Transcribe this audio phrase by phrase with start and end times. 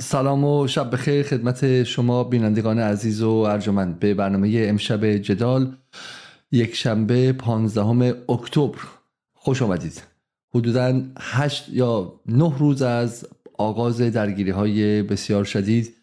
[0.00, 5.76] سلام و شب بخیر خدمت شما بینندگان عزیز و ارجمند به برنامه امشب جدال
[6.52, 8.78] یک شنبه 15 اکتبر.
[9.34, 10.02] خوش آمدید.
[10.54, 13.26] حدودا هشت یا نه روز از
[13.58, 15.94] آغاز درگیری های بسیار شدید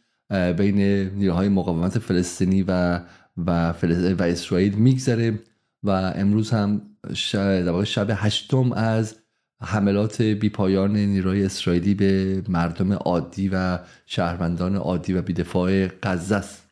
[0.58, 0.78] بین
[1.16, 3.02] نیروهای مقاومت فلسطینی و
[3.38, 3.73] و,
[4.20, 5.39] و اسرائیل میگذره
[5.84, 6.82] و امروز هم
[7.14, 9.16] شب, شب هشتم از
[9.62, 16.67] حملات بیپایان نیروی اسرائیلی به مردم عادی و شهروندان عادی و بیدفاع غزه است.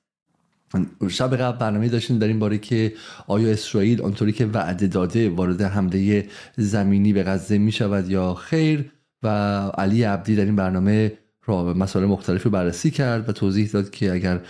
[1.09, 2.93] شب قبل برنامه داشتیم در این باره که
[3.27, 8.91] آیا اسرائیل آنطوری که وعده داده وارد حمله زمینی به غزه می شود یا خیر؟
[9.23, 9.27] و
[9.77, 11.11] علی عبدی در این برنامه
[11.45, 14.41] را مسائل مختلفی بررسی کرد و توضیح داد که اگر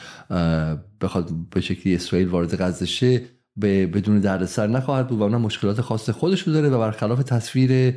[1.01, 3.21] بخواد به شکلی اسرائیل وارد غزه شه
[3.57, 7.95] به بدون دردسر نخواهد بود و اون مشکلات خاص خودش رو داره و برخلاف تصویر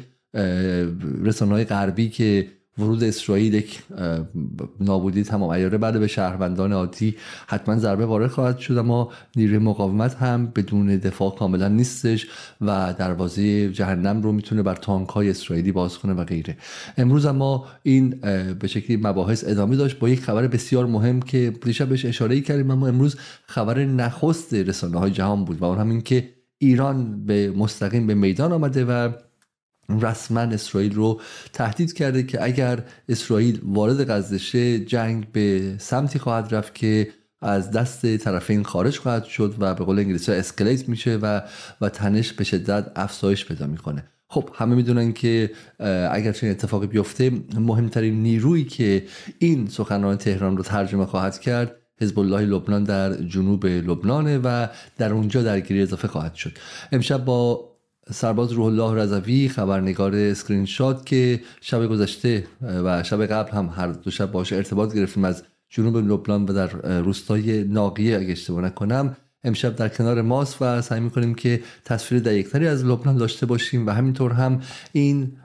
[1.25, 3.83] رسانه های غربی که ورود اسرائیل یک
[4.81, 10.15] نابودی تمام ایاره بعد به شهروندان عادی حتما ضربه وارد خواهد شد اما نیروی مقاومت
[10.15, 12.27] هم بدون دفاع کاملا نیستش
[12.61, 16.56] و دروازه جهنم رو می‌تونه بر تانک های اسرائیلی باز کنه و غیره.
[16.97, 18.11] امروز اما این
[18.61, 22.71] به شکلی مباحث ادامه داشت با یک خبر بسیار مهم که دیشب بهش اشاره کردیم
[22.71, 26.28] اما امروز خبر نخست رسانه های جهان بود و اون همین که
[26.59, 29.12] ایران به مستقیم به میدان آمده و
[29.88, 31.20] رسما اسرائیل رو
[31.52, 37.08] تهدید کرده که اگر اسرائیل وارد غزه جنگ به سمتی خواهد رفت که
[37.42, 41.41] از دست طرفین خارج خواهد شد و به قول انگلیسی ها اسکلیت میشه و
[41.80, 44.05] و تنش به شدت افزایش پیدا می‌کنه.
[44.28, 45.50] خب همه می‌دونن که
[46.10, 49.05] اگر چنین اتفاقی بیفته مهمترین نیرویی که
[49.38, 54.66] این سخنان تهران رو ترجمه خواهد کرد حزب الله لبنان در جنوب لبنانه و
[54.98, 56.53] در اونجا درگیری اضافه خواهد شد.
[56.92, 57.72] امشب با
[58.11, 63.89] سرباز روح الله رضوی خبرنگار اسکرین شات که شب گذشته و شب قبل هم هر
[63.89, 69.17] دو شب باش ارتباط گرفتیم از جنوب لبنان و در روستای ناقیه اگه اشتباه نکنم.
[69.44, 73.91] امشب در کنار ماست و سعی می‌کنیم که تصویر دقیقتری از لبنان داشته باشیم و
[73.91, 74.60] همینطور هم
[74.93, 75.37] این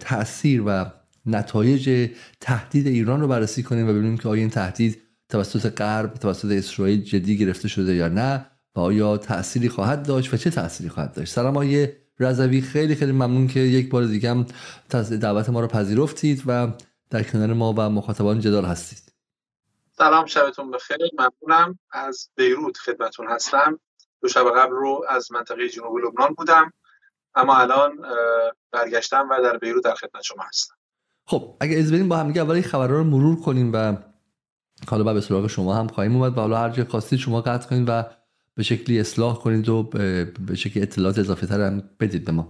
[0.00, 0.86] تاثیر و
[1.26, 2.10] نتایج
[2.40, 4.98] تهدید ایران رو بررسی کنیم و ببینیم که آیا این تهدید
[5.28, 10.36] توسط غرب توسط اسرائیل جدی گرفته شده یا نه و آیا تأثیری خواهد داشت و
[10.36, 11.32] چه تأثیری خواهد داشت.
[11.32, 14.46] سلام آیه رضوی خیلی خیلی ممنون که یک بار دیگه هم
[15.20, 16.68] دعوت ما رو پذیرفتید و
[17.10, 19.12] در کنار ما و مخاطبان جدال هستید.
[19.98, 20.96] سلام شبتون بخیر.
[21.18, 21.78] ممنونم.
[21.90, 23.80] از بیروت خدمتون هستم.
[24.20, 26.72] دو شب قبل رو از منطقه جنوب لبنان بودم
[27.34, 27.92] اما الان
[28.70, 30.74] برگشتم و در بیروت در خدمت شما هستم.
[31.24, 33.96] خب اگه از بریم با هم اول این خبرها رو مرور کنیم و
[34.88, 37.68] حالا بعد به سراغ شما هم خواهیم اومد و حالا هر جا خواستید شما قطع
[37.68, 38.04] کنید و
[38.54, 39.82] به شکلی اصلاح کنید و
[40.46, 42.48] به شکلی اطلاعات اضافه تر هم بدید به ما.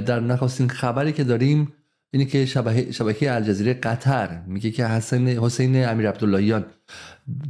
[0.00, 1.72] در نخواستین خبری که داریم
[2.12, 6.64] اینه که شبکه, شبکه الجزیره قطر میگه که حسین حسین امیر عبداللهیان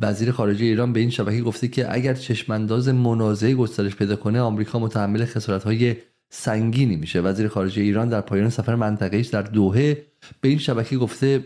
[0.03, 4.78] وزیر خارجه ایران به این شبکه گفته که اگر چشمانداز منازعه گسترش پیدا کنه آمریکا
[4.78, 5.97] متحمل خسارت های
[6.31, 7.21] سنگینی میشه.
[7.21, 10.06] وزیر خارجه ایران در پایان سفر منطقه‌ایش در دوحه
[10.41, 11.44] به این شبکه گفته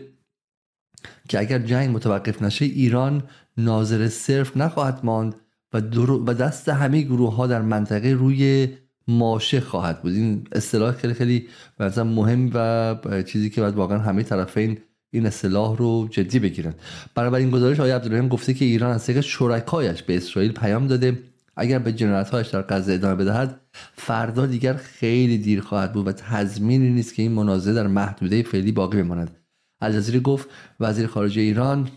[1.29, 3.23] که اگر جنگ متوقف نشه ایران
[3.57, 5.35] ناظر صرف نخواهد ماند
[5.75, 5.79] و,
[6.27, 8.67] و دست همه گروه ها در منطقه روی
[9.07, 10.13] ماشه خواهد بود.
[10.13, 11.47] این اصطلاح خیلی خیلی
[11.79, 14.77] مثلا مهم و چیزی که باید واقعا همه طرفین
[15.11, 16.73] این اصطلاح رو جدی بگیرن.
[17.17, 21.19] این گزارش آقای عبدالرحیم گفته که ایران از طریق شرکایش به اسرائیل پیام داده.
[21.57, 23.61] اگر به جنایت‌هایش در غزه ادامه بدهد
[23.95, 28.71] فردا دیگر خیلی دیر خواهد بود و تضمینی نیست که این منازعه در محدوده فعلی
[28.71, 29.35] باقی بماند.
[29.81, 30.49] الجزیره گفت
[30.79, 31.89] وزیر خارجه ایران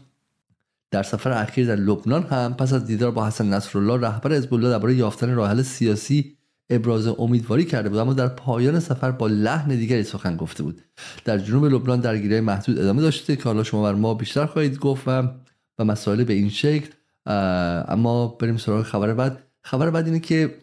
[0.91, 4.71] در سفر اخیر در لبنان هم پس از دیدار با حسن نصرالله رهبر حزب الله
[4.71, 6.39] درباره یافتن راه سیاسی
[6.71, 10.83] ابراز امیدواری کرده بود اما در پایان سفر با لحن دیگری سخن گفته بود.
[11.25, 15.09] در جنوب لبنان درگیری محدود ادامه داشته که حالا شما بر ما بیشتر خواهید گفت
[15.09, 15.23] و
[15.79, 16.91] و مسائل به این شکل.
[17.27, 19.43] اما بریم سراغ خبر بعد.
[19.61, 20.55] خبر بعد اینه که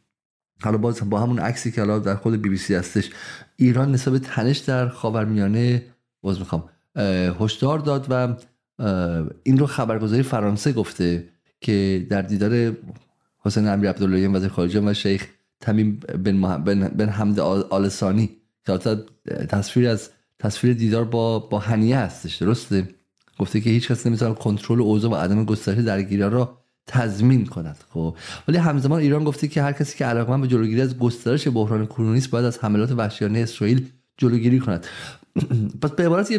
[0.64, 3.10] حالا باز با همون عکسی که حالا در خود بی بی سی هستش
[3.56, 5.82] ایران نسبت تنش در خاورمیانه
[6.22, 6.64] باز می‌خوام.
[7.40, 8.36] هشدار داد و
[9.42, 11.28] این رو خبرگزاری فرانسه گفته
[11.60, 12.76] که در دیدار
[13.38, 15.26] حسین امیر عبداللهیان وزیر خارجه و شیخ
[15.60, 18.30] تمیم بن, بن حمد آلسانی
[18.66, 18.78] که
[19.48, 22.88] تصویر از تصویر دیدار با با هنیه هستش درسته؟
[23.38, 28.16] گفته که هیچ کس نمی‌تونه کنترل اوضاع و عدم گسترش درگیری را تضمین کند خب.
[28.48, 32.18] ولی همزمان ایران گفته که هر کسی که علاقمند به جلوگیری از گسترش بحران کرونی
[32.18, 34.86] است باید از حملات وحشیانه اسرائیل جلوگیری کند.
[35.82, 36.32] پس به عبارت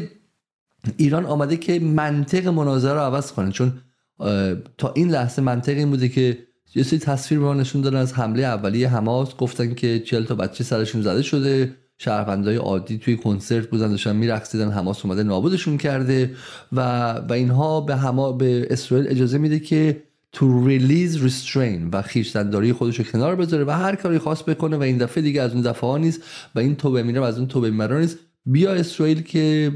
[0.97, 3.51] ایران آمده که منطق مناظره رو عوض کنه.
[3.51, 3.73] چون
[4.77, 6.37] تا این لحظه منطق این بوده که
[6.75, 9.35] یه سری تصویر به ما نشون دادن از حمله اولیه حماس.
[9.35, 11.75] گفتن که 40 تا بچه سرشون زده شده.
[11.97, 14.71] شهروندای عادی توی کنسرت بودن داشتن میرقصیدن.
[14.71, 16.35] حماس اومده نابودشون کرده.
[16.71, 22.73] و و اینها به هما به اسرائیل اجازه میده که تو ریلیز ریسترین و خیشتنداری
[22.73, 25.61] خودش رو کنار بذاره و هر کاری خاص بکنه و این دفعه دیگه از اون
[25.61, 26.21] دفعه ها نیست
[26.55, 28.17] و این توبه میره و از اون توبه میره نیست.
[28.45, 29.71] بیا اسرائیل که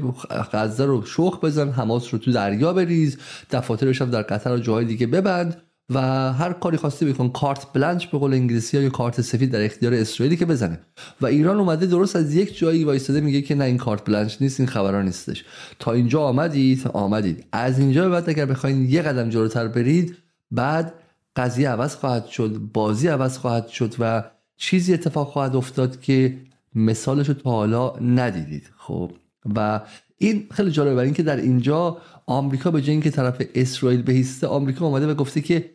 [0.52, 3.18] غزه رو شخ بزن حماس رو تو دریا بریز
[3.50, 6.00] دفاترش هم در قطر و جاهای دیگه ببند و
[6.32, 7.28] هر کاری خواستی بکن.
[7.28, 10.80] کارت بلنچ به قول انگلیسی یا کارت سفید در اختیار اسرائیلی که بزنه.
[11.20, 14.60] و ایران اومده درست از یک جایی وایستاده میگه که نه این کارت بلنچ نیست
[14.60, 15.44] این خبران نیستش.
[15.78, 17.44] تا اینجا آمدید؟ آمدید.
[17.52, 20.16] از اینجا به بعد اگر بخواین یه قدم جلوتر برید
[20.50, 20.94] بعد
[21.36, 24.24] قضیه عوض خواهد شد بازی عوض خواهد شد و
[24.56, 26.36] چیزی اتفاق خواهد افتاد که
[26.74, 29.12] مثالش رو تا حالا ندیدید خب؟
[29.56, 29.80] و
[30.18, 34.86] این خیلی جالبه برای اینکه در اینجا آمریکا به جای اینکه طرف اسرائیل بهیسته آمریکا
[34.86, 35.70] اومده و گفته که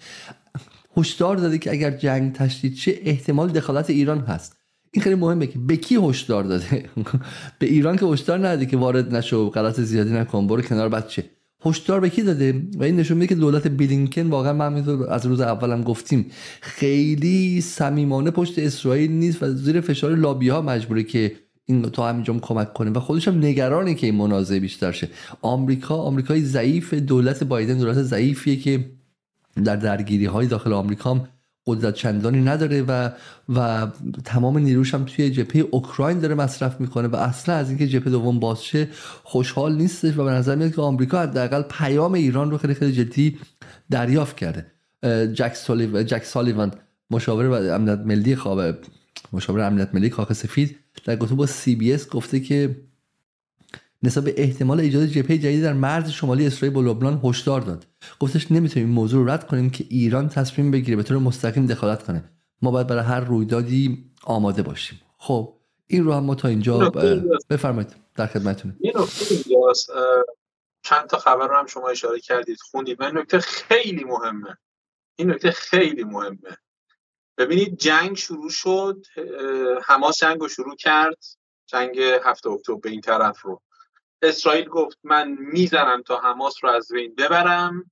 [0.97, 4.57] هشدار داده که اگر جنگ تشدید چه احتمال دخالت ایران هست.
[4.92, 6.89] این خیلی مهمه که به کی هشدار داده؟
[7.59, 11.24] به ایران که هشدار نداده که وارد نشو غلط زیادی نکن برو کنار بچه.
[11.66, 15.42] هشدار به کی داده؟ و این نشون میده که دولت بلینکن واقعا من از روز
[15.42, 16.26] اولم گفتیم
[16.62, 21.32] خیلی صمیمانه پشت اسرائیل نیست و زیر فشار لابی ها مجبوره که
[21.66, 22.92] این تا همینجا کمک کنه.
[22.92, 25.10] و خودش هم نگرانه که این منازعه بیشتر شه.
[25.42, 28.86] آمریکا آمریکای ضعیف دولت بایدن دولت ضعیفیه که
[29.64, 31.28] در درگیری های داخل آمریکا هم
[31.68, 33.10] قدرت چندانی نداره و
[33.50, 33.88] و
[34.24, 38.40] تمام نیروش هم توی جبهه اوکراین داره مصرف می‌کنه و اصلا از اینکه جبهه دوم
[38.40, 38.88] باز شه
[39.24, 43.38] خوشحال نیستش و به نظر میاد که آمریکا حداقل پیام ایران رو خیلی خیلی جدی
[43.90, 44.66] دریافت کرده.
[45.34, 46.72] جک, سالیو، جک سالیوان
[47.12, 48.76] مشاور امنیت ملی خواب
[49.34, 50.76] مشاور امنیت ملی کاخ سفید
[51.06, 52.76] در گفتگو با سی بی اس گفته که
[54.06, 57.88] نسبت به احتمال ایجاد جبهه جدید در مرز شمالی اسرائیل با لبنان هشدار داد.
[58.19, 62.04] گفتش نمی‌تونیم این موضوع رو رد کنیم که ایران تصمیم بگیره به طور مستقیم دخالت
[62.04, 62.30] کنه.
[62.62, 65.02] ما باید برای هر رویدادی آماده باشیم.
[65.18, 65.54] خب
[65.88, 66.90] این رو هم ما تا اینجا
[67.50, 68.94] بفرمایید در خدمتتونیم این
[70.84, 73.02] چند تا خبر رو هم شما اشاره کردید خوندید.
[73.02, 74.57] من نکته خیلی مهمه.
[75.16, 76.57] این نکته خیلی مهمه.
[77.38, 79.06] ببینید جنگ شروع شد.
[79.86, 81.18] حماس جنگ رو شروع کرد.
[81.68, 83.62] جنگ هفته اکتبر به این طرف رو.
[84.25, 87.92] اسرائیل گفت من می‌زنم تا حماس رو از بین ببرم.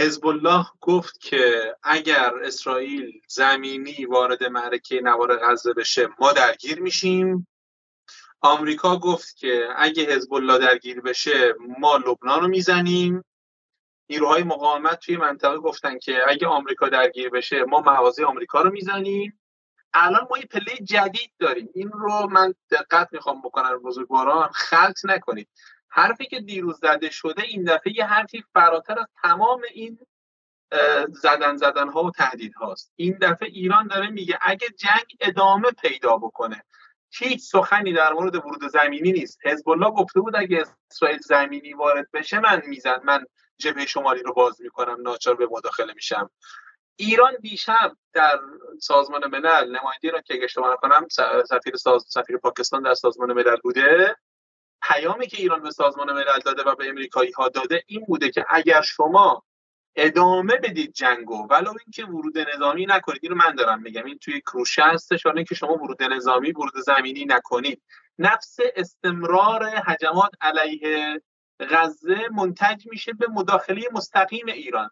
[0.00, 7.48] حزب الله گفت که اگر اسرائیل زمینی وارد معرکه نوار غزه بشه ما درگیر میشیم.
[8.40, 13.24] آمریکا گفت که اگه حزب الله درگیر بشه ما لبنان رو می‌زنیم.
[14.10, 19.40] نیروهای مقاومت توی منطقه گفتن که اگه آمریکا درگیر بشه ما مواضع آمریکا رو می‌زنیم.
[19.94, 21.68] الان ما یه پله جدید داریم.
[21.74, 24.50] این رو من دقت می‌خوام بکنم بزرگواران.
[24.54, 25.48] خلط نکنید.
[25.88, 29.98] حرفی که دیروز زده شده این دفعه یه حرفی فراتر از تمام این
[31.08, 36.16] زدن زدن ها و تهدید هاست این دفعه ایران داره میگه اگه جنگ ادامه پیدا
[36.16, 36.64] بکنه
[37.10, 39.38] هیچ سخنی در مورد ورود زمینی نیست.
[39.44, 43.24] حزب الله گفته بود اگه اسرائیل زمینی وارد بشه من میزن من
[43.58, 46.30] جبهه شمالی رو باز می‌کنم ناچار به مداخله میشم.
[46.96, 48.40] ایران دیشب در
[48.80, 51.06] سازمان ملل نماینده را که اشتباه کنم
[51.44, 52.04] سفیر ساز...
[52.08, 54.16] سفیر پاکستان در سازمان ملل بوده.
[54.82, 58.44] پیامی که ایران به سازمان ملل داده و به امریکایی ها داده این بوده که
[58.48, 59.44] اگر شما
[59.96, 64.82] ادامه بدید جنگو ولو اینکه ورود نظامی نکنید اینو من دارم میگم این توی کروشه
[64.82, 67.82] هستش که شما ورود نظامی ورود زمینی نکنید.
[68.18, 71.22] نفس استمرار هجمات علیه
[71.60, 74.90] غزه منتج میشه به مداخله مستقیم ایران.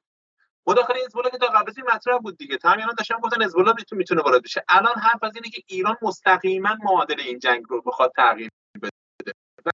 [0.66, 2.56] مداخله حزب که تا قبل از این مطرح بود دیگه.
[2.56, 4.64] تماما داشتن گفتن حزب الله می‌تونه وارد بشه.
[4.68, 8.50] الان حرف از اینه که ایران مستقیما معادله این جنگ رو بخواد تغییر
[8.82, 9.32] بده.
[9.66, 9.70] و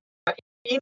[0.62, 0.80] این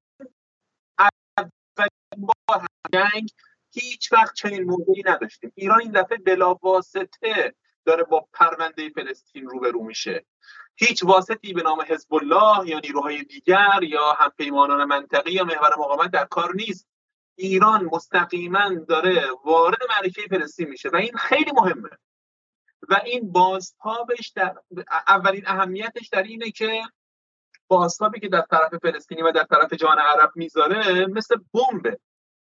[2.17, 3.29] بار جنگ
[3.73, 5.53] هیچ وقت چنین موضوعی نداشتیم.
[5.55, 10.25] ایران این دفعه بلاواسطه داره با پرونده فلسطین روبرو میشه.
[10.77, 16.11] هیچ واسطی به نام حزب الله یا نیروهای دیگر یا همپیمانان منطقی یا محور مقاومت
[16.11, 16.89] در کار نیست.
[17.37, 21.91] ایران مستقیما داره وارد معرکه فلسطین میشه و این خیلی مهمه.
[22.89, 24.55] و این بازتابش در
[25.07, 26.83] اولین اهمیتش در اینه که
[27.69, 32.01] بازتابی که در طرف فلسطینی و در طرف جهان عرب می‌ذاره مثل بمبه.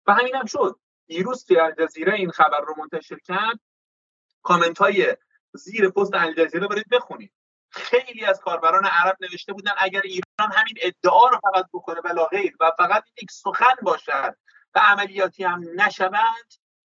[0.07, 0.81] و همین هم شد.
[1.07, 3.61] دیروز توی الجزیره این خبر رو منتشر کرد
[4.43, 5.17] کامنت های
[5.53, 7.33] زیر پست الجزیره برید بخونید.
[7.71, 12.57] خیلی از کاربران عرب نوشته بودن اگر ایران همین ادعا رو فقط بکنه بلا غیر
[12.61, 14.37] و فقط یک سخن باشد
[14.75, 16.55] و عملیاتی هم نشوند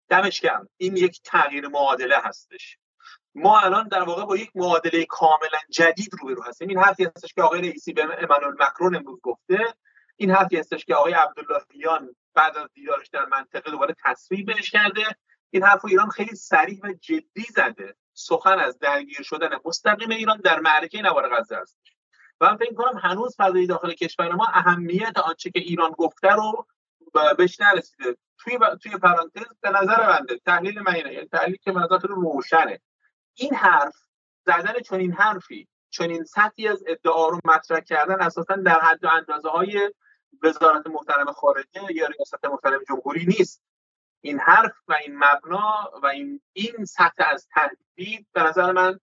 [0.10, 0.70] دمش گرم.
[0.77, 2.77] این یک تغییر معادله هستش.
[3.36, 6.68] ما الان در واقع با یک معادله کاملا جدید روبرو هستیم.
[6.70, 9.60] این حرفی هستش که آقای رئیسی به امانوئل مکرون امروز گفته.
[10.15, 15.03] این حرفی هستش که آقای عبداللهیان بعد از دیدارش در منطقه دوباره تصویب بهش کرده.
[15.50, 17.96] این حرف ایران خیلی سریع و جدی زده.
[18.13, 21.77] سخن از درگیر شدن مستقیم ایران در معرکه نوار غزه است.
[22.42, 26.68] و من فکر کنم هنوز فضای داخل کشور ما اهمیت آنچه که ایران گفته رو
[27.38, 28.17] بهش نرسیده.
[28.38, 31.13] توی توی پرانتز به نظر بنده تحلیل من اینه.
[31.13, 32.79] یعنی تحلیل که نظر روشنه.
[33.36, 33.96] این حرف
[34.46, 39.03] زدن چون این حرفی چون این سطحی از ادعا رو مطرح کردن اساسا در حد
[39.03, 39.91] و اندازه های
[40.43, 43.63] وزارت محترم خارجه یا ریاست محترم جمهوری نیست.
[44.22, 49.00] این حرف و این مبنا و این این سطح از تهدید به نظر من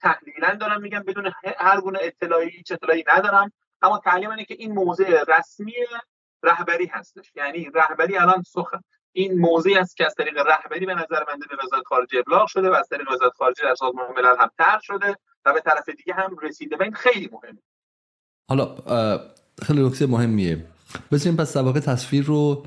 [0.00, 3.52] تحلیلا دارم میگم بدون هر گونه اطلاعی هیچ اطلاعی ندارم.
[3.82, 5.74] اما تعلیم اینه که این موضع رسمی
[6.44, 7.32] رهبری هستش.
[7.36, 8.80] یعنی رهبری الان سخن
[9.12, 12.70] این موضعی است که از طریق رهبری به نظر من به وزارت خارجه ابلاغ شده
[12.70, 16.14] و از طریق وزارت خارجه در سازمان ملل هم طرح شده و به طرف دیگه
[16.14, 17.62] هم رسیده و این خیلی مهمه.
[18.48, 18.76] حالا
[19.62, 20.64] خیلی نکته مهمیه.
[21.12, 22.66] بسیم پس سابقه تصویر رو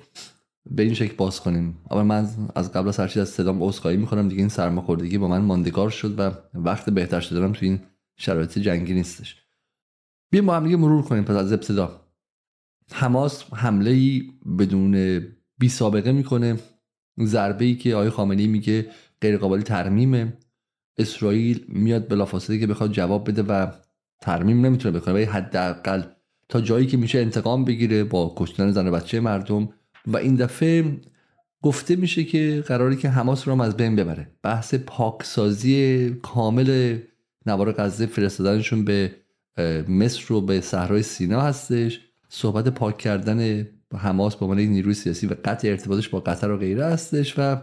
[0.72, 1.86] به این شکل باز کنیم.
[1.92, 4.28] اما من از قبل از هر چیز از صدام عذرخواهی می‌کنم.
[4.28, 7.80] دیگه این سرماخوردگی با من ماندگار شد و وقت بهتر شدنم تو این
[8.18, 9.44] شرایط جنگی نیستش.
[10.32, 12.07] بیا ما هم دیگه مرور کنیم پس از ابتدا.
[12.94, 14.24] حماس حمله ای
[14.60, 15.20] بدون
[15.58, 16.56] بی سابقه می‌کنه.
[17.24, 18.86] ضربه ای که آقای خامنه‌ای میگه
[19.22, 20.34] غیر قابل ترمیمه.
[20.98, 23.72] اسرائیل میاد بلافاصله که بخواد جواب بده و
[24.22, 26.03] ترمیم نمی‌تونه بکنه ولی حداقل
[26.50, 29.70] تا جایی که میشه انتقام بگیره با کشتن زن و بچه مردم.
[30.08, 30.98] و این دفعه
[31.62, 34.32] گفته میشه که قراری که حماس رو از بین ببره.
[34.44, 36.98] بحث پاکسازی کامل
[37.46, 39.15] نوار غزه فرستادنشون به
[39.88, 42.07] مصر و به صحرای سینا هستش.
[42.30, 43.68] صحبت پاک کردن
[43.98, 47.58] حماس به عنوان نیروی سیاسی و قطع ارتباطش با قطر و غیره هستش و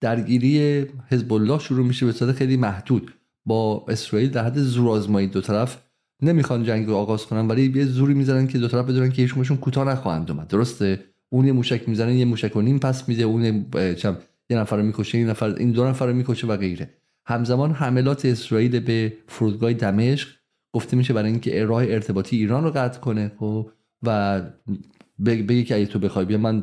[0.00, 3.14] درگیری حزب الله شروع میشه به صورت خیلی محدود.
[3.46, 5.78] با اسرائیل در حد زورآزمایی دو طرف
[6.22, 9.52] نمی‌خوان جنگ رو آغاز کنن ولی یه زوری می‌زنن که دو طرف بدونن که هیچ
[9.52, 10.48] کوتاه نخواهند اومد.
[10.48, 13.42] درسته؟ اون یه موشک می‌زنه یه موشک و نیم پس میده اون
[14.50, 16.94] یه نفر رو می‌کشه این نفر این دو نفر رو می‌کشه و غیره.
[17.26, 20.28] همزمان حملات اسرائیل به فرودگاه دمشق
[20.72, 23.70] گفته میشه برای اینکه راه ارتباطی ایران رو قطع کنه خب؟
[24.02, 24.40] و
[25.26, 26.60] بگه که اگه تو بخوای بیا من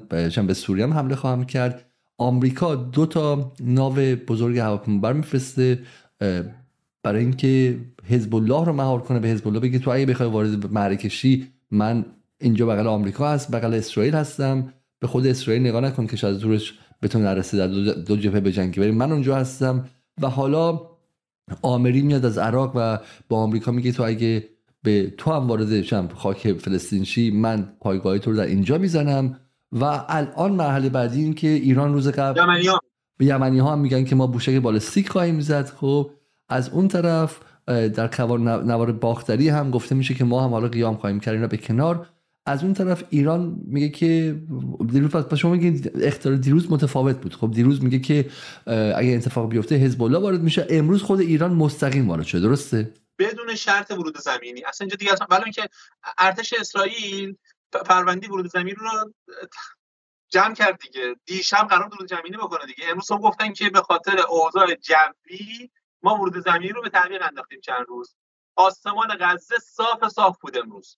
[0.47, 1.85] به سوریه هم حمله خواهم کرد.
[2.17, 3.95] آمریکا دو تا ناو
[4.27, 5.79] بزرگ هواپیمابر میفرسته
[7.03, 10.73] برای اینکه حزب الله رو مهار کنه به حزب الله بگه تو اگه بخوای وارد
[10.73, 12.05] معرکشی من
[12.41, 14.73] اینجا بغل آمریکا هست بغل اسرائیل هستم.
[14.99, 18.79] به خود اسرائیل نگاه نکن که از دورش بتون نرسه در دو جبهه به جنگی
[18.79, 19.85] بریم من اونجا هستم.
[20.21, 20.81] و حالا
[21.61, 22.99] آمری میاد از عراق و
[23.29, 24.49] با آمریکا میگه تو اگه
[24.83, 29.39] به تو هم وارد شم خاک فلسطین شی من پایگاه تو رو در اینجا می‌زنم.
[29.71, 32.79] و الان مرحله بعدی این که ایران روز قبل یمنی ها.
[33.17, 36.11] به یمنی ها هم میگن که ما بوشک بالستیک خواهیم زد خب
[36.49, 41.19] از اون طرف در نوار باختری هم گفته میشه که ما هم حالا قیام خواهیم
[41.19, 42.07] کرد اینا به کنار.
[42.47, 44.41] از اون طرف ایران میگه که
[44.91, 47.33] دیروز پس شما میگید اختیار دیروز متفاوت بود.
[47.35, 48.29] خب دیروز میگه که
[48.95, 50.67] اگه اتفاق بیفته حزب الله وارد میشه.
[50.69, 52.41] امروز خود ایران مستقیم وارد شده.
[52.41, 54.63] درسته؟ بدون شرط ورود زمینی.
[54.63, 55.69] اصلا اینجا دیگه اصلا اینکه
[56.17, 57.35] ارتش اسرائیل
[57.85, 59.13] پروندی ورود زمینی رو
[60.29, 61.15] جمع کرد دیگه.
[61.25, 62.83] دیشب قرار ورود زمینی بکنه دیگه.
[62.89, 65.69] امروز هم گفتن که به خاطر اوضاع جوی
[66.03, 68.15] ما ورود زمینی رو به تعویق انداختیم چند روز.
[68.55, 70.97] آسمان غزه صاف صاف بود امروز.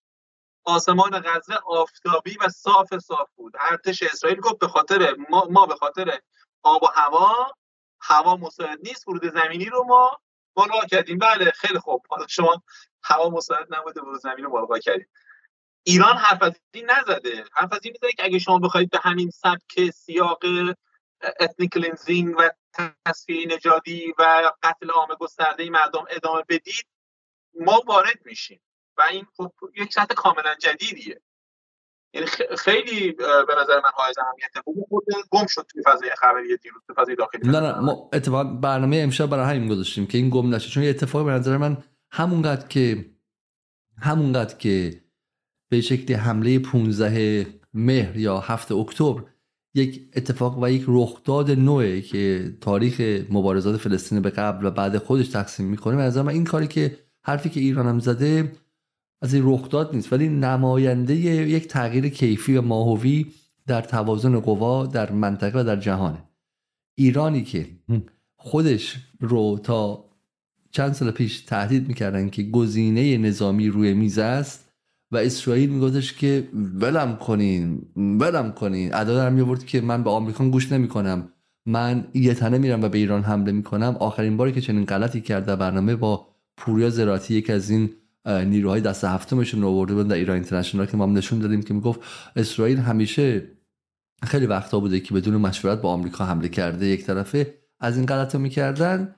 [0.69, 3.53] آسمان غزه آفتابی و صاف صاف بود.
[3.59, 6.19] ارتش اسرائیل گفت به خاطر ما, ما به خاطر
[6.63, 7.51] آب و هوا
[8.01, 10.19] هوا مساعد نیست ورود زمینی رو ما
[10.57, 11.17] ملغا کردیم.
[11.17, 12.05] بله خیلی خوب.
[12.09, 12.63] حالا شما
[13.03, 15.09] هوا مساعد نبوده ورود زمینی رو ملغا کردیم.
[15.83, 17.45] ایران حرف از این نزده.
[17.53, 20.43] حرف از این می‌زنه که اگه شما بخواید به همین سبک سیاق
[21.39, 22.49] ethnic cleansing و
[23.05, 26.87] تصفیه نژادی و قتل عام گسترده مردم ادامه بدید
[27.59, 28.61] ما وارد میشیم.
[28.99, 31.21] و این خب یک سطح کاملا جدیدیه.
[32.13, 32.27] یعنی
[32.57, 35.03] خیلی به نظر من حائز اهمیت بود.
[35.29, 37.41] گم شد توی فضای خبری دیروز توی فضای داخلی.
[37.43, 40.69] نه نه ما اتفاق برنامه امشب برای همین گذاشتیم که این گم نشه.
[40.69, 41.77] چون یه اتفاق به نظر من
[42.11, 43.05] همونقدر که
[43.97, 45.03] همونقدر که
[45.69, 49.23] به شکل حمله 15 مهر یا 7 اکتبر
[49.73, 55.27] یک اتفاق و یک رخداد نوعه که تاریخ مبارزات فلسطین به قبل و بعد خودش
[55.27, 58.51] تقسیم می‌کنه به نظر من این کاری که حرفی که ایران هم زده
[59.21, 60.13] از این رخداد نیست.
[60.13, 63.25] ولی نماینده یک تغییر کیفی و ماهوی
[63.67, 66.23] در توازن قوا در منطقه و در جهانه.
[66.95, 67.67] ایرانی که
[68.35, 70.05] خودش رو تا
[70.71, 74.69] چند سال پیش تهدید می‌کردن که گزینه نظامی روی میز است
[75.11, 78.95] و اسرائیل میگفتش که ولم کنین ولم کنین.
[78.95, 81.29] ادا در میورد که من به آمریکا گوش نمی‌کنم.
[81.65, 83.95] من یه تنه میرم و به ایران حمله می‌کنم.
[83.99, 87.89] آخرین باری که چنین غلطی کرده برنامه با پوریا زراتی یک از این
[88.25, 91.99] نیروهای دست هفتمشون رو آورده در ایران اینترنشنال که ما نشون دادیم که می‌گفت
[92.35, 93.47] اسرائیل همیشه
[94.23, 97.53] خیلی وقتا بوده که بدون مشورت با آمریکا حمله کرده یک طرفه.
[97.79, 99.15] از این غلط می‌کردن.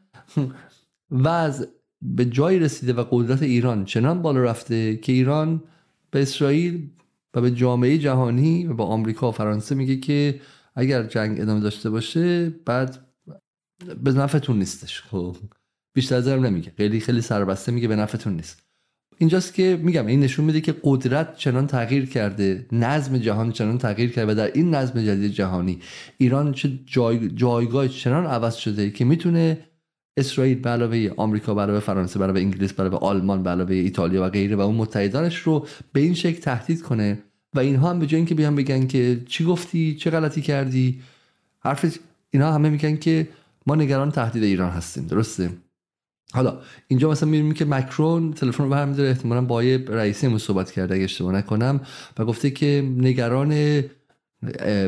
[1.12, 1.68] و از
[2.02, 5.64] به جایی رسیده و قدرت ایران چنان بالا رفته که ایران
[6.12, 6.90] به اسرائیل
[7.34, 10.42] و به جامعه جهانی و به آمریکا و فرانسه میگه که
[10.76, 13.06] اگر جنگ ادامه داشته باشه بعد
[14.04, 15.02] به نفعتون نیستش.
[15.02, 15.38] خب
[15.94, 16.74] بیشتر از نمیگه.
[16.78, 18.71] خیلی خیلی سربسته میگه به نفعتون نیست.
[19.22, 24.12] اینجاست که میگم این نشون میده که قدرت چنان تغییر کرده نظم جهان چنان تغییر
[24.12, 25.80] کرده و در این نظم جدید جهانی
[26.18, 29.58] ایران چه جای جایگاه چنان عوض شده که می‌تونه
[30.18, 33.76] اسرائیل به علاوه آمریکا به علاوه فرانسه به علاوه انگلیس به علاوه آلمان به علاوه
[33.76, 37.20] ایتالیا و غیره و اون متحدانش رو به این شکل تهدید کنه
[37.56, 41.02] و اینها هم به جای اینکه بیان بگن که چی گفتی چه غلطی کردی
[41.60, 41.98] حرف
[42.32, 43.28] اینها همه میگن که
[43.68, 45.50] ما نگران تهدید ایران هستیم درسته؟
[46.34, 50.96] حالا اینجا مثلا می‌بینیم که مکرون تلفن رو برمیداره احتمالا با یه رئیسی صحبت کرده
[50.96, 51.82] اگه اشتباه نکنم
[52.18, 53.50] و گفته که نگران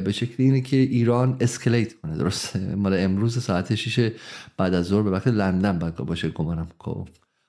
[0.04, 4.12] به شکلی اینه که ایران اسکلیت کنه درسته؟ مال امروز ساعت 6
[4.58, 6.68] بعد از ظهر به وقت لندن باید باشه گمانم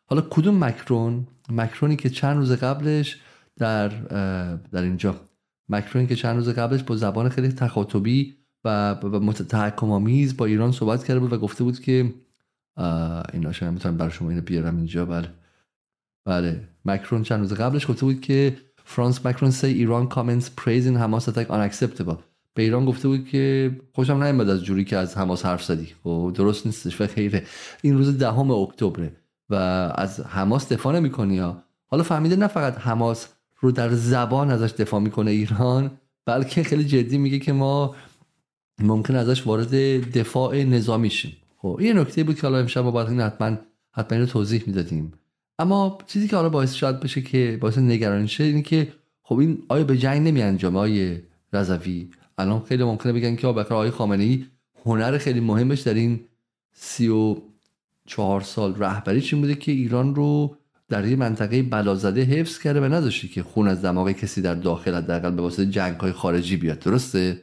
[0.07, 3.21] حالا کدوم مکرون؟ مکرونی که چند روز قبلش
[3.57, 3.89] در
[4.73, 5.21] در اینجا.
[5.69, 8.35] مکرونی که چند روز قبلش با زبان خیلی تخاطبی
[8.65, 8.97] و
[9.49, 12.15] تحکم آمیز با ایران صحبت کرده بود و گفته بود که
[13.33, 15.07] اینا شاید می‌تونم برای شما اینو بیارم اینجا.
[15.07, 15.29] بله.
[16.25, 16.69] بله.
[16.85, 21.51] مکرون چند روز قبلش گفته بود که فرانس مکرون سی ایران کامنتس پریزین حماس اتاک
[21.51, 21.71] آن
[22.55, 25.85] به ایران گفته بود که خوشم نیومد از جوری که از حماس حرف زدی.
[25.85, 27.01] و خب، درست نیستش.
[27.01, 27.45] و خیره.
[27.83, 29.09] این روز دهم اکتبر
[29.51, 29.55] و
[29.95, 31.63] از حماس دفاع نمی‌کنی ها.
[31.87, 33.29] حالا فهمیده نه فقط حماس
[33.61, 35.91] رو در زبان ازش دفاع می‌کنه ایران
[36.27, 37.95] بلکه خیلی جدی میگه که ما
[38.79, 39.75] ممکن ازش وارد
[40.19, 43.57] دفاع نظامی شیم خب این نکته بود که حالا امشب باید این حتما
[43.93, 45.13] حتما رو توضیح می‌دادیم.
[45.59, 48.93] اما چیزی که حالا باعث شاید بشه که باعث نگرانی شه اینه که
[49.23, 52.11] خب این آیا به جنگ نمی انجامه آیه رضوی.
[52.39, 54.45] الان خیلی ممکنه بگن که بخیر آقای خامنه ای
[54.85, 56.21] هنر خیلی مهمش در این
[56.73, 57.37] سی و
[58.07, 60.57] چهار سال رهبری چی بوده که ایران رو
[60.89, 64.95] در یه منطقه بلازده حفظ کرده و نداشتی که خون از دماغ کسی در داخل
[64.95, 66.79] حداقل به واسطه جنگ های خارجی بیاد.
[66.79, 67.43] درسته؟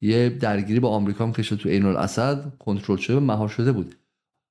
[0.00, 3.94] یه درگیری با آمریکا هم که تو عین الاسد کنترل شده و مهار شده بود.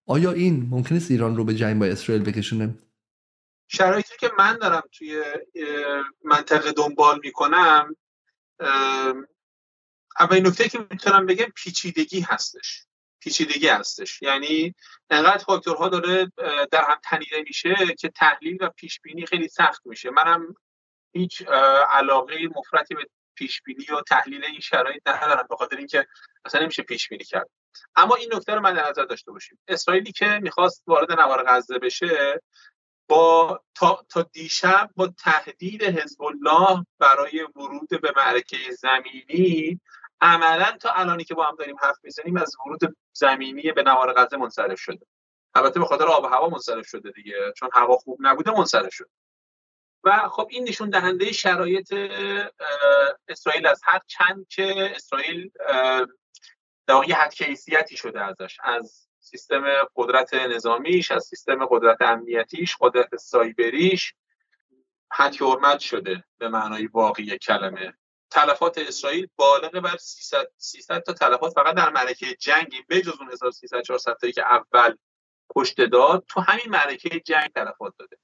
[0.08, 2.78] آیا این ممکن است ایران رو به جنگ با اسرائیل بکشونه؟
[3.68, 5.24] شرایطی که من دارم توی
[6.24, 7.96] منطقه دنبال می‌کنم
[10.20, 12.86] اولین نکته که می‌تونم بگم پیچیدگی هستش.
[13.20, 14.22] پیچیدگی هستش.
[14.22, 14.76] یعنی
[15.10, 16.32] انقدر فاکتورها داره
[16.72, 20.10] در هم تنیده میشه که تحلیل و پیش بینی خیلی سخت میشه.
[20.10, 20.56] منم
[21.14, 21.42] هیچ
[21.90, 23.08] علاقه مفرطی به
[23.40, 26.08] پیش بینی و تحلیل این شرایط ندارم به خاطر اینکه
[26.46, 27.50] اصلا نمیشه پیش بینی کرد.
[27.96, 29.60] اما این نکته رو من در نظر داشته باشیم.
[29.68, 32.42] اسرائیلی که می‌خواست وارد نوار غزه بشه
[33.10, 39.80] با تا, تا دیشب با تهدید حزب الله برای ورود به معرکه زمینی
[40.22, 44.38] عملا تا الانی که با هم داریم حرف می‌زنیم از ورود زمینی به نوار غزه
[44.38, 45.06] منصرف شده.
[45.56, 49.10] البته به خاطر آب و هوا منصرف شده دیگه چون هوا خوب نبوده منصرف شده.
[50.04, 51.94] و خب این نشون دهنده شرایط
[53.28, 55.52] اسرائیل از هر چند که اسرائیل
[56.88, 58.58] در حد کیسیتی شده ازش.
[58.64, 59.64] از سیستم
[59.96, 64.14] قدرت نظامیش از سیستم قدرت امنیتیش قدرت سایبریش
[65.12, 67.94] حد حرمت شده به معنای واقعی کلمه.
[68.32, 72.84] تلفات اسرائیل بالغ بر 300 300 تا تلفات فقط در معرکه جنگی.
[72.88, 74.96] به جز اون 1300 400 تایی که اول
[75.56, 78.18] کشته داد تو همین معرکه جنگ تلفات داده.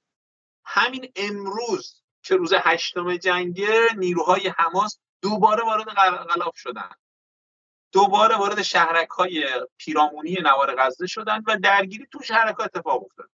[0.66, 5.84] همین امروز که روز هشتم جنگه نیروهای حماس دوباره وارد
[6.28, 6.90] غلاف شدن.
[7.92, 9.46] دوباره وارد شهرک های
[9.78, 13.30] پیرامونی نوار غزه شدن و درگیری تو شهرک ها اتفاق افتاد.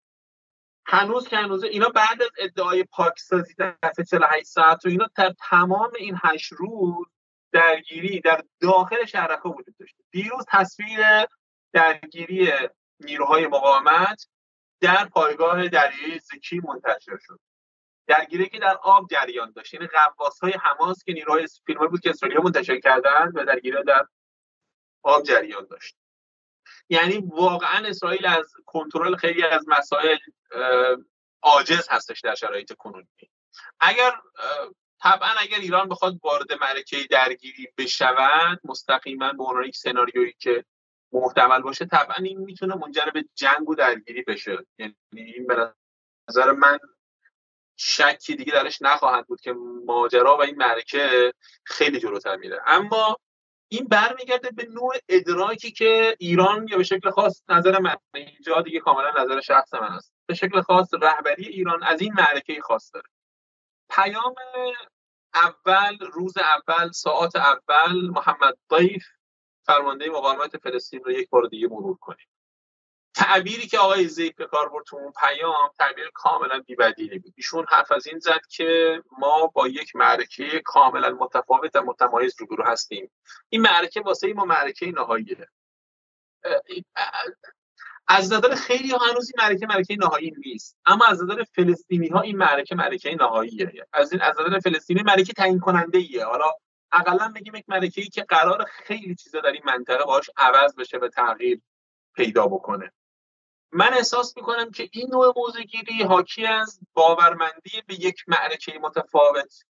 [0.87, 3.77] هنوز که هنوز اینا بعد از ادعای پاکسازی در
[4.11, 7.07] 48 ساعت و اینا در تمام این هشت روز
[7.53, 11.01] درگیری در داخل شهرک ها وجود داشته دیروز تصویر
[11.73, 12.53] درگیری
[13.01, 14.29] نیروهای مقاومت
[14.81, 17.41] در پایگاه دریایی زکی منتشر شد.
[18.07, 19.75] درگیری که در آب جریان داشت.
[19.75, 24.07] یعنی قواس های حماس که نیروهای فیلم بود که اسرائیل منتشر کردن و درگیری در
[25.03, 25.97] آب جریان داشت.
[26.89, 30.19] یعنی واقعا اسرائیل از کنترل خیلی از مسائل
[31.43, 33.09] عاجز هستش در شرایط کنونی.
[33.81, 34.13] اگر
[35.03, 40.65] طبعا اگر ایران بخواد وارد معرکه درگیری بشود مستقیما به عنوان یک سناریویی که
[41.13, 44.67] محتمل باشه طبعا این می‌تونه منجر به جنگ و درگیری بشه.
[44.79, 45.75] یعنی این به
[46.31, 46.79] نظر من
[47.77, 49.53] شکی دیگه درش نخواهد بود که
[49.87, 51.33] ماجرا و این معرکه
[51.65, 52.61] خیلی جلوتر میره.
[52.67, 53.17] اما
[53.69, 58.81] این برمیگرده به نوع ادراکی که ایران یا به شکل خاص نظر من اینجا دیگه
[58.81, 60.13] کاملا نظر شخص من است.
[60.27, 63.09] به شکل خاص رهبری ایران از این معرکه خاص داره.
[63.91, 64.35] پیام
[65.35, 69.05] اول روز اول ساعت اول محمد ضیف
[69.69, 72.27] فرمانده مقاومت فلسطین رو یک بار دیگه مرور کنیم.
[73.15, 77.33] تعبیری که آقای زیک به کار برد اون پیام تعبیر کاملا بی‌بدیلی بود.
[77.37, 82.65] ایشون حرف از این زد که ما با یک معرکه کاملا متفاوت و متمایز روبرو
[82.65, 83.11] هستیم.
[83.49, 85.49] این معرکه واسه ما معرکه نهاییه.
[88.09, 90.79] از نظر خیلی هنوز این معرکه معرکه نهایی نیست.
[90.87, 93.87] اما از نظر فلسطینی ها این معرکه معرکه نهاییه.
[93.93, 96.53] از این از نظر فلسطینی معرکه تعیین کننده ایه حالا
[96.93, 100.99] اقلا بگیم یک معرکه ای که قرار خیلی چیزا در این منطقه باش عوض بشه
[100.99, 101.61] و تغییر
[102.15, 102.93] پیدا بکنه.
[103.73, 109.65] من احساس می‌کنم که این نوع موزگیری حاکی از باورمندی به یک معرکه متفاوت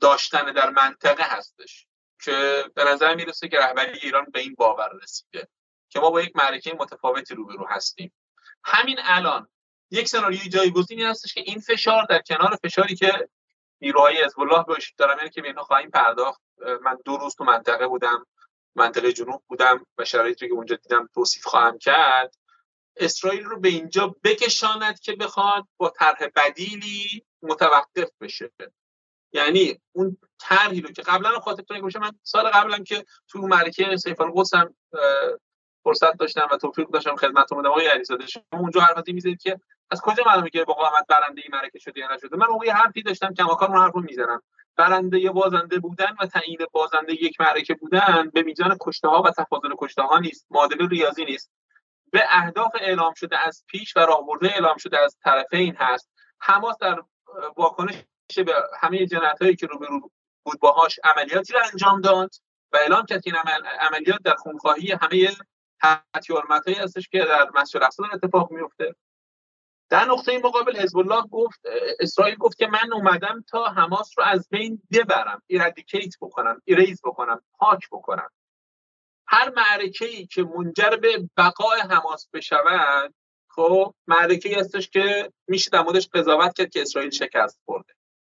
[0.00, 1.86] داشتن در منطقه هستش
[2.22, 5.48] که به نظر می‌رسه که رهبری ایران به این باور رسیده
[5.88, 8.12] که ما با یک معرکه متفاوتی روبرو هستیم.
[8.64, 9.48] همین الان
[9.90, 13.28] یک سناریوی جایگزینی هستش که این فشار در کنار فشاری که
[13.80, 16.40] نیروهای حزب الله باش دارم که به خواهیم پرداخت.
[16.82, 18.26] من دو روز تو منطقه بودم
[18.74, 22.34] منطقه جنوب بودم و شرایطی که اونجا دیدم توصیف خواهم کرد.
[22.96, 28.52] اسرائیل رو به اینجا بکشاند که بخواد با طرح بدیلی متوقف بشه.
[29.32, 34.20] یعنی اون طرحی رو که قبلا خاطرتون باشه من سال قبلم که تو معرکه سیف
[34.20, 34.74] القدس هم
[35.90, 37.70] فرصت داشتم و توفیق داشتم خدمتتون بودم.
[37.70, 41.78] آقای علیزاده شما اونجا حرفی می‌زنید که از کجا معلومه که مقاومت برنده این معرکه
[41.78, 44.42] شده یا نشده؟ من اون حرفی داشتم که اون حرف رو می‌زنم.
[44.76, 49.68] برنده بازنده بودن و تعیین بازنده یک معرکه بودن به میزان کشته ها و تفاضل
[49.78, 50.46] کشته ها نیست.
[50.50, 51.50] معادله ریاضی نیست.
[52.12, 56.10] به اهداف اعلام شده از پیش و راهبرده اعلام شده از طرفین هست.
[56.40, 57.02] حماس در
[57.56, 57.94] واکنش
[58.36, 60.10] به همه جنایت هایی که روبرو
[60.42, 62.30] بود باهاش عملیاتی رو انجام داد
[62.72, 65.30] و اعلام کرد که این عملیات در خونخواهی همه
[65.82, 68.94] هایی هستش که در مسجد اقصا اتفاق میفته.
[69.90, 71.60] در نقطه مقابل حزب الله گفت
[72.00, 77.42] اسرائیل گفت که من اومدم تا حماس رو از بین ببرم eradicate بکنم erase بکنم
[77.52, 78.28] پاک بکنم.
[79.26, 83.14] هر معرکه ای که منجر به بقای حماس بشود
[83.48, 87.92] خب معرکه ای هستش که میشه در موردش قضاوت کرد که اسرائیل شکست خورده.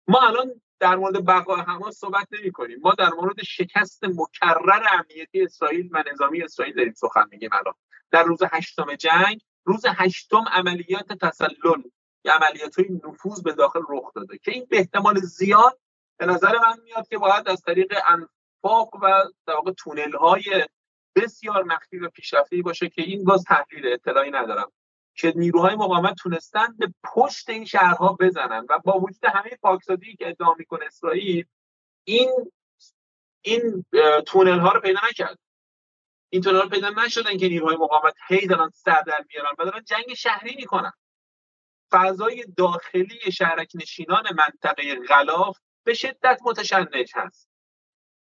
[0.07, 2.79] ما الان در مورد بقای حماس صحبت نمی کنیم.
[2.81, 7.73] ما در مورد شکست مکرر امنیتی اسرائیل و نظامی اسرائیل داریم سخن میگیم الان.
[8.11, 11.81] در روز هشتم جنگ روز هشتم عملیات تسلل
[12.25, 15.79] یا عملیات های نفوذ به داخل رخ داده که این به احتمال زیاد
[16.17, 20.67] به نظر من میاد که باید از طریق انفاق و در واقع تونل های
[21.15, 24.71] بسیار مخفی و پیشرفته باشه که این باز تحلیل اطلاعی ندارم.
[25.15, 28.65] که نیروهای مقاومت تونستن به پشت این شهرها بزنن.
[28.69, 31.45] و با وجود همه پاکسازی که ادعا می‌کنه اسرائیل
[32.03, 32.51] این
[33.41, 33.85] این
[34.27, 35.39] تونل ها رو پیدا نکرد.
[36.29, 39.83] این تونل ها پیدا نشدن که نیروهای مقاومت هی دارن سر در میارن و دارن
[39.83, 40.93] جنگ شهری می‌کنن.
[41.91, 47.49] فضای داخلی شهرک نشینان منطقه غلاف به شدت متشنج هست.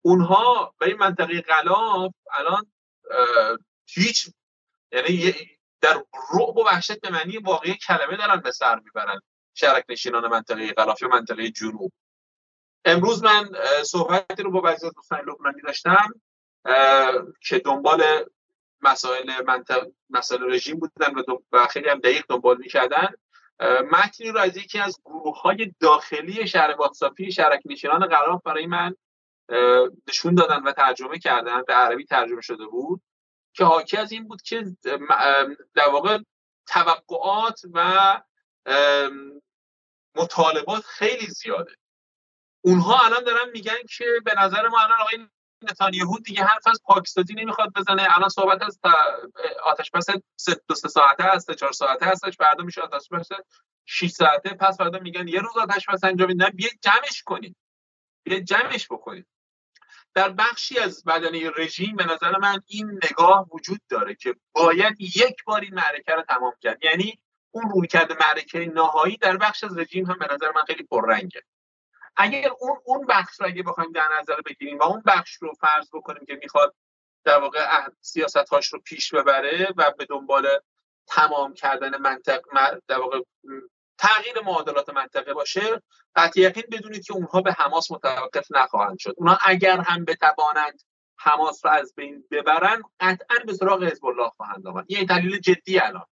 [0.01, 2.71] اونها به این منطقه غلاف الان
[3.87, 4.29] هیچ
[4.91, 5.33] یعنی
[5.81, 9.21] در رعب و وحشت به معنی واقعی کلمه دارن به سر می‌برن.
[9.53, 11.91] شرک نشینان منطقه غلاف منطقه جنوب.
[12.85, 13.49] امروز من
[13.83, 16.13] صحبتی رو با بعضی از دوستان لبنانی داشتم
[17.41, 18.03] که دنبال
[18.81, 21.13] مسائل منطق مسائل رژیم بودن
[21.51, 23.07] و, خیلی هم دقیق دنبال می‌کردن.
[23.91, 28.95] متنی رو از یکی از گروه های داخلی شهر واتساپی شهرک نشینان غلاف برای من
[30.07, 33.01] نشون دادن و ترجمه کردن به عربی ترجمه شده بود.
[33.59, 34.75] که حاکی از این بود که
[35.75, 36.17] در واقع
[36.67, 38.21] توقعات و
[40.15, 41.75] مطالبات خیلی زیاده.
[42.61, 45.27] اونها الان دارن میگن که به نظر ما الان آقای
[45.61, 48.07] نتانیاهو دیگه حرف از پاکستانی نمی‌خواد بزنه.
[48.09, 48.79] الان صحبت از
[49.63, 50.05] آتش بس
[50.67, 53.29] دو سه ساعته هست چهار ساعته هستش فردا میشه آتش بس
[53.85, 54.49] 6 ساعته.
[54.49, 57.55] پس فردا میگن یه روز آتش بس انجام نه بیاید جمعش کنید
[58.23, 59.27] بیاید جمعش بکنید
[60.13, 65.43] در بخشی از بدنه رژیم به نظر من این نگاه وجود داره که باید یک
[65.45, 66.83] بار این معرکه رو تمام کرد.
[66.83, 67.19] یعنی
[67.51, 71.43] اون روی کرده معرکه نهایی در بخش از رژیم هم به نظر من خیلی پررنگه.
[72.15, 75.89] اگر اون اون بخش رو اگه بخوایم در نظر بگیریم و اون بخش رو فرض
[75.93, 76.75] بکنیم که می‌خواد
[77.23, 80.47] در واقع سیاست هاش رو پیش ببره و به دنبال
[81.07, 82.41] تمام کردن منطق
[82.87, 83.19] در واقع
[83.99, 85.81] تغییر معادلات منطقه باشه
[86.15, 89.13] قطع یقین بدونید که اونها به حماس متوقف نخواهند شد.
[89.17, 90.81] اونها اگر هم بتوانند
[91.17, 94.85] حماس را از بین ببرن قطعا به سراغ حزب الله خواهند آمد.
[94.87, 96.05] این دلیل جدی الان.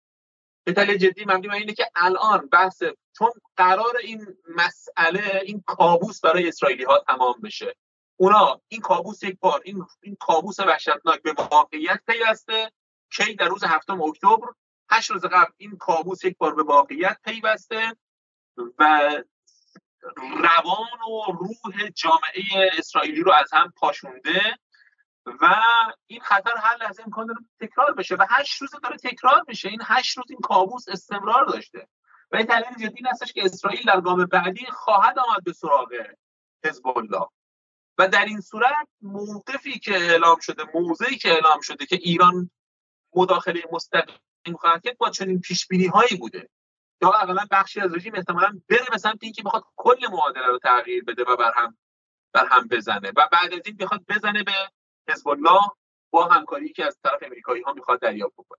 [0.64, 2.82] به دلیل جدی مبنی اینه که الان بحث
[3.18, 7.76] چون قرار این مسئله این کابوس برای اسرائیلی ها تمام بشه.
[8.16, 12.72] اونا این کابوس یک بار این این کابوس وحشتناک به واقعیت پیوسته
[13.16, 14.46] کی در روز هفتم اکتبر
[14.90, 17.96] هشت روز قبل این کابوس یک بار به واقعیت پیوسته
[18.78, 19.10] و
[20.16, 24.58] روان و روح جامعه اسرائیلی رو از هم پاشونده
[25.26, 25.62] و
[26.06, 29.68] این خطر هر لحظه امکان داره تکرار بشه و هشت روز داره تکرار میشه.
[29.68, 31.88] این هشت روز این کابوس استمرار داشته
[32.32, 35.88] و این تحلیل جدی هستش که اسرائیل در گام بعدی خواهد آمد به سراغ
[36.64, 37.26] حزب الله
[37.98, 42.50] و در این صورت موقفی که اعلام شده موضعی که اعلام شده که ایران
[43.14, 44.18] مداخله مستقیم
[44.84, 46.48] کرد با چنین پیش بینی هایی بوده.
[47.02, 51.04] یا اقلا بخشی از رژیم احتمالا بره به سمت اینکه بخواد کل معادله رو تغییر
[51.04, 51.76] بده و بر هم
[52.34, 53.08] بر هم بزنه.
[53.08, 54.52] و بعد از این بخواد بزنه به
[55.08, 55.60] حزب الله
[56.10, 58.58] با همکاری که از طرف امریکایی ها می‌خواد دریافت بکنه.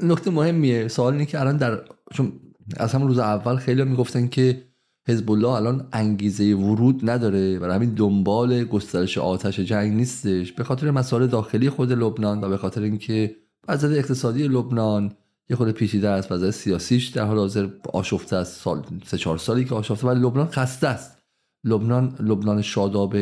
[0.00, 0.88] نکته مهمیه.
[0.88, 1.84] سوال اینه که الان در
[2.14, 2.40] چون
[2.76, 4.68] از همون روز اول خیلی می‌گفتن که
[5.08, 10.52] حزب الله الان انگیزه ورود نداره و همین دنبال گسترش آتش جنگ نیستش.
[10.52, 13.36] به خاطر مسائل داخلی خود لبنان و به خاطر اینکه
[13.68, 15.16] وضعیت اقتصادی لبنان
[15.48, 19.64] یه خود پیچیده است وضعیت سیاسیش در حال حاضر آشفته است سال سه چهار سالی
[19.64, 21.22] که آشفته ولی لبنان خسته است.
[21.64, 23.16] لبنان لبنان شاداب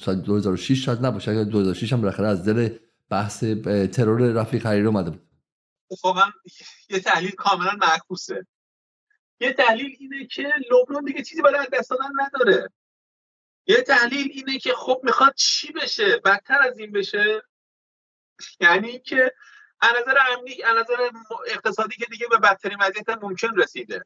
[0.00, 2.76] سال 2006 شاید نباشه اگر 2006 هم بالاخره از دل
[3.08, 3.44] بحث
[3.92, 5.20] ترور رفیق حریری اومده بود.
[5.90, 6.22] اتفاقا
[6.90, 8.46] یه تحلیل کاملا معکوسه.
[9.40, 12.70] یه تحلیل اینه که لبنان دیگه چیزی برای دست دادن نداره.
[13.66, 17.42] یه تحلیل اینه که خب می‌خواد چی بشه؟ بدتر از این بشه؟
[18.60, 19.32] یعنی که
[19.80, 21.10] از نظر امنی از نظر
[21.46, 24.04] اقتصادی که دیگه به بدترین وضعیت ممکن رسیده.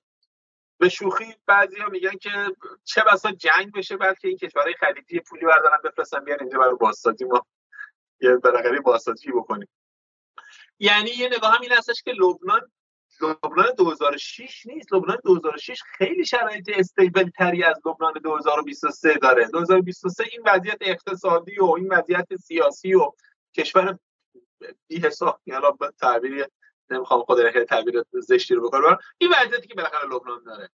[0.79, 2.31] به شوخی بعضی ها میگن که
[2.85, 6.75] چه بسا جنگ بشه بعد که این کشورهای خلیجی پولی بردارن بفرستن بیان اینجا برای
[6.75, 7.47] بازسازی ما.
[8.21, 9.69] یه بالاخره بازسازی بکنیم.
[10.79, 12.73] یعنی یه نگاه هم این هستش که لبنان
[13.21, 14.93] لبنان 2006 نیست.
[14.93, 19.49] لبنان 2006 خیلی شرایط استیبل تری از لبنان 2023 داره.
[19.49, 23.13] 2023 این وضعیت اقتصادی و این وضعیت سیاسی و
[23.57, 23.99] کشور
[24.87, 25.41] بی حساب.
[25.47, 26.47] یعنی به تعبیر
[26.91, 28.99] نمی‌خوام خود خیلی تعبیر زشتی رو بکنم.
[29.19, 30.71] این وضعیتی که بالاخره لبنان داره.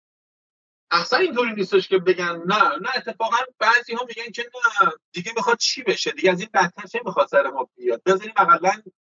[0.91, 4.51] اصلا اینطوری نیستش که بگن نه نه اتفاقا بعضی ها میگن که
[4.83, 8.33] نه دیگه می‌خواد چی بشه؟ دیگه از این بدتر چه می‌خواد سر ما بیاد؟ بذاریم
[8.37, 8.73] اقلا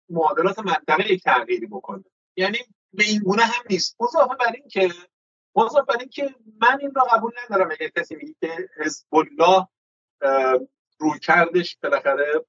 [0.08, 2.04] معادلات منطقه یک تغییری بکنه.
[2.36, 2.58] یعنی
[2.92, 3.96] به این گونه هم نیست.
[4.00, 4.92] اضافه بر این که
[5.56, 7.70] اضافه بر این که من این را قبول ندارم.
[7.70, 9.68] اگر کسی میگه که حزب الله
[10.98, 12.44] روی کردش بالاخره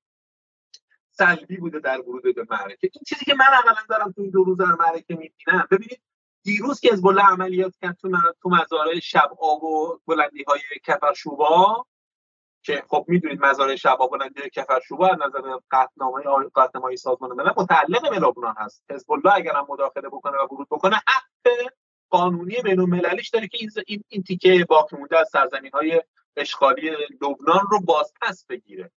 [1.17, 4.43] سلبی بوده در ورود به معرکه این چیزی که من اولا دارم تو این دو
[4.43, 6.01] روز در معرکه می‌بینم ببینید
[6.43, 8.09] دیروز که حزب الله عملیات کرد تو
[8.41, 11.85] تو مزارع شب آب و بلندی های کفرشوبا
[12.63, 16.23] که خب می‌دونید مزارع شب آب بلندی کفرشوبا از نظر قطعنامه
[16.55, 18.83] قطعنامه سازمان ملل متعلق به لبنان هست.
[18.91, 21.71] حزب الله اگر هم مداخله بکنه و ورود بکنه حق
[22.09, 26.01] قانونی بین المللیش داره که این این تیکه باقی مونده از سرزمین های
[26.37, 26.89] اشغالی
[27.21, 28.91] لبنان رو بازپس بگیره.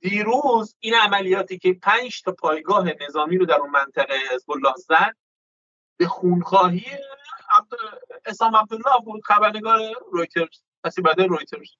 [0.00, 5.16] دیروز این عملیاتی که پنج تا پایگاه نظامی رو در اون منطقه حزب الله زد
[5.96, 6.86] به خونخواهی
[7.50, 7.72] عبد...
[8.26, 9.80] اسلام عبدالله بود خبرنگار
[10.12, 11.70] رویترز پسی بعد رویترز.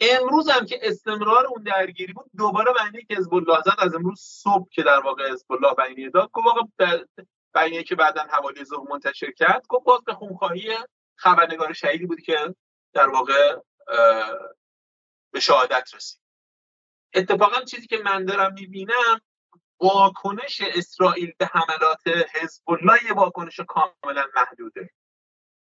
[0.00, 4.20] امروز هم که استمرار اون درگیری بود دوباره بیانیه که حزب الله زد از امروز
[4.20, 9.30] صبح که در واقع حزب الله بیانیه داد گفت واقع که بعدا حوالی ظهر منتشر
[9.30, 10.76] کرد گفت باز به خونخواهی
[11.14, 12.54] خبرنگار شهیدی بود که
[12.92, 13.56] در واقع
[15.32, 16.20] به شهادت رسید.
[17.14, 19.20] اتفاقا چیزی که من دارم می‌بینم
[19.80, 22.02] واکنش اسرائیل به حملات
[22.34, 24.90] حزب الله یه واکنش کاملا محدوده.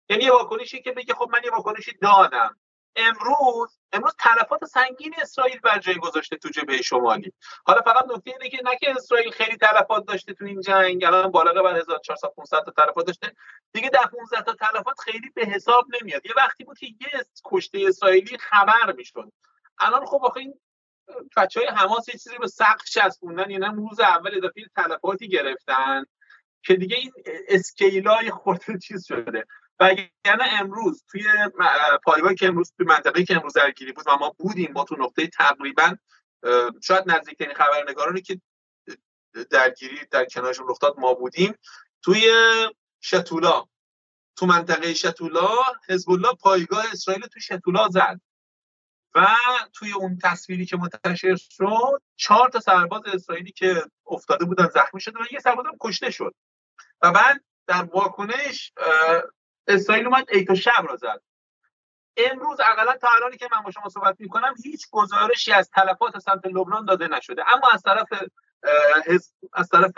[0.09, 2.57] یعنی یه واکنشی که بگه خب من یه واکنشی دادم.
[2.97, 7.33] امروز امروز تلفات سنگین اسرائیل بر جای گذاشته تو جبهه شمالی.
[7.67, 11.63] حالا فقط نکته اینه که نه اسرائیل خیلی تلفات داشته تو این جنگ الان بالغ
[11.63, 13.33] بر 1400 500 تا تلفات داشته.
[13.73, 16.27] دیگه در 15 تا تلفات خیلی به حساب نمیاد.
[16.27, 19.33] یه وقتی بود که یه کشته اسرائیلی خبر می‌شد.
[19.79, 20.55] الان خب آخه این
[21.37, 26.05] بچه های حماس یه چیزی به سقف چسبوندن یعنی روز اول اضافه تلفاتی گرفتن
[26.63, 27.13] که دیگه این
[27.49, 29.45] اسکیلای خورده چیز شده.
[29.81, 29.95] و
[30.27, 31.25] یعنی امروز توی
[32.05, 35.27] پایگاهی که امروز توی منطقه‌ای که امروز درگیری بود و ما بودیم با تو نقطه
[35.27, 35.97] تقریبا
[36.83, 38.41] شاید نزدیکترین خبرنگارانی که
[39.51, 41.55] درگیری در کنارشون رخ ما بودیم.
[42.03, 42.33] توی
[43.01, 43.65] شتولا
[44.37, 45.49] تو منطقه شتولا
[45.89, 48.21] حزب الله پایگاه اسرائیل تو شتولا زد.
[49.15, 49.27] و
[49.75, 55.19] توی اون تصویری که منتشر شد چهار تا سرباز اسرائیلی که افتاده بودن زخمی شده
[55.19, 56.35] و یه سرباز هم کشته شد.
[57.03, 58.73] و بعد در واکنش
[59.67, 61.23] اسرائیل اومد ایتو شب را زد.
[62.17, 66.47] امروز اقلا تا الانی که من با شما صحبت می‌کنم هیچ گزارشی از تلفات سمت
[66.47, 67.53] لبنان داده نشده.
[67.53, 68.09] اما از طرف
[69.53, 69.93] از طرف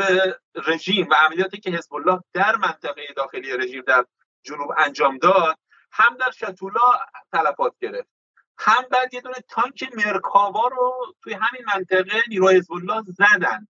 [0.67, 4.07] رژیم و عملیاتی که حزب الله در منطقه داخلی رژیم در
[4.43, 5.59] جنوب انجام داد
[5.93, 6.99] هم در شتولا
[7.33, 8.18] تلفات گرفت.
[8.59, 12.73] هم بعد یه دونه تانک مرکاوا رو توی همین منطقه نیروی حزب
[13.07, 13.69] زدن.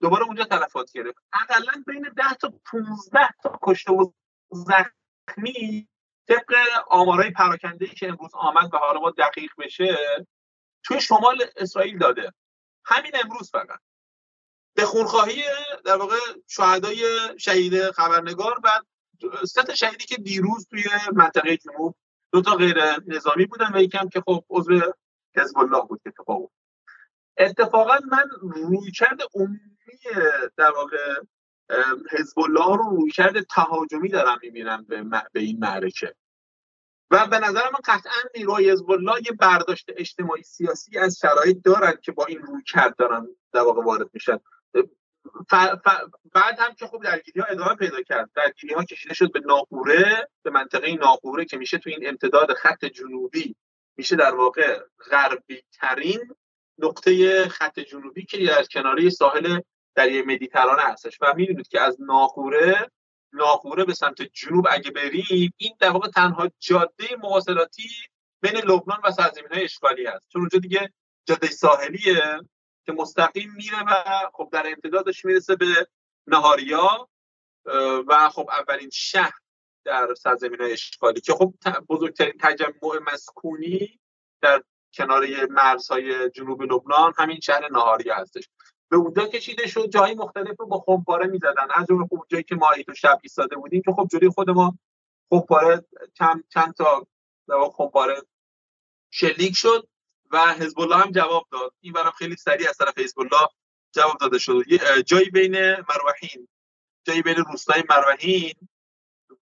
[0.00, 1.18] دوباره اونجا تلفات گرفت.
[1.32, 4.12] اقلا بین 10 تا 15 تا کشته و
[4.50, 5.88] زخمی
[6.28, 6.54] طبق
[6.88, 9.96] آمارای پراکنده که امروز آمد و حالا ما دقیق بشه
[10.82, 12.32] توی شمال اسرائیل داده.
[12.84, 13.80] همین امروز فقط.
[14.74, 15.42] به خونخواهی
[15.84, 16.16] در واقع
[16.48, 17.04] شهدای
[17.38, 18.82] شهید خبرنگار و
[19.46, 21.96] سه شهیدی که دیروز توی منطقه جنوب
[22.36, 24.80] دو تا غیر نظامی بودن و یکم که خب عضو
[25.36, 26.50] حزب الله بود که اتفاق
[27.38, 29.60] اتفاقا من رویکرد عمومی
[30.56, 31.14] در واقع
[32.10, 36.14] حزب الله رو رویکرد تهاجمی دارم می‌بینم به, به این معرکه.
[37.10, 41.98] و به نظر من قطعا نیروهای حزب الله یه برداشت اجتماعی سیاسی از شرایط دارن
[42.02, 44.38] که با این روی کرد دارن در واقع وارد میشن.
[45.50, 45.54] ف...
[45.54, 45.88] ف...
[46.32, 48.30] بعد هم که خب درگیری ها ادامه پیدا کرد.
[48.34, 52.84] درگیری ها کشیده شد به ناقوره به منطقه ناقوره که میشه تو این امتداد خط
[52.84, 53.56] جنوبی
[53.96, 56.34] میشه در واقع غربی ترین
[56.78, 59.60] نقطه خط جنوبی که در کناره ساحل
[59.94, 61.18] دریای مدیترانه هستش.
[61.20, 62.90] و می‌دونید که از ناقوره
[63.32, 67.88] ناقوره به سمت جنوب اگه بریم این در واقع تنها جاده مواصلاتی
[68.40, 70.28] بین لبنان و سرزمین های اشغالی هست.
[70.32, 70.92] چون اونجا دیگه
[71.26, 72.40] جاده ساحلیه.
[72.86, 75.88] که مستقیم میره و خب در امتدادش می‌رسه به
[76.26, 77.08] نهاریا
[78.08, 79.34] و خب اولین شهر
[79.84, 81.54] در سرزمین های اشغالی که خب
[81.88, 84.00] بزرگترین تجمع مسکونی
[84.40, 84.62] در
[84.94, 88.48] کناره مرزهای جنوب لبنان همین شهر نهاریا هستش.
[88.88, 91.66] به اونجا کشیده شد جایی مختلف رو با خمپاره می‌زدن.
[91.74, 94.78] از جمله خب جایی که ما تو شب ایستاده بودیم که خب جلوی خود ما
[95.30, 97.06] خمپاره چند چند تا
[97.76, 98.22] خمپاره
[99.10, 99.88] شلیک شد.
[100.30, 101.74] و حزب الله هم جواب داد.
[101.80, 103.48] این برام خیلی سریع از طرف حزب الله
[103.92, 104.62] جواب داده شد.
[105.06, 106.48] جایی بین مروحین
[107.04, 108.54] جایی بین روستای مروحین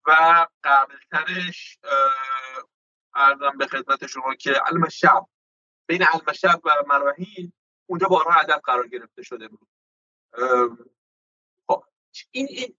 [0.06, 1.78] و قبلترش
[3.14, 5.26] ارزم به خدمت شما که علم شب
[5.86, 7.52] بین علم شب و مروحین
[7.86, 9.68] اونجا بارها هدف قرار گرفته شده بود.
[11.66, 11.84] خب،
[12.30, 12.76] این, این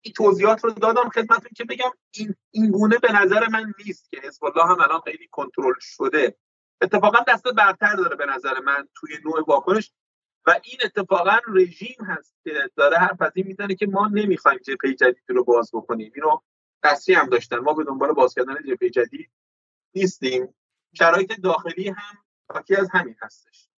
[0.00, 4.20] این توضیحات رو دادم خدمتتون که بگم این این گونه به نظر من نیست که
[4.20, 6.36] حزب الله هم الان خیلی کنترل شده.
[6.84, 9.92] اتفاقا دست برتر داره به نظر من توی نوع واکنش.
[10.46, 14.94] و این اتفاقا رژیم هست که داره حرف از این می‌زنه که ما نمی‌خوایم جبهه
[14.94, 16.12] جدید رو باز بکنیم.
[16.14, 16.38] اینو
[16.82, 17.58] قصری هم داشتن.
[17.58, 19.30] ما به دنبال باز کردن جبهه جدید
[19.94, 20.48] نیستیم.
[20.92, 22.18] شرایط داخلی هم
[22.52, 23.68] حاکی از همین هستش.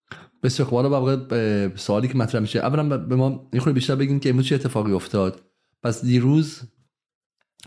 [0.42, 0.78] بسیار خوب.
[0.78, 4.92] حالا سوالی که مطرح میشه اولا به ما یه بیشتر بگین که امروز چه اتفاقی
[4.92, 5.44] افتاد.
[5.82, 6.60] پس دیروز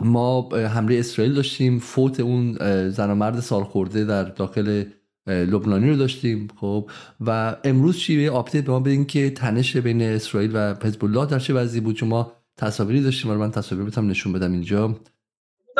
[0.00, 1.78] ما حمله اسرائیل داشتیم.
[1.78, 2.56] فوت اون
[2.90, 4.84] زن و مرد سالخورده در داخل
[5.26, 6.90] لبنانی رو داشتیم خب.
[7.20, 11.26] و امروز چی یه آپدیت به ما بدین که تنش بین اسرائیل و حزب الله
[11.26, 15.00] در چه وضعی بود؟ چون ما تصاویری داشتیم من تصاویر بتونم نشون بدم اینجا.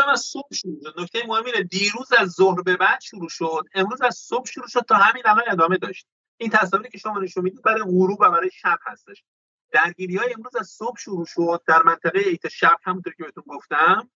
[0.08, 3.64] از صبح شروع نکته مهم اینه دیروز از ظهر به بعد شروع شد.
[3.74, 6.06] امروز از صبح شروع شد تا همین الان ادامه داشت.
[6.36, 9.24] این تصاویری که شما نشون می‌دید برای غروب و برای شب هستش.
[9.72, 14.10] درگیری های امروز از صبح شروع شد در منطقه ایت شب همونطور که بهتون گفتم.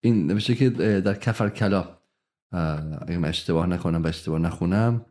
[0.00, 2.01] این نوشته که در کفر کلا.
[2.52, 5.06] اگه من اشتباه نکنم و اشتباه نخونم.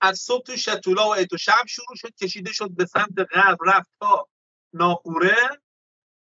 [0.00, 3.90] از صبح تو شتولا و ایتو شب شروع شد کشیده شد به سمت غرب رفت
[4.00, 4.28] تا
[4.72, 5.36] ناقوره.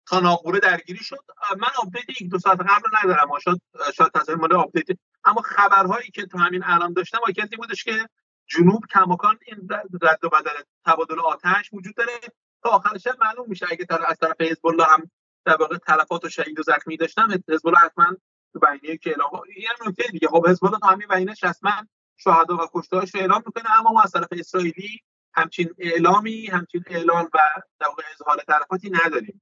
[0.07, 1.19] تا ناقوره درگیری شد.
[1.57, 3.39] من update یک دو ساعت قبل ندارم.
[3.43, 3.61] شاید
[3.95, 4.97] شاید تصویر مال update.
[5.23, 8.09] اما خبرهایی که تو همین الان داشتم واقعیتی بودش که
[8.47, 9.67] جنوب کماکان این
[10.01, 12.19] رد و بدل تبادل آتش وجود داره.
[12.63, 15.11] تا آخر شب معلوم میشه اگه از طرف حزب الله هم
[15.45, 18.15] در واقع تلفات و شهید و زخمی داشتن حزب الله حتما
[18.55, 20.27] تو بیانیه که اعلام یه نکته دیگه.
[20.27, 21.87] خب حزب الله تو همین بیانیه‌اش رسما
[22.17, 25.01] شهدا و کشته‌هاش رو اعلام می‌کنه اما ما از طرف اسرائیلی
[25.33, 27.39] همچین اعلامی همچین اعلان و
[27.79, 29.41] در واقع اظهار تلفاتی نداریم.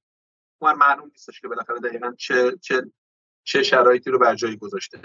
[0.62, 2.92] ما معلوم نیستش که بالاخره دقیقا چه چه
[3.44, 5.02] چه شرایطی رو بر جای گذاشته.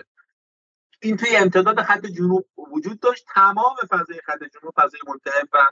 [1.03, 3.25] این توی امتداد خط جنوب وجود داشت.
[3.35, 5.66] تمام فضای خط جنوب فضای منتهب و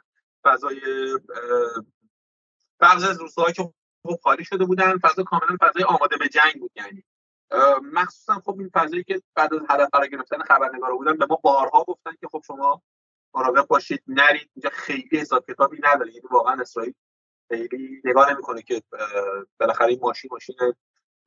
[0.45, 0.81] فضای
[2.79, 3.73] بعضی از روستاهایی که
[4.03, 7.05] خب خالی شده بودن فضا کاملا فضای آماده به جنگ بود یعنی
[7.93, 11.85] مخصوصا خب این فضایی که بعد از هدف قرار گرفتن خبرنگارا بودن به ما بارها
[11.89, 12.83] گفتن که خب شما
[13.35, 16.13] مراقب باشید نرید اینجا خیلی حساب کتابی نداره.
[16.13, 16.95] یعنی واقعا اسرائیل
[17.49, 18.83] خیلی نگاه نمی‌کنه که
[19.61, 20.57] بالاخره این ماشین ماشین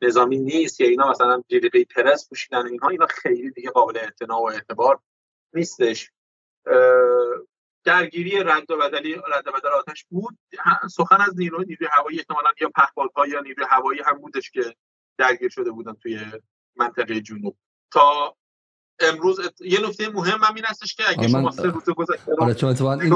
[0.02, 4.52] نظامی نیست یا اینا مثلا جلیقه پرس پوشیدن اینها اینا خیلی دیگه قابل اعتنا و
[4.52, 5.00] اعتبار
[5.54, 6.12] نیستش.
[7.84, 10.38] درگیری رد و بدلی رد و بدل آتش بود.
[10.92, 14.76] سخن از نیروی نیروی هوایی احتمالاً یا پهپادها یا نیروی هوایی هم بودش که
[15.20, 16.20] درگیر شده بودن توی
[16.76, 17.58] منطقه جنوب.
[17.92, 18.36] تا
[19.00, 23.00] امروز یه نکته مهم هم این هستش که اگه شما سه روز گذشته آره چون
[23.02, 23.14] این,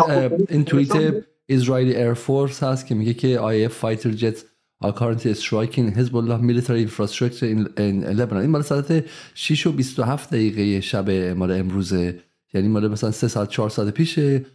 [0.50, 4.40] این توییت اسرائیلی ایرفورس هست که میگه که IF fighter jets
[4.84, 8.42] are currently striking Hezbollah military infrastructure in, in Lebanon.
[8.42, 12.20] این مال ساعت 6 و 27 دقیقه شب مال امروزه.
[12.54, 14.46] یعنی مال مثلا 3 ساعت 4 ساعت پیشه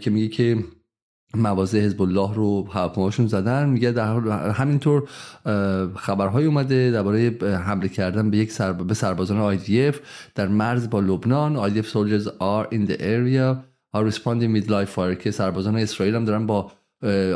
[0.00, 0.64] که میگه که
[1.34, 3.68] مواضع حزب الله رو هواپیماشون زدن.
[3.68, 4.16] میگه در
[4.52, 5.08] همینطور
[5.96, 8.86] خبرهای اومده درباره حمله کردن به یک سرب...
[8.86, 9.96] به سربازان IDF
[10.34, 11.70] در مرز با لبنان.
[11.70, 13.64] IDF soldiers are in the area.
[13.94, 16.72] are responding with live fire که سربازان اسرائیل هم دارن با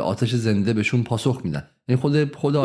[0.03, 1.69] آتش زنده بهشون پاسخ میدن.
[1.87, 2.55] این خود خود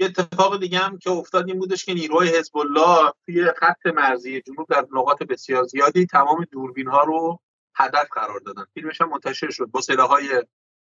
[0.00, 4.40] یه اتفاق دیگه هم که افتاد این بودش که نیروهای حزب الله توی خط مرزی
[4.40, 7.40] جنوب در نقاط بسیار زیادی تمام دوربین ها رو
[7.74, 8.64] هدف قرار دادن.
[8.74, 10.44] فیلمش هم منتشر شد با سلاحهای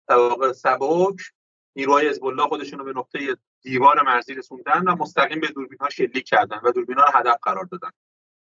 [0.09, 1.21] واقع سبک.
[1.77, 5.89] نیروهای حزب الله خودشون رو به نقطه دیوار مرزی رسوندن و مستقیم به دوربین ها
[5.91, 7.91] شلیک کردن و دوربین ها رو هدف قرار دادن.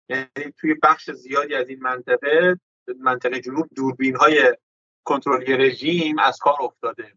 [0.09, 2.59] یعنی توی بخش زیادی از این منطقه
[2.99, 4.57] منطقه جنوب دوربین های
[5.03, 7.13] کنترلی رژیم از کار افتاده.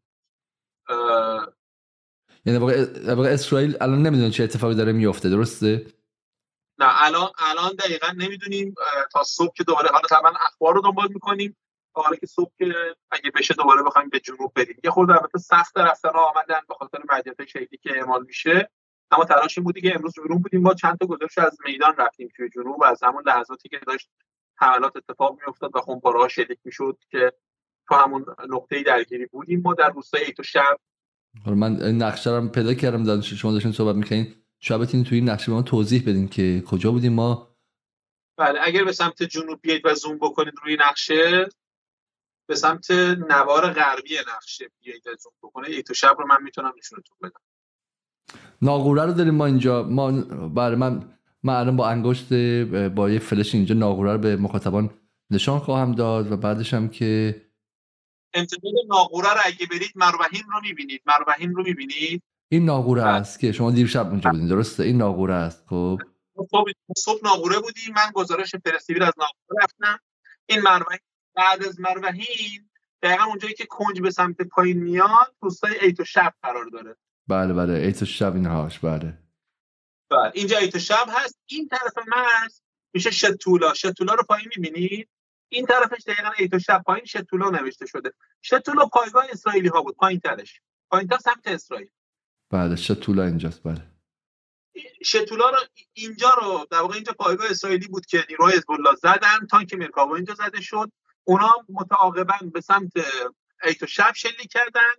[2.45, 2.73] یعنی
[3.29, 5.87] اسرائیل الان نمی‌دونه چه اتفاقی داره میفته درسته؟
[6.79, 8.75] نه الان الان دقیقا نمی‌دونیم
[9.13, 11.57] تا صبح که دوباره حالا طبعا اخبار رو دنبال می‌کنیم
[11.95, 12.75] حالا که صبح که
[13.11, 14.77] اگه بشه دوباره بخوایم به جنوب بریم.
[14.85, 18.71] یه خورده البته سخت رفتن آمدن به خاطر مدیریت شهیدی که اعمال میشه.
[19.11, 20.63] اما تلاش بودی که امروز بیرون بودیم.
[20.63, 22.83] ما چند تا گزارش از میدان رفتیم توی جنوب.
[22.83, 24.11] از همون لحظاتی که داشت
[24.57, 27.33] حملات اتفاق میافتاد و خمپاره ها شلیک می‌شد که
[27.89, 29.61] تو همون نقطه درگیری بودیم.
[29.61, 30.79] ما در روستای ایتو شب
[31.47, 35.47] من نقشه رو پیدا کردم دانش شما داشتین صحبت می‌کنین شاید بتونید توی این نقشه
[35.47, 37.57] به ما توضیح بدین که کجا بودیم ما.
[38.39, 41.49] بله اگر به سمت جنوب بیاید و زوم بکنید روی نقشه
[42.49, 47.17] به سمت نوار غربی نقشه بیاید و زوم بکنید ایتو شب رو من می‌تونم نشونتون
[47.23, 47.41] بدم.
[48.63, 49.83] ناقوره رو داریم ما اینجا.
[49.83, 50.13] ما
[50.49, 52.33] برای من من الان با انگشت
[52.89, 54.91] با یه فلش اینجا ناقوره رو به مخاطبان
[55.31, 57.43] نشان خواهم داد و بعدش هم که
[58.35, 61.03] امتداد ناقوره رو اگه برید مروحین رو می‌بینید.
[61.07, 62.23] مروحین رو می‌بینید؟
[62.53, 63.11] این ناقوره بله.
[63.11, 65.99] است که شما دیر شب اونجا بودین درسته؟ این ناقوره است خب.
[66.51, 67.95] صبح, صبح ناقوره بودیم.
[67.97, 69.99] من گزارش پرسیویر از ناقوره رفتم.
[70.47, 70.99] این مروحین
[71.35, 72.71] بعد از مروحین
[73.03, 76.97] دقیقا اونجایی که کنج به سمت پایین میاد روستای ایت و شب قرار داره.
[77.29, 77.73] بله بله.
[77.73, 79.19] ایت و شب اینهاش بله.
[80.11, 80.33] بله.
[80.35, 81.39] اینجا ایت و شب هست.
[81.47, 82.61] این طرف مرز
[82.95, 83.75] میشه شتولا.
[83.75, 85.09] شتولا رو پایین می‌بینید؟
[85.49, 88.13] این طرفش دقیقا ایتو شب پایین شتولا نوشته شده.
[88.43, 89.97] شتولا پایگاه اسرائیلی ها بود.
[89.97, 91.91] پایین ترش پایین تر سمت اسرائیل.
[92.53, 93.83] بله شتولا اینجاست بله.
[95.05, 95.59] شتولا رو
[95.93, 100.17] اینجا رو در واقع اینجا پایگاه اسرائیلی بود که نیروهای حزب الله زدن تانک مرکاوا
[100.17, 100.93] اینجا زده شد.
[101.25, 102.93] اونا متعاقبا به سمت
[103.65, 104.93] ایتو شب شلیک کردن.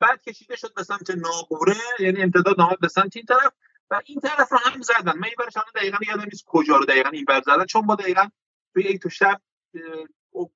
[0.00, 3.52] بعد کشیده شد به سمت ناقوره یعنی امتداد نامد به سمت این طرف.
[3.90, 5.18] و این طرف رو هم زدن.
[5.18, 7.64] من این برش دقیقا یادم نیست کجا رو دقیقا این بر زدن.
[7.64, 8.28] چون با دقیقا
[8.74, 9.40] توی ایتو شب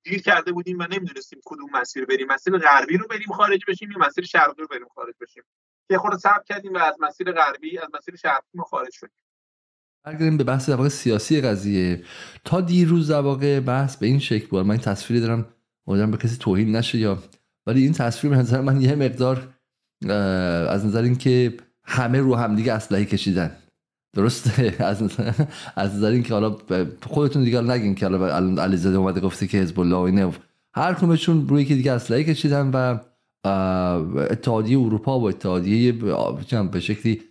[0.03, 2.27] گیر کرده بودیم و نمی‌دونستیم کدوم مسیر بریم.
[2.27, 5.43] مسیر غربی رو بریم خارج بشیم یا مسیر شرقی رو بریم خارج بشیم.
[5.87, 9.15] که خود صبر کردیم و از مسیر غربی از مسیر شرقی ما خارج شدیم.
[10.03, 12.03] برگردیم به بحث در سیاسی قضیه.
[12.43, 14.65] تا دیروز در بحث به این شکل بود.
[14.65, 15.47] من این تصویری دارم
[15.87, 17.17] امیدوارم به کسی توهین نشه یا
[17.67, 19.53] ولی این تصویر به نظر من یه مقدار
[20.69, 23.57] از نظر اینکه همه رو همدیگه اسلحه کشیدن.
[24.13, 25.19] درسته؟ از
[25.75, 26.57] از نظر اینکه حالا
[27.03, 30.33] خودتون دیگه نگین که حالا علیزاده اومده گفته که حزب الله و اینه
[30.73, 30.93] هر
[31.49, 32.97] روی که دیگه اسلحه کشیدن و
[33.45, 35.91] اتحادیه اروپا و اتحادیه
[36.71, 37.21] به شکلی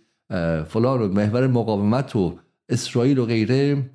[0.67, 2.39] فلان و محور مقاومت و
[2.69, 3.89] اسرائیل و غیره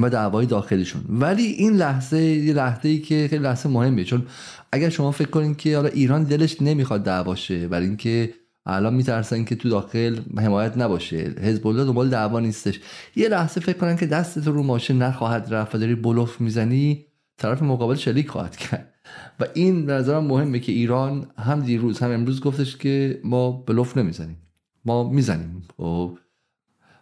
[0.00, 1.02] و دعوای داخلیشون.
[1.08, 4.26] ولی این لحظه یه لحظه ای که خیلی لحظه مهمه چون
[4.72, 8.34] اگر شما فکر کنین که حالا ایران دلش نمی‌خواد دعواشه برای اینکه
[8.66, 12.80] الان میترسن که تو داخل حمایت نباشه حزب الله دنبال دعوا نیستش.
[13.16, 17.06] یه لحظه فکر کنن که دستت رو ماشین نخواهد رفت داری بلوف می‌زنی
[17.38, 18.92] طرف مقابل شلیک خواهد کرد.
[19.40, 23.96] و این به نظرم مهمه که ایران هم دیروز هم امروز گفتش که ما بلوف
[23.96, 24.42] نمی‌زنیم.
[24.84, 25.68] ما می‌زنیم.
[25.76, 26.18] خب.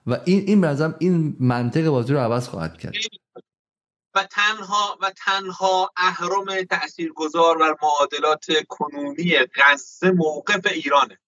[0.07, 2.95] و این این به این منطق بازی رو عوض خواهد کرد.
[4.15, 11.19] و تنها و تنها اهرم تاثیرگذار و معادلات کنونی غزه موقف ایرانه.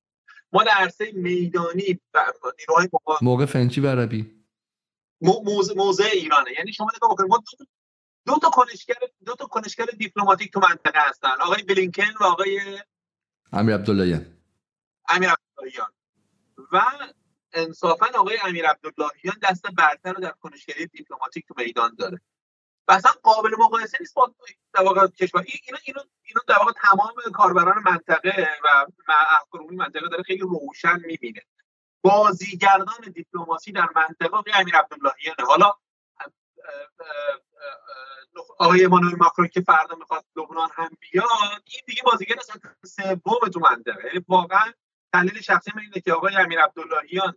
[0.52, 2.00] ما در عرصه میدانی
[2.58, 2.88] نیروهای
[3.22, 4.36] موقع فنچی و عربی.
[5.20, 6.50] موضع, موضع ایرانه.
[6.58, 7.64] یعنی شما نگاه بکنید ما دو
[8.34, 11.40] تا کنشگر دو تا کنشگر دیپلماتیک تو منطقه هستن.
[11.40, 12.60] آقای بلینکن و آقای
[13.52, 14.26] امیر عبداللهیان.
[15.08, 15.92] امیر عبداللهیان.
[16.72, 16.82] و
[17.52, 22.20] انصافا آقای امیر عبداللهیان دست برتر رو در کنشگری دیپلماتیک تو میدان داره.
[22.88, 24.34] و اصلا قابل مقایسه نیست با
[24.74, 25.40] در واقع کشور.
[25.40, 28.86] اینو اینو اینو در واقع تمام کاربران منطقه و
[29.30, 31.42] احکامی منطقه داره خیلی روشن می‌بینه.
[32.02, 35.44] بازیگردان دیپلماسی در منطقه آقای امیر عبداللهیانه.
[35.46, 35.72] حالا
[38.58, 42.36] آقای امانوئل ماکرون که فردا می‌خواد لبنان هم بیاد این دیگه بازیگر
[42.84, 44.06] سوم تو منطقه.
[44.06, 44.72] یعنی واقعا
[45.12, 47.36] تحلیل شخصی من اینه که آقای امیر عبداللهیان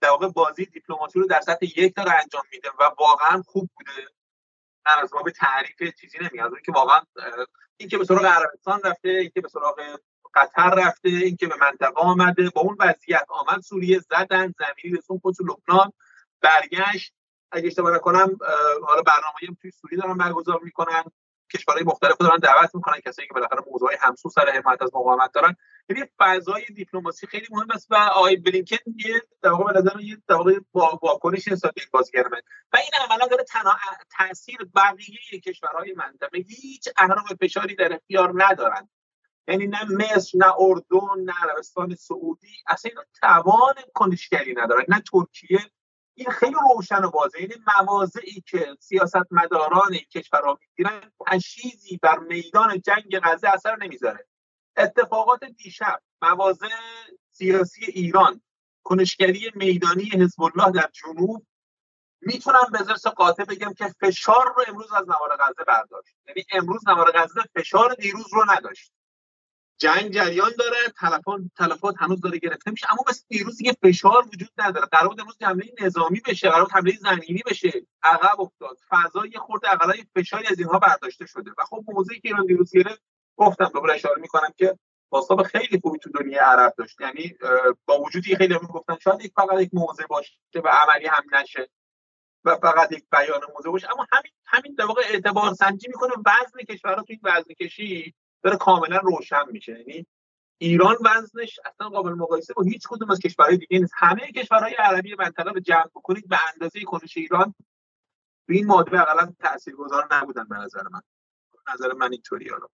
[0.00, 4.08] در واقع بازی دیپلماسی رو در سطح یک داره انجام میده و واقعا خوب بوده.
[4.86, 6.52] من از باب تعریف چیزی نمیاد.
[6.64, 7.00] که واقعا
[7.76, 9.80] این که به سراغ عربستان رفته این که به سراغ
[10.34, 15.18] قطر رفته این که به منطقه آمده با اون وضعیت آمد سوریه زدن زمینی رسون
[15.18, 15.92] خود لبنان
[16.40, 17.12] برگشت.
[17.52, 18.38] اگه اشتباه نکنم
[18.86, 21.04] حالا برنامه توی سوریه دارن برگزار می‌کنن.
[21.54, 25.56] کشورهای مختلف دارن دعوت می‌کنن کسایی که بالاخره موضوع همسو سر حمایت از مقاومت دارن.
[25.88, 28.76] یعنی فضای دیپلماسی خیلی مهم است و آقای بلینکن
[29.06, 30.58] یه در واقع به نظر یه در واقع
[31.02, 32.28] واکنش نسبت به بازیگر
[32.72, 33.76] و این عملا داره تنها
[34.18, 38.88] تاثیر بقیه کشورهای منطقه هیچ اهرام فشاری در اختیار ندارن.
[39.48, 44.84] یعنی نه مصر نه اردن نه عربستان سعودی اصلا اینا توان کنشگری ندارن.
[44.88, 45.60] نه ترکیه
[46.18, 47.42] این خیلی روشن و واضحه.
[47.42, 54.26] یعنی مواضعی که سیاست مداران این کشورها می‌گیرن تشییزی بر میدان جنگ غزه اثر نمی‌ذاره.
[54.76, 56.68] اتفاقات دیشب مواضع
[57.30, 58.42] سیاسی ایران
[58.82, 61.46] کنشگری میدانی حزب الله در جنوب.
[62.20, 66.16] می‌تونم به زرس قاطع بگم که فشار رو امروز از نوار غزه برداشت.
[66.28, 68.92] یعنی امروز نوار غزه فشار دیروز رو نداشت.
[69.78, 72.92] جنگ جریان داره تلفات تلفات هنوز داره گرفته میشه.
[72.92, 74.86] اما مثل دیروز دیگه فشار وجود نداره.
[74.86, 77.86] قرار بود امروز حمله نظامی بشه قرار حمله زمینی بشه.
[78.02, 78.78] عقب افتاد.
[78.88, 81.50] فضا یه خورده اقلای فشاری از اینها برداشته شده.
[81.58, 83.02] و خب موضوعی که ایران دیروز گرفت
[83.36, 87.00] گفتم دوباره اشاره می‌کنم که باستاب خیلی خوبی تو دنیا عرب داشت.
[87.00, 87.34] یعنی
[87.86, 91.68] با وجودی خیلی هم گفتن شاید یک فقط یک موضع باشه و عملی هم نشه
[92.44, 93.92] و فقط یک بیان موضع باشه.
[93.92, 96.12] اما همین همین در واقع اعتبار سنجی می‌کنه.
[96.26, 99.72] وزن کشورها تو این وزن کشی داره کاملا روشن میشه.
[99.72, 100.06] یعنی
[100.58, 103.92] ایران وزنش اصلا قابل مقایسه با هیچ کدوم از کشورهای دیگه نیست.
[103.96, 107.54] همه کشورهای عربی منطقه رو جمع بکنید به اندازه کنش ایران
[108.46, 111.00] به این ماده اقلا تاثیرگذار نبودن به نظر من.
[111.74, 112.66] نظر من اینطوری حالا.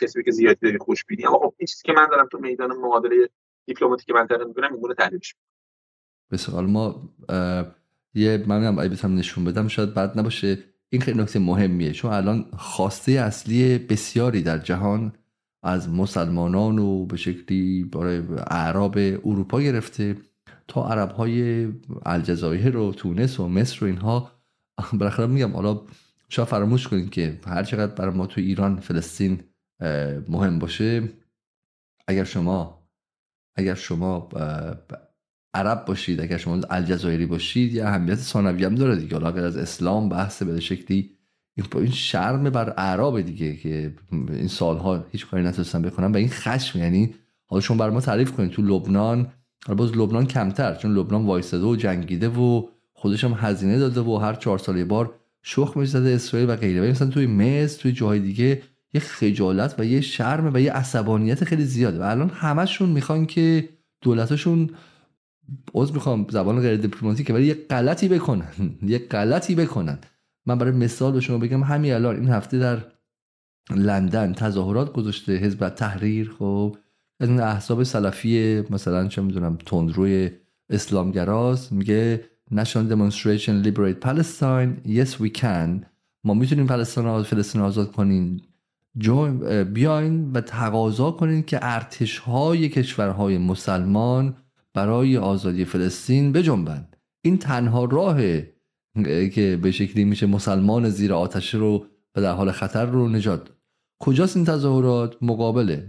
[0.00, 2.76] کسی که زیادی داری خوش بینی اما خب این چیزی که من دارم تو میدان
[2.76, 3.30] معادله
[3.66, 5.34] دیپلماتیک منطقه می‌بینم این گونه تحلیلش
[6.30, 7.02] بسیار ما
[8.14, 8.64] یه من
[9.04, 10.73] هم نشون بدم شاید بد نباشه.
[10.94, 11.92] این خیلی نکته مهمیه.
[11.92, 15.12] چون الان خواسته اصلی بسیاری در جهان
[15.62, 20.16] از مسلمانان و به شکلی برای اعراب اروپا گرفته
[20.68, 21.68] تا عرب های
[22.06, 24.32] الجزایر و تونس و مصر و اینها.
[24.98, 25.80] بالاخره میگم حالا
[26.28, 29.40] شاید فراموش کنید که هر چقدر برای ما تو ایران فلسطین
[30.28, 31.08] مهم باشه
[32.08, 32.88] اگر شما
[33.56, 34.28] اگر شما
[35.54, 39.26] عرب باشید اگر شما الجزایری باشید یا اهمیت ثانوی هم داره دیگه.
[39.26, 41.10] اگر از اسلام بحث به شکلی
[41.74, 46.78] این شرم بر اعراب دیگه که این سالها هیچ کاری نتونستن بکنن و این خشم
[46.78, 47.14] یعنی
[47.46, 49.26] حالا شما بر ما تعریف کنید تو لبنان
[49.66, 54.16] حالا باز لبنان کمتر چون لبنان وایساده و جنگیده و خودش هم هزینه داده و
[54.16, 56.90] هر چهار سال بار شخ می‌زده اسرائیل و غیره.
[56.90, 58.62] مثلا توی مصر توی جاهای دیگه
[58.94, 61.98] یه خجالت و یه شرم و یه عصبانیت خیلی زیاده.
[61.98, 63.68] و الان همشون می‌خوان که
[64.00, 64.70] دولتشون
[65.74, 68.78] عذر می‌خوام زبان غیر دیپلماتیکه ولی یه غلطی بکنن.
[68.82, 69.98] یه غلطی بکنن.
[70.46, 72.78] من برای مثال به شما بگم همین الان این هفته در
[73.76, 76.34] لندن تظاهرات گذاشته حزب تحریر.
[76.38, 76.76] خب
[77.20, 80.30] از این احزاب سلفی مثلا چه می‌دونم تندروی
[80.70, 81.72] اسلامگراست.
[81.72, 84.88] میگه National Demonstration Liberate Palestine.
[84.88, 85.84] Yes we can.
[86.24, 88.42] ما می‌تونیم فلسطین فلسطین آزاد کنیم
[89.72, 94.36] بیاین و تقاضا کنین که ارتش های کشورهای مسلمان
[94.74, 96.96] برای آزادی فلسطین بجنبند.
[97.24, 98.20] این تنها راه
[99.28, 103.48] که به شکلی میشه مسلمان زیر آتش رو و در حال خطر رو نجات
[104.00, 105.80] کجاست این تظاهرات؟ مقابل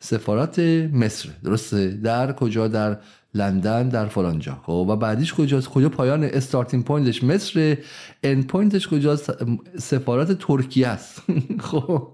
[0.00, 0.58] سفارت
[0.92, 1.28] مصر.
[1.44, 3.00] درسته؟ در کجا؟ در
[3.34, 7.78] لندن در فلانجا خب و بعدیش کجاست؟ کجا پایان starting point ش؟ مصر.
[8.22, 9.32] end point ش کجاست؟
[9.78, 11.22] سفارت ترکیه است.
[11.70, 12.08] خب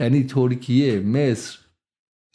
[0.00, 1.58] یعنی ترکیه مصر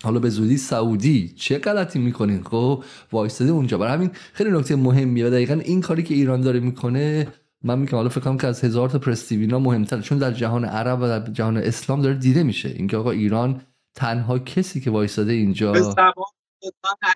[0.04, 1.34] حالا به زودی سعودی.
[1.38, 3.78] چه غلطی می‌کنین؟ خب وایستاده اونجا.
[3.78, 7.34] برای همین خیلی نکته مهمیه و دقیقا این کاری که ایران داره می‌کنه
[7.64, 11.00] من میگم حالا فکر کنم که از هزار تا پرستیوینا مهمتر چون در جهان عرب
[11.02, 12.70] و در جهان اسلام داره دیده میشه.
[12.70, 13.62] اینکه آقا ایران
[13.96, 16.14] تنها کسی که وایستاده اینجا به زبان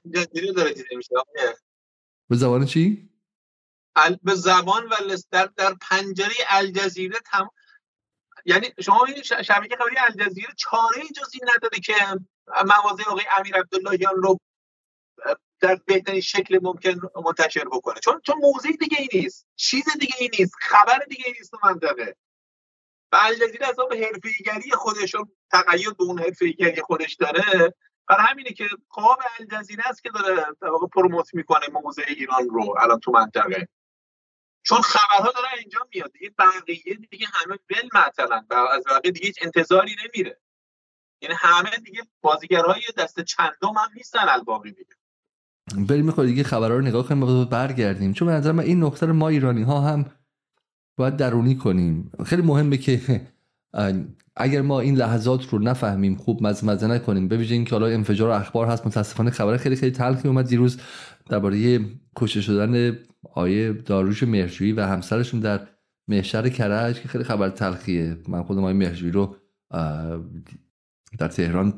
[0.06, 1.10] الجزیره داره دیده میشه
[2.30, 3.10] به زبان چی؟
[4.24, 7.50] به زبان و در, در پنجره الجزیره تمام
[8.46, 11.94] یعنی شما ببینید شبکه خبری الجزیره چاره جز این نداره که
[12.66, 14.38] مواضع آقای امیر عبداللهیان رو
[15.60, 18.00] در بهترین شکل ممکن منتشر بکنه.
[18.00, 19.48] چون چون موضوع دیگه ای نیست.
[19.56, 20.54] چیز دیگه ای نیست.
[20.60, 22.16] خبر دیگه ای نیست منطقه.
[23.12, 25.16] و الجزیره از به حرفه‌ایگری خودش
[25.52, 27.74] تقید به اون حرفه‌ایگری خودش داره.
[28.08, 30.46] برای همینه که قاب الجزیره است که داره
[30.94, 33.68] پروموت می‌کنه موضع ایران رو الان تو منطقه.
[34.64, 36.12] چون خبرها داره اینجا میاد.
[36.12, 38.48] دیگه بقیه دیگه همه بل معطلن.
[38.50, 40.40] و از بقیه دیگه هیچ انتظاری نمیره.
[41.22, 44.96] یعنی همه دیگه بازیگرهای دست چندم هم نیستن الباقی دیگه.
[45.88, 48.14] بریم می‌خواد دیگه خبرها رو نگاه کنیم و برگردیم.
[48.14, 50.06] چون به نظر من این نکته ما ایرانی ها هم
[50.98, 52.12] باید درونی کنیم.
[52.26, 53.22] خیلی مهمه که
[54.36, 57.28] اگر ما این لحظات رو نفهمیم خوب مزمزه نکنیم.
[57.28, 60.48] ببینید اینکه حالا انفجار اخبار هست متاسفانه خبر خیلی خیلی تلخی اومد.
[60.48, 60.82] دیروز
[61.30, 61.80] درباره
[62.16, 62.98] کشته شدن
[63.34, 65.68] آیه داروش مهرجویی و همسرشون در
[66.08, 68.18] محشر کرج که خیلی خبر تلخیه.
[68.28, 69.36] من خودم آیه مهرجویی رو
[71.18, 71.74] در تهران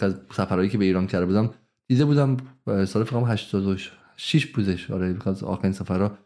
[0.00, 1.50] از سفرهایی که به ایران کرده بودم
[1.86, 4.90] دیده بودم سال فکرم 86 بودش.
[4.90, 6.18] آره از آخرین سفرها.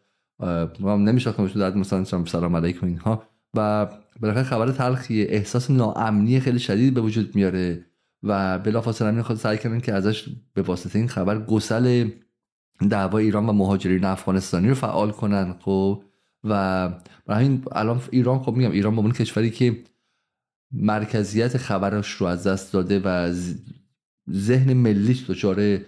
[0.80, 3.22] نمیشناختمش در مثلا سلام علیکم اینها.
[3.54, 3.88] و
[4.20, 7.86] بالاخره خبر تلخی احساس ناامنی خیلی شدید به وجود میاره.
[8.22, 12.10] و بلافاصله همین خود سعی کردن که ازش به واسطه این خبر گسل
[12.90, 16.02] دعوا ایران و مهاجرین افغانستانی رو فعال کنن خب.
[16.44, 16.88] و
[17.26, 19.82] برای همین الان ایران خب میگم ایران به کشوری که
[20.72, 23.34] مرکزیت خبرش رو از دست داده و
[24.30, 25.78] ذهن ملیش دچار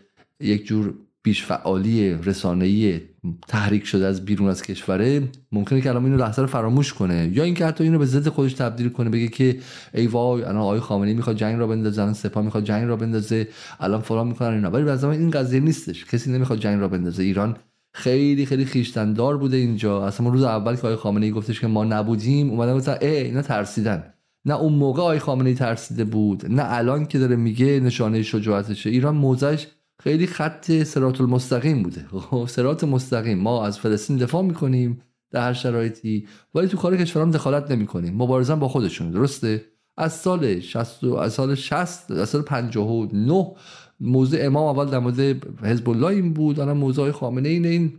[0.41, 3.01] یک جور بیش فعالی رسانه‌ای
[3.49, 5.23] تحریک شده از بیرون از کشوره.
[5.53, 7.31] ممکنه که الان اینو لحظه رو فراموش کنه.
[7.33, 9.59] یا اینکه حتی اینو به ضد خودش تبدیل کنه بگه که
[9.95, 13.49] ای وای الان آقای خامنه‌ای می‌خواد جنگ را بندازه الان سپاه می‌خواد جنگ را بندازه
[13.81, 14.71] الان فلان می‌کنن اینا.
[14.71, 16.05] ولی به این قضیه نیستش.
[16.05, 17.23] کسی نمی‌خواد جنگ را بندازه.
[17.23, 17.57] ایران
[17.95, 20.07] خیلی خیلی خیشتندار بوده اینجا.
[20.07, 24.14] اصلا روز اول که آقای خامنه‌ای گفتش که ما نبودیم اومدن گفتن ای اینا ترسیدن.
[24.45, 28.91] نه اون موقع آقای خامنه‌ای ترسیده بود نه الان که داره میگه نشانه شجاعتشه.
[28.91, 29.67] ایران موزش
[30.03, 32.07] خیلی خط سرات المستقیم بوده.
[32.11, 33.39] خب، سرات مستقیم.
[33.39, 38.15] ما از فلسطین دفاع می‌کنیم در هر شرایطی ولی تو کار کشورام دخالت نمی‌کنیم.
[38.15, 39.65] مبارزه با خودشون درسته؟
[39.97, 43.53] از سال 60 از سال 60 از سال 59
[44.01, 45.21] موضوع امام اول در مورد
[45.65, 46.61] حزب الله این بود.
[46.61, 47.93] الان موضوع خامنه اینه این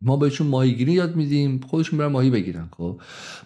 [0.00, 3.00] ما بهشون ماهیگیری یاد میدیم خودشون برن ماهی بگیرن خب.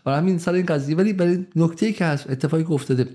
[0.05, 3.09] برای همین سر این قضیه ولی برای نکته که هست اتفاقی که افتاده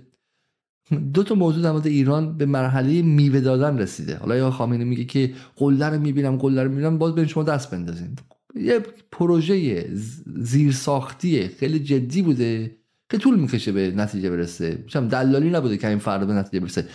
[1.13, 4.17] دو تا موضوع در مورد ایران به مرحله میوه دادن رسیده.
[4.17, 7.71] حالا یا خامنه میگه که قله رو می‌بینم قله رو می‌بینم باز به شما دست
[7.71, 8.15] بندازین.
[8.55, 8.79] یه
[9.11, 9.87] پروژه
[10.35, 12.77] زیرساختی خیلی جدی بوده
[13.11, 14.83] که طول می‌کشه به نتیجه برسه.
[14.87, 16.87] چون دلالی نبوده که این فرد به نتیجه برسه.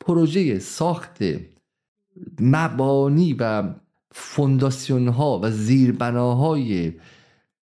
[0.00, 1.18] پروژه ساخت
[2.40, 3.74] مبانی و
[4.18, 6.92] فونداسیون ها و زیربناهای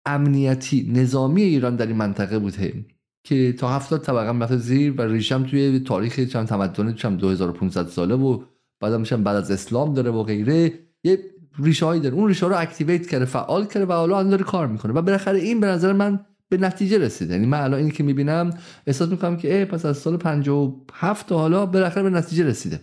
[0.06, 2.84] امنیتی نظامی ایران در این منطقه بوده
[3.24, 8.14] که تا هفتاد طبقه رفته زیر و ریشم توی تاریخ چند تمدن چند 2500 ساله
[8.14, 8.42] و
[8.80, 10.72] بعد میشم بعد از اسلام داره و غیره
[11.04, 11.18] یه
[11.58, 12.14] ریشه هایی داره.
[12.14, 14.92] اون ریشه رو اکتیویت کرده فعال کرده و حالا داره کار می‌کنه.
[14.92, 17.34] و بالاخره این به نظر من به نتیجه رسیده.
[17.34, 18.50] یعنی من الان اینی که می‌بینم
[18.86, 22.80] احساس می‌کنم که ای پس از سال 57 تا حالا بالاخره به نتیجه رسیده.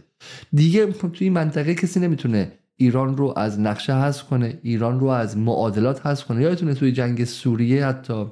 [0.54, 2.52] دیگه توی این منطقه کسی نمی‌تونه
[2.82, 6.42] ایران رو از نقشه حذف کنه ایران رو از معادلات حذف کنه.
[6.42, 8.26] یادتونه توی جنگ سوریه حتی؟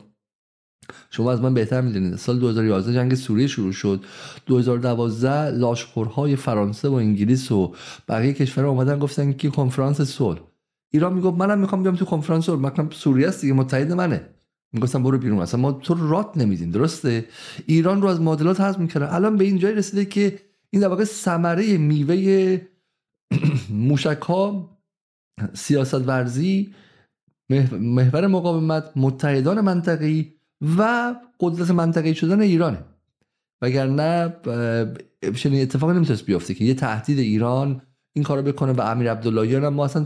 [1.10, 2.16] شما از من بهتر می‌دونید.
[2.16, 4.04] سال 2011 جنگ سوریه شروع شد.
[4.46, 7.74] 2012 لاشخورهای فرانسه و انگلیس و
[8.08, 10.40] بقیه کشورها اومدن گفتن که کنفرانس صلح.
[10.92, 12.60] ایران می‌گفت منم می‌خوام بیام تو کنفرانس صلح.
[12.60, 14.30] مثلا سوریه است دیگه متحد منه.
[14.74, 15.40] می‌گفتم برو بیرون.
[15.40, 16.72] اصلا ما تو رات نمیدیم.
[16.72, 17.26] درسته؟
[17.66, 20.40] ایران رو از معادلات حذف می‌کنه الان به این جای رسیده که
[20.70, 22.62] این در واقع ثمره میوه
[23.70, 24.78] موشک ها
[25.54, 26.74] سیاست ورزی
[27.72, 30.34] محور مقاومت متحدان منطقی
[30.78, 32.86] و قدرت منطقی شدن ایرانه.
[33.62, 34.34] وگرنه
[35.36, 37.82] چنین اتفاقی نمی‌تونست بیافته که یه تهدید ایران
[38.14, 40.04] این کارو بکنه و امیر عبداللهیان هم ما اصلا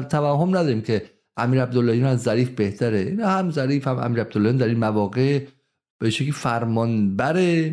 [0.00, 3.16] توهم نداریم که امیر عبداللهیان از ظریف بهتره.
[3.20, 5.46] هم ظریف هم امیر عبداللهیان در این مواقع
[5.98, 7.70] به شکلی فرمانبر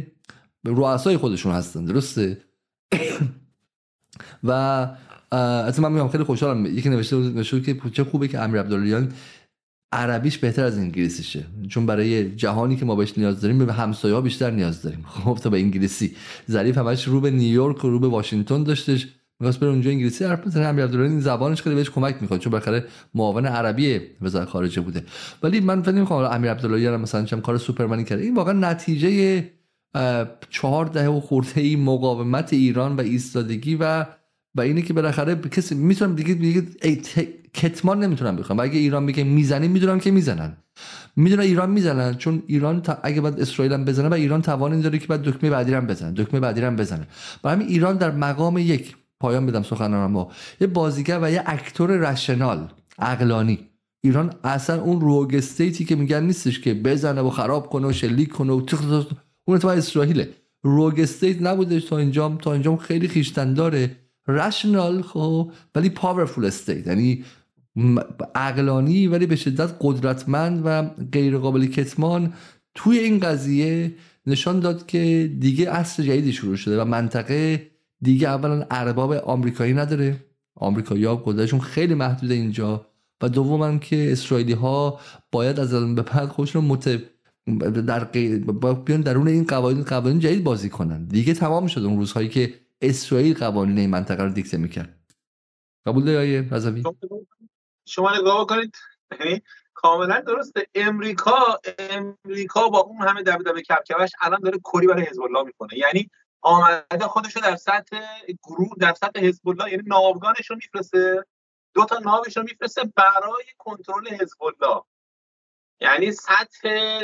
[0.65, 1.85] رؤسای خودشون هستن.
[1.85, 2.37] درسته؟
[4.43, 4.51] و
[5.31, 6.65] از من میگم خیلی خوشحالم.
[6.65, 9.11] یکی نوشته نوشته که چه خوبه که امیر عبداللهیان
[9.91, 11.45] عربیش بهتر از انگلیسیشه.
[11.69, 15.05] چون برای جهانی که ما بهش نیاز داریم به همسایه ها بیشتر نیاز داریم.
[15.25, 16.15] خب تا به انگلیسی.
[16.51, 19.07] ظریف همش رو به نیویورک و رو به واشنگتن داشتش.
[19.39, 20.65] می‌خواست بره اونجا انگلیسی حرف بزنه.
[20.65, 25.03] امیر عبدالله زبانش خیلی بهش کمک می‌کنه چون بالاخره معاون عربی وزارت خارجه بوده.
[25.43, 28.23] ولی من فکر نمی‌کنم امیر عبدالله مثلا چم کار سوپرمنی کرده.
[28.23, 29.43] این واقعا نتیجه
[30.49, 34.05] چهار دهه و خورده ای مقاومت ایران و ایستادگی و
[34.55, 36.61] و اینه که بالاخره کسی می‌تونم دیگه دیگه
[37.53, 38.59] کتمان نمی‌تونم بخوام.
[38.59, 40.57] و اگه ایران میگه می‌زنیم می‌دونم که می‌زنن.
[41.15, 44.97] می‌دونن ایران می‌زنن چون ایران تا اگه بعد اسرائیل هم بزنه و ایران توانی داره
[44.97, 47.07] که بعد دکمه بعدی هم بزنه دکمه بعدی هم بزنه.
[47.43, 50.31] برای همین ایران در مقام یک پایان بدم سخنرانم با
[50.61, 52.67] یه بازیگر و یه actor rational
[52.99, 53.59] عقلانی.
[54.03, 57.91] ایران اصلا اون rogue state ی که میگن نیستش که بزنه و خراب کنه و
[57.91, 58.61] شلیک کنه و
[59.45, 60.29] اون تو اسرائیله.
[60.63, 63.95] rogue state نبوده تا اینجام تا اینجام خیلی خویشتن‌داره.
[64.29, 67.23] rational خب ولی powerful state یعنی
[68.35, 72.33] عقلانی ولی به شدت قدرتمند و غیر قابل کتمان
[72.75, 77.69] توی این قضیه نشان داد که دیگه عصر جدیدی شروع شده و منطقه
[78.01, 80.25] دیگه اولا ارباب آمریکایی نداره.
[80.55, 82.85] آمریکایی ها قدرتشون خیلی محدوده اینجا
[83.21, 84.99] و دوما که اسرائیلی ها
[85.31, 87.01] باید از الان به بعد خودشون مت
[87.85, 88.03] در
[88.85, 91.05] بیان درون این قوانین قوانین جدید بازی کنن.
[91.05, 94.99] دیگه تمام شد اون روزهایی که اسرائیل قوانین این منطقه رو دیکته می‌کرد.
[95.85, 96.49] قبول داری آیه
[97.85, 98.75] شما نگاه کنید.
[99.19, 99.41] یعنی
[99.73, 100.67] کاملا درسته.
[100.75, 105.77] امریکا امریکا با اون همه دبدبه کپکپش الان داره کری برای حزب الله می‌کنه.
[105.77, 106.09] یعنی
[106.41, 107.99] آمده خودش رو در سطح
[108.43, 111.25] گروه در سطح حزب الله یعنی ناوگانش رو میفرسته.
[111.73, 114.81] دو تا ناوش رو میفرسته برای کنترل حزب الله
[115.81, 116.99] یعنی سطح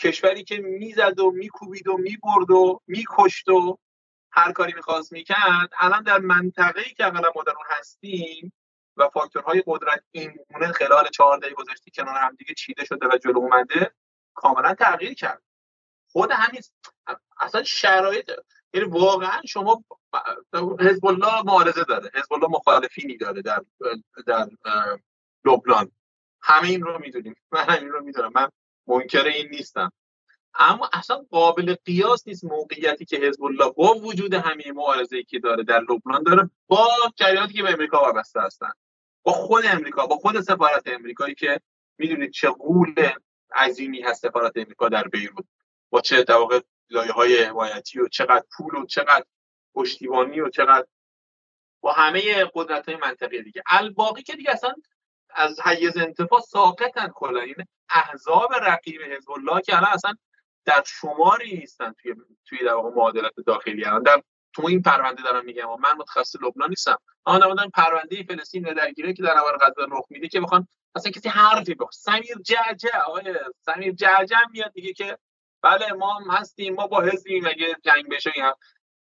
[0.00, 3.78] کشوری که می‌زد و میکوبید و می‌برد و میکشت و
[4.36, 8.52] هر کاری می‌خواست می‌کرد الان در منطقه ای که اقلا ما در اون هستیم
[8.96, 13.18] و فاکتورهای قدرت این گونه خلال چهار دهه گذشته کنار هم دیگه چیده شده و
[13.18, 13.94] جلو اومده
[14.34, 15.42] کاملا تغییر کرد.
[16.12, 16.60] خود همین
[17.40, 18.30] اصلا شرایط
[18.74, 19.84] یعنی واقعا شما
[20.80, 23.64] حزب الله معارضه داره حزب الله مخالفینی داره در
[24.26, 24.48] در
[25.44, 25.92] لبنان.
[26.40, 27.34] همه این رو می‌دونیم.
[27.52, 28.32] من این رو می‌دونم.
[28.34, 28.48] من
[28.86, 29.92] منکر این نیستم.
[30.58, 35.64] اما اصلا قابل قیاس نیست موقعیتی که حزب الله با وجود همه معارضه‌ای که داره
[35.64, 38.70] در لبنان داره با جریاناتی که به امریکا وابسته هستن
[39.22, 41.60] با خود امریکا با خود سفارت امریکایی که
[41.98, 43.10] می‌دونید چه قول
[43.54, 45.44] عظیمی هست سفارت امریکا در بیروت
[45.90, 49.24] با چه در واقع لایه های حمایتی و چقدر پول و چقدر
[49.74, 50.86] پشتیبانی و چقدر
[51.80, 53.62] با همه قدرت های منطقه دیگه.
[53.66, 54.74] الباقی که دیگه اصلا
[55.30, 57.54] از حیز انتفاع ساقطن کلا این
[57.88, 60.14] احزاب رقیب حزب الله که الان اصلا
[60.66, 62.14] در شماری نیستن توی
[62.48, 63.84] توی در واقع معادلات داخلی.
[63.84, 66.98] الان در تو این پرونده دارم میگم من متخصص لبنان نیستم.
[67.24, 71.12] آن نمودن پرونده فلسطین و درگیری که در نوار غزه رخ میده که بخوان اصلا
[71.12, 71.92] کسی حرفی بخواد.
[71.92, 73.34] سمیر جعجع آقای
[73.66, 75.18] سمیر جعجع میاد دیگه که
[75.62, 78.30] بله ما هم هستیم ما با حزبیم مگه جنگ بشه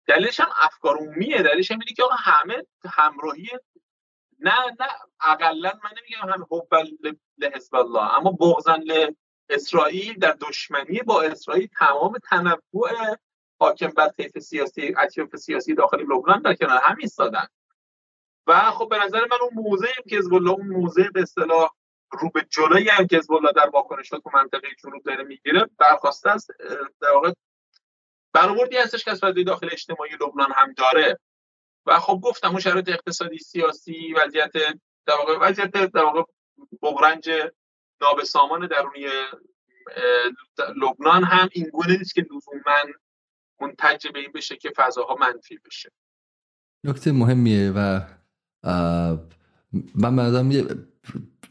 [0.08, 1.42] دلیلش هم افکار عمومیه.
[1.42, 3.50] دلیلش هم اینه که آقا همه همراهی
[4.40, 4.88] نه نه
[5.22, 6.88] اقلا من نمیگم هم حب
[7.38, 8.84] لحزب الله اما بغضن
[9.50, 13.18] اسرائیل در دشمنی با اسرائیل تمام تنوع
[13.60, 17.48] حاکم بر طیف سیاسی اطیاف سیاسی داخل لبنان در کنار هم ایستادن.
[18.48, 21.70] و خب به نظر من اون موضع که حزب الله اون موضع به اصطلاح
[22.12, 26.30] رو به جلوی هم که حزب الله در واکنش تو منطقه جنوب داره می‌گیره برخواسته
[26.30, 26.52] است
[27.02, 27.34] در واقع
[28.34, 31.20] برآوردی هستش که از فضای داخل اجتماعی لبنان هم داره.
[31.86, 34.52] و خب گفتم اون شرایط اقتصادی سیاسی وضعیت
[35.06, 36.24] در واقع وضعیت در واقع
[36.82, 37.30] بغرنج
[38.02, 39.06] نابسامان درونی
[40.82, 42.94] لبنان هم این گونه نیست که لزوما
[43.62, 45.92] منتج به این بشه که فضاها منفی بشه.
[46.84, 48.02] نکته مهمیه و
[49.96, 50.66] من مردم یه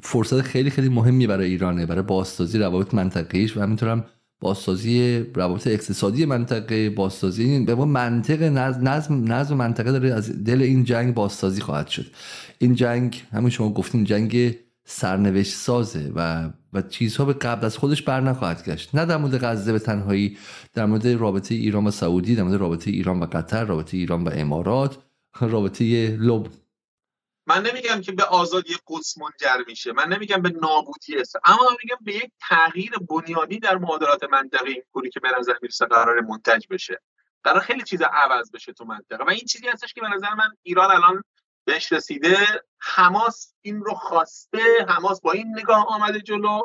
[0.03, 4.05] فرصت خیلی خیلی مهمی برای ایرانه برای بازسازی روابط منطقیش و همینطورم
[4.41, 11.15] بازسازی روابط اقتصادی منطقه بازسازی به منطق نظم نظم منطقه داره از دل این جنگ
[11.15, 12.07] بازسازی خواهد شد.
[12.59, 14.59] این جنگ همون شما گفتیم جنگ
[14.91, 18.95] سرنوشت سازه و و چیزها به قبل از خودش بر نخواهد گشت.
[18.95, 20.39] نه در مورد غزه به تنهایی
[20.75, 24.31] در مورد رابطه ایران و سعودی در مورد رابطه ایران و قطر رابطه ایران و
[24.35, 24.99] امارات
[25.41, 26.47] رابطه لب.
[27.47, 29.93] من نمیگم که به آزادی قدس منجر میشه.
[29.93, 31.37] من نمیگم به نابودی است.
[31.45, 35.87] اما میگم به یک تغییر بنیادی در معادلات منطقه این کوری که به نظر می‌رسه
[35.87, 37.01] قرار منتج بشه.
[37.45, 39.25] قرار خیلی چیز عوض بشه تو منطقه.
[39.25, 41.23] و این چیزی هستش که به نظر من ایران الان
[41.69, 42.37] بهش رسیده
[42.79, 46.61] حماس این رو خواسته حماس با این نگاه آمده جلو.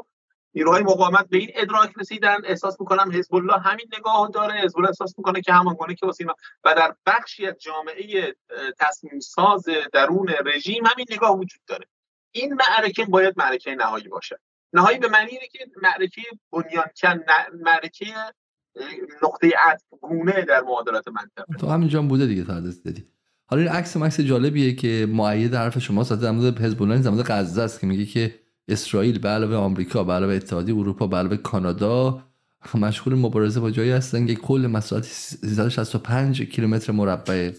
[0.53, 2.37] نیروهای مقاومت به این ادراک رسیدن.
[2.45, 4.53] احساس می‌کنم حزب الله همین نگاه داره.
[4.53, 6.25] حزب الله احساس می‌کنه که همان گونه که واسه
[6.63, 8.35] و در بخشی از جامعه
[8.79, 11.85] تصمیم ساز درون رژیم همین نگاه وجود داره.
[12.31, 14.39] این معرکه باید معرکه نهایی باشه.
[14.73, 17.23] نهایی به معنی اینه که معرکه بنیانکن
[17.53, 18.05] معرکه
[19.23, 21.57] نقطه عطف گونه در معادلات منطقه.
[21.59, 23.13] تو همینجا بوده دیگه تا دادی.
[23.45, 27.61] حالا این عکس مکس جالبیه که مؤید حرف شما در مورد حزب الله در غزه
[27.61, 28.35] است که میگه که
[28.67, 32.23] اسرائیل به علاوه آمریکا به علاوه اتحادیه اروپا به علاوه کانادا
[32.75, 37.51] مشغول مبارزه با جایی هستن که کل مساحت 365 کیلومتر مربع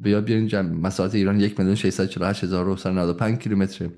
[0.00, 3.88] به یاد بیارین مساحت ایران 1 میلیون 648 هزار و 95 کیلومتر.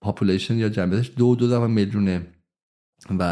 [0.00, 2.26] population یا جمعیتش دو دو میلیونه.
[3.18, 3.22] و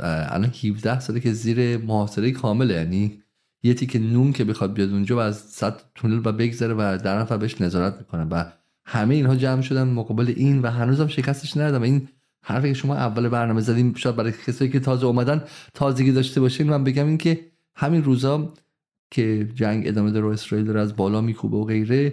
[0.00, 3.22] الان 17 ساله که زیر محاصره کامله یعنی
[3.62, 7.18] یه تیک نون که بخواد بیاد اونجا و از صد تونل و بگذره و در
[7.18, 8.24] نفر بهش نظارت می‌کنه.
[8.24, 8.44] و
[8.84, 11.82] همه اینها جمع شدن مقابل این و هنوزم شکستش ندادم.
[11.82, 12.08] این
[12.44, 15.44] حرفی که شما اول برنامه زدیم شاید برای کسایی که تازه اومدن
[15.74, 16.70] تازگی داشته باشین.
[16.70, 17.40] من بگم این که
[17.76, 18.52] همین روزا
[19.10, 22.12] که جنگ ادامه داره اسرائیل داره از بالا میکوبه و غیره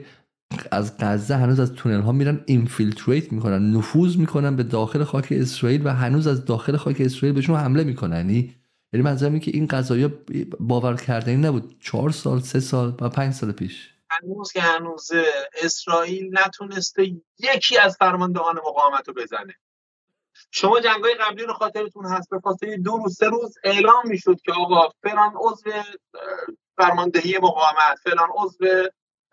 [0.72, 5.82] از غزه هنوز از تونل ها میرن اینفیلتریت می‌کنن نفوذ می‌کنن به داخل خاک اسرائیل
[5.84, 8.16] و هنوز از داخل خاک اسرائیل بهشون حمله می‌کنن.
[8.16, 8.54] یعنی
[8.96, 10.12] یعنی منظورم که این قضايا
[10.60, 11.76] باور کردنی نبود.
[11.80, 13.94] چهار سال سه سال و پنج سال پیش.
[14.10, 15.12] هنوز که هنوز
[15.64, 17.04] اسرائیل نتونسته
[17.40, 19.56] یکی از فرماندهان مقاومت رو بزنه.
[20.52, 24.52] شما جنگای قبلی رو خاطرتون هست به فاصله دو روز سه روز اعلام می‌شد که
[24.52, 25.70] آقا فلان عضو
[26.78, 28.66] فرماندهی مقاومت فلان عضو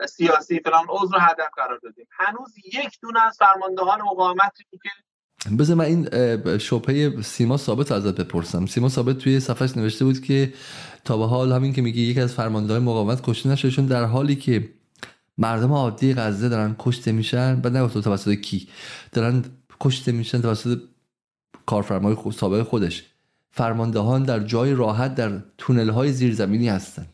[0.08, 2.06] سیاسی فلان عضو رو هدف قرار دادیم.
[2.10, 4.90] هنوز یک دونه از فرماندهان مقاومت که
[5.58, 6.08] بذار من این
[6.58, 8.66] شبهه سیما ثابت ازت بپرسم.
[8.66, 10.52] سیما ثابت توی صفحش نوشته بود که
[11.04, 14.68] تا به حال همین که میگه یکی از فرماندهان مقاومت کشته در حالی که
[15.38, 18.68] مردم عادی غزه دارن کشته میشن بعد نگفت توسط کی
[19.12, 19.44] دارن
[19.80, 20.78] کشته میشن توسط
[21.66, 23.04] کارفرمای سابق خودش.
[23.50, 27.06] فرماندهان در جای راحت در تونل های زیرزمینی هستن.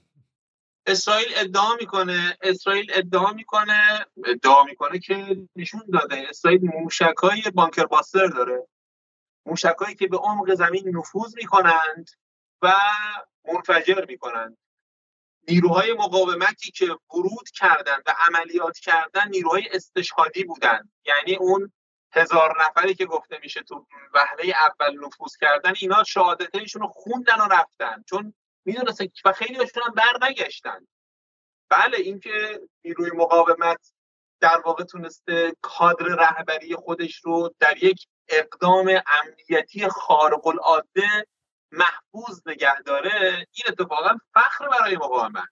[0.88, 6.26] اسرائیل ادعا می‌کنه اسرائیل ادعا می‌کنه ادعا می‌کنه که نشون داده.
[6.28, 8.68] اسرائیل موشکای بانکر باستر داره.
[9.46, 12.10] موشکایی که به عمق زمین نفوذ می‌کنند
[12.62, 12.74] و
[13.48, 14.58] منفجر می‌کنند.
[15.48, 21.72] نیروهای مقاومتی که ورود کردند و عملیات کردن نیروهای استشهادی بودند یعنی اون
[22.12, 27.48] هزار نفری که گفته میشه تو وهله اول نفوذ کردن اینا شهادتشون رو خوندن و
[27.50, 28.04] رفتن.
[28.10, 28.34] چون
[28.68, 30.86] می‌دونستن و خیلی هاشون هم بر نگشتن
[31.68, 33.92] بله اینکه نیروی مقاومت
[34.40, 41.26] در واقع تونسته کادر رهبری خودش رو در یک اقدام امنیتی خارق العاده
[41.72, 45.48] محفوظ نگه داره این اتفاقا فخر برای مقاومت.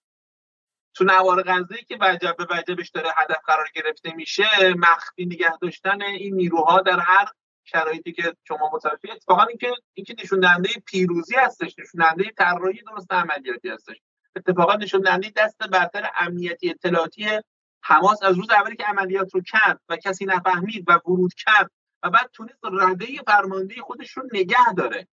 [0.94, 6.02] تو نوار غزه که وجب به وجبش داره هدف قرار گرفته میشه مخفی نگه داشتن
[6.02, 7.32] این نیروها در هر
[7.66, 13.12] شرایطی که شما متوجه اتفاقا اینکه اینکه نشون دهنده پیروزی هستش نشون دهنده طراحی درست
[13.12, 13.96] عملیاتی هستش.
[14.36, 17.26] اتفاقا نشون دهنده دست برتر امنیتی اطلاعاتی
[17.82, 21.70] حماس از روز اولی که عملیات رو کرد و کسی نفهمید و ورود کرد
[22.02, 25.08] و بعد تونست رده فرماندهی خودش رو نگه داره.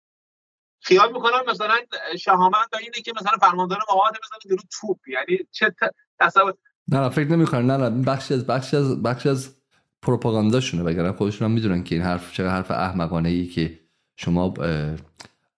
[0.80, 1.76] خیال می‌کنم مثلا
[2.18, 4.98] شهامت اینه که مثلا فرماندار مقاومت بزنه جلو توپ.
[5.08, 5.74] یعنی چه
[6.20, 6.54] تصور
[6.88, 8.04] نه فکر نمی‌کنن نه نه.
[8.04, 9.57] بخشی از بخشی از بخشی از
[10.02, 13.78] پروپاگانداشونه وگرنه خودشون هم می‌دونن که این حرف چه حرف احمقانه ای که
[14.16, 14.54] شما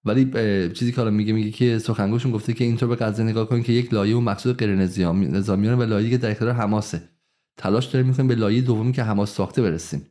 [0.04, 0.24] ولی
[0.72, 3.72] چیزی که حالا میگه میگه که سخنگوشون گفته که اینطور به قضیه نگاه کنید که
[3.72, 7.02] یک لایه و مقصود غیر نظامیان و لایه که در اختیار حماسه.
[7.56, 10.06] تلاش داریم می‌کنیم به لایه دومی که حماس ساخته برسیم.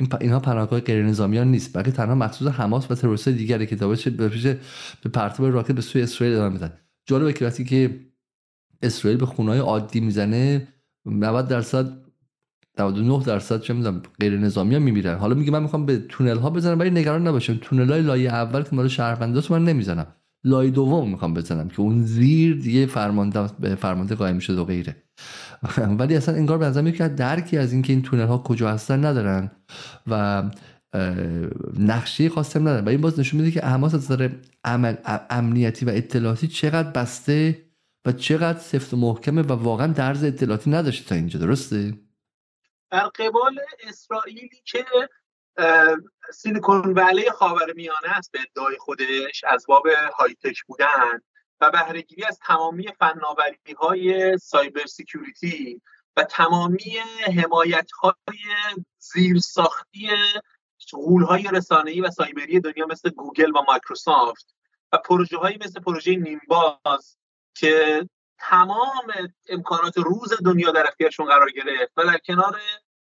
[0.00, 3.88] این اینها پناهگاه غیر نظامیان نیست بلکه تنها مقصود حماس و تروریست دیگری که تا
[5.02, 6.72] به پرتاب راکت به سوی اسرائیل ادامه میدن.
[7.06, 8.00] جالبه که وقتی که
[8.82, 10.68] اسرائیل به خونهای عادی می‌زنه
[11.06, 12.01] 90 درصد
[12.78, 15.18] 99 درصد چه می‌دونم غیر نظامی ها میمیرن.
[15.18, 17.58] حالا میگه من می‌خوام به تونل ها بزنم ولی نگران نباشم.
[17.60, 20.06] تونل های لایه اول که مال شهرونداست من نمی‌زنم.
[20.44, 24.96] لایه دوم می‌خوام بزنم که اون زیر دیگه فرمانده به فرمانده قائم شده و غیره.
[25.98, 29.50] ولی اصلا انگار به نظر که درکی از اینکه این تونل ها کجا هستن ندارن
[30.06, 30.42] و
[31.78, 32.84] نقشه خاصی ندارن.
[32.84, 34.30] و این باز نشون میده که حماس از نظر
[35.30, 37.58] امنیتی و اطلاعاتی چقدر بسته
[38.06, 41.38] و چقدر سفت و محکمه و واقعا درز اطلاعاتی نداشته تا اینجا.
[41.38, 41.94] درسته؟
[42.92, 44.84] در قبال اسرائیلی که
[46.32, 49.86] سیلیکون ولی خاورمیانه است به ادعای خودش از باب
[50.18, 51.20] هایتک بودن
[51.60, 55.82] و بهرهگیری از تمامی فناوری های cyber security
[56.16, 56.98] و تمامی
[57.36, 58.38] حمایت های
[58.98, 60.10] زیرساختی
[60.92, 64.54] غول های رسانه‌ای و سایبری دنیا مثل گوگل و مایکروسافت
[64.92, 67.16] و پروژه هایی مثل پروژه Nimbus
[67.54, 68.02] که
[68.50, 72.60] تمام امکانات روز دنیا در اختیارشون قرار گرفت و در کنار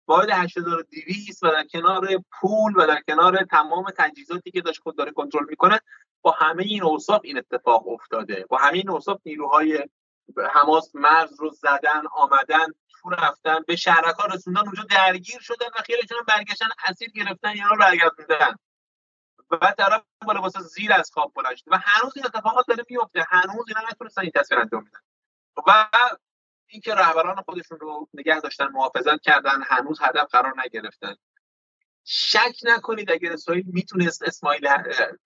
[0.08, 5.12] واحد 8200 و در کنار پول و در کنار تمام تجهیزاتی که داشت خود داره
[5.12, 5.80] کنترل می‌کنه
[6.22, 8.46] با همه این اوصاف این اتفاق افتاده.
[8.48, 9.88] با همه این اوصاف نیروهای
[10.52, 16.18] حماس مرز رو زدن آمدن تو رفتن به شهرکا رسوندن اونجا درگیر شدن و خیلیشون
[16.28, 18.56] برگشتن اسیر گرفتن یا برگردوندن.
[19.50, 23.64] و طرف بالا واسه زیر از خواب بلند و هنوز این اتفاقات داره میفته هنوز
[23.68, 25.13] اینا نتونستن این تصویر انجام بدن.
[25.66, 25.88] و
[26.66, 31.16] اینکه رهبران خودشون رو نگه داشتن محافظت کردن هنوز هدف قرار نگرفتن.
[32.04, 34.68] شک نکنید اگر اسرائیل می‌تونست اسماعیل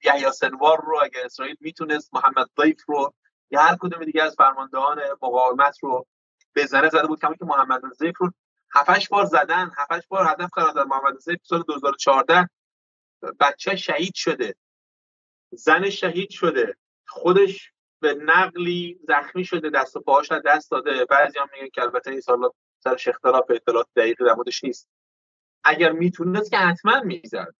[0.05, 3.14] یحیی سنوار رو اگر اسرائیل می‌تونست محمد ضیف رو
[3.51, 6.07] یا هر کدوم دیگه از فرماندهان مقاومت رو
[6.57, 8.33] بزنه زده بود کما که محمد ضیف رو
[8.74, 10.87] هفتش بار زدن هفتش بار هدف قرار داد.
[10.87, 12.49] محمد ضیف سال 2014
[13.41, 14.55] بچه شهید شده.
[15.51, 16.76] زن شهید شده.
[17.07, 21.05] خودش به نقلی زخمی شده دست و پاهاش دست داده.
[21.11, 22.38] بعضی هم میگن که البته این سال
[22.84, 24.88] سرش اختلاف اطلاعات دقیقی در موردش نیست.
[25.64, 27.55] اگر می‌تونست که حتما می‌زد.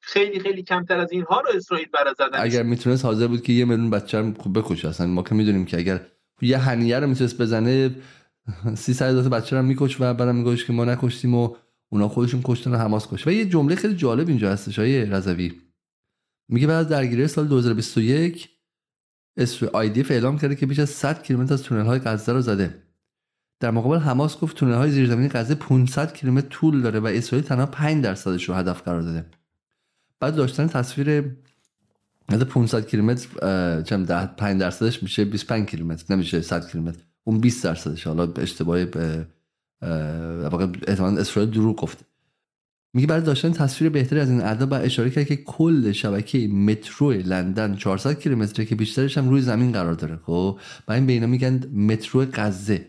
[0.00, 2.38] خیلی خیلی کمتر از اینها رو اسرائیل برای زدن.
[2.40, 4.88] اگر می‌تونست حاضر بود که یه میلیون بچه رو خوب بکشه.
[4.88, 6.06] اصلا ما که می‌دونیم که اگر
[6.40, 7.90] یه هنیه رو می‌تونست بزنه
[8.76, 11.56] سی سر بچه رو میکش و بعدم میگوش که ما نکشتیم و
[11.88, 13.26] اونا خودشون کشتن و حماس کشت.
[13.26, 15.60] و یه جمله خیلی جالب اینجا هستش های رضوی
[16.48, 18.48] میگه بعد از درگیری سال 2021
[19.72, 22.82] آیدیف اعلام کرده که بیش از 100 کیلومتر از تونل های غزه رو زده.
[23.60, 27.66] در مقابل حماس گفت تونل های زیرزمینی غزه 500 کیلومتر طول داره و اسرائیل تنها
[27.66, 29.26] 5 درصدش رو هدف قرار داده.
[30.20, 31.36] بعد داشتن تصویر
[32.28, 38.06] از 500 کیلومتر چم 5 درصدش میشه 25 کیلومتر نمیشه 100 کیلومتر اون 20 درصدش
[38.06, 39.26] حالا به اشتباه به
[40.88, 42.04] احتمال اسرائیل دروغ گفت
[42.94, 47.12] میگه برای داشتن تصویر بهتری از این اعداد با اشاره کرد که کل شبکه مترو
[47.12, 51.26] لندن 400 کیلومتره که بیشترش هم روی زمین قرار داره خب؟ و این به اینا
[51.26, 52.88] میگن مترو غزه.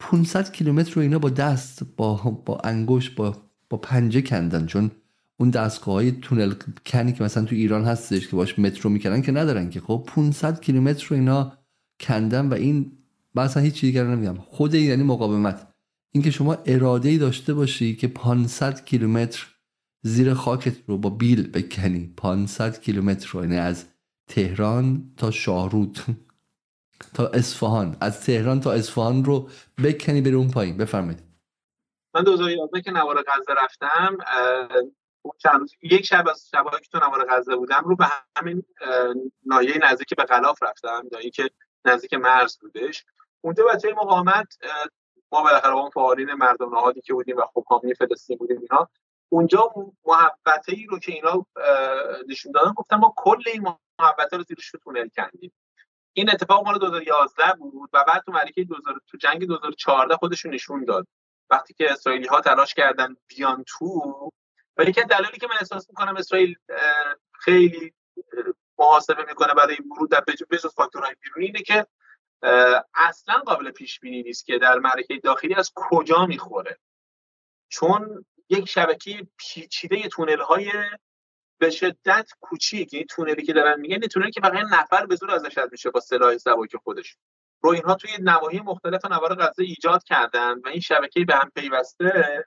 [0.00, 2.14] 500 کیلومتر رو اینا با دست با
[2.46, 3.36] با انگشت با
[3.70, 4.66] با پنجه کندن.
[4.66, 4.90] چون
[5.36, 6.52] اون دستگاه های تونل
[6.86, 10.60] کنی که مثلا تو ایران هستش که باش مترو می‌کنن که ندارن که خب؟ 500
[10.60, 11.52] کیلومتر رو اینا
[12.00, 12.92] کندن و این
[13.34, 14.34] مثلا هیچ چیزی دیگر نمیگم.
[14.34, 15.73] خود یعنی مقاومت.
[16.14, 19.46] اینکه شما اراده ای داشته باشی که 500 کیلومتر
[20.02, 22.14] زیر خاکت رو با بیل بکنی.
[22.16, 23.86] 500 کیلومتر رو یعنی از
[24.28, 25.98] تهران تا شاهرود.
[27.14, 27.96] تا اصفهان.
[28.00, 29.48] از تهران تا اصفهان رو
[29.84, 30.76] بکنی بری اون پایین.
[30.76, 31.22] بفرمایید.
[32.14, 34.16] من 2011 که نوار غزه رفتم
[35.82, 37.82] یک شب از شبایی که تو نوار غزه بودم.
[37.84, 38.06] رو به
[38.36, 38.62] همین
[39.46, 41.50] نایه نزدیک به غلاف رفتم نایه که
[41.84, 43.04] نزدیک مرز بودش.
[43.40, 44.58] اونجا بچه مقاومت
[45.34, 48.88] ما بالاخره اون فعالین مردم نهادی که بودیم و خب حامی فلسطین بودیم اینا
[49.28, 49.72] اونجا
[50.04, 51.46] محبته ای رو که اینا
[52.28, 53.68] نشون دادن گفتم ما کل این
[53.98, 55.52] محبته رو زیرش تونل کردیم
[56.12, 60.84] این اتفاق مال 2011 بود و بعد تو ملکه 2000 تو جنگ 2014 خودشون نشون
[60.84, 61.06] داد.
[61.50, 64.30] وقتی که اسرائیلی ها تلاش کردن بیان تو
[64.76, 66.56] ولی که دلیلی که من احساس می‌کنم اسرائیل
[67.32, 67.94] خیلی
[68.78, 71.86] محاسبه می‌کنه برای ورود در بجز فاکتورهای بیرونی اینه که
[72.94, 76.78] اصلا قابل پیش بینی نیست که در معرکه داخلی از کجا می‌خوره.
[77.68, 80.72] چون یک شبکه پیچیده تونل های
[81.58, 85.30] به شدت کوچیک این تونلی که دارن میگن این تونلی که فقط نفر به زور
[85.30, 87.16] ازش رد میشه با سلاح سبک خودش.
[87.62, 92.44] رو اینها توی نواحی مختلف نوار غزه ایجاد کردن و این شبکه به هم پیوسته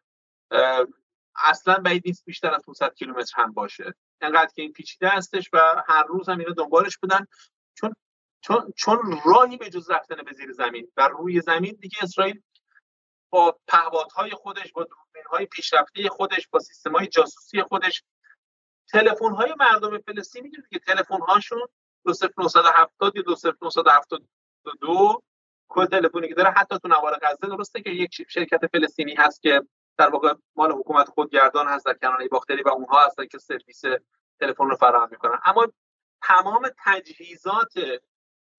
[1.36, 3.94] اصلا بعید نیست بیشتر از 500 کیلومتر هم باشه.
[4.22, 7.28] انقدر که این پیچیده هستش و هر روز هم اینا دنبالش بودن.
[7.76, 7.96] چون
[8.42, 12.42] چون چون راهی به جز رفتن به زیر زمین و روی زمین دیگه اسرائیل
[13.30, 18.04] با پهپادهای خودش با دوربین‌های پیشرفته خودش با سیستم‌های جاسوسی خودش
[18.92, 21.68] تلفن های مردم فلسطین می‌دونید که تلفن هاشون
[22.06, 25.24] 2970 یا 2972
[25.68, 29.62] کد تلفنی که داره حتی تو نوار غزه درسته که یک شرکت فلسطینی هست که
[29.98, 33.82] در واقع مال حکومت خودگردان هست در کنانه باختری و اونها هستن که سرویس
[34.40, 35.40] تلفن رو فراهم می‌کنن.
[35.46, 35.68] اما
[36.22, 37.74] تمام تجهیزات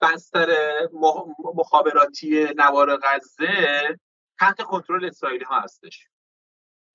[0.00, 0.48] بستر
[1.54, 3.98] مخابراتی نوار غزه
[4.38, 6.06] تحت کنترل اسرائیلی ها هستش.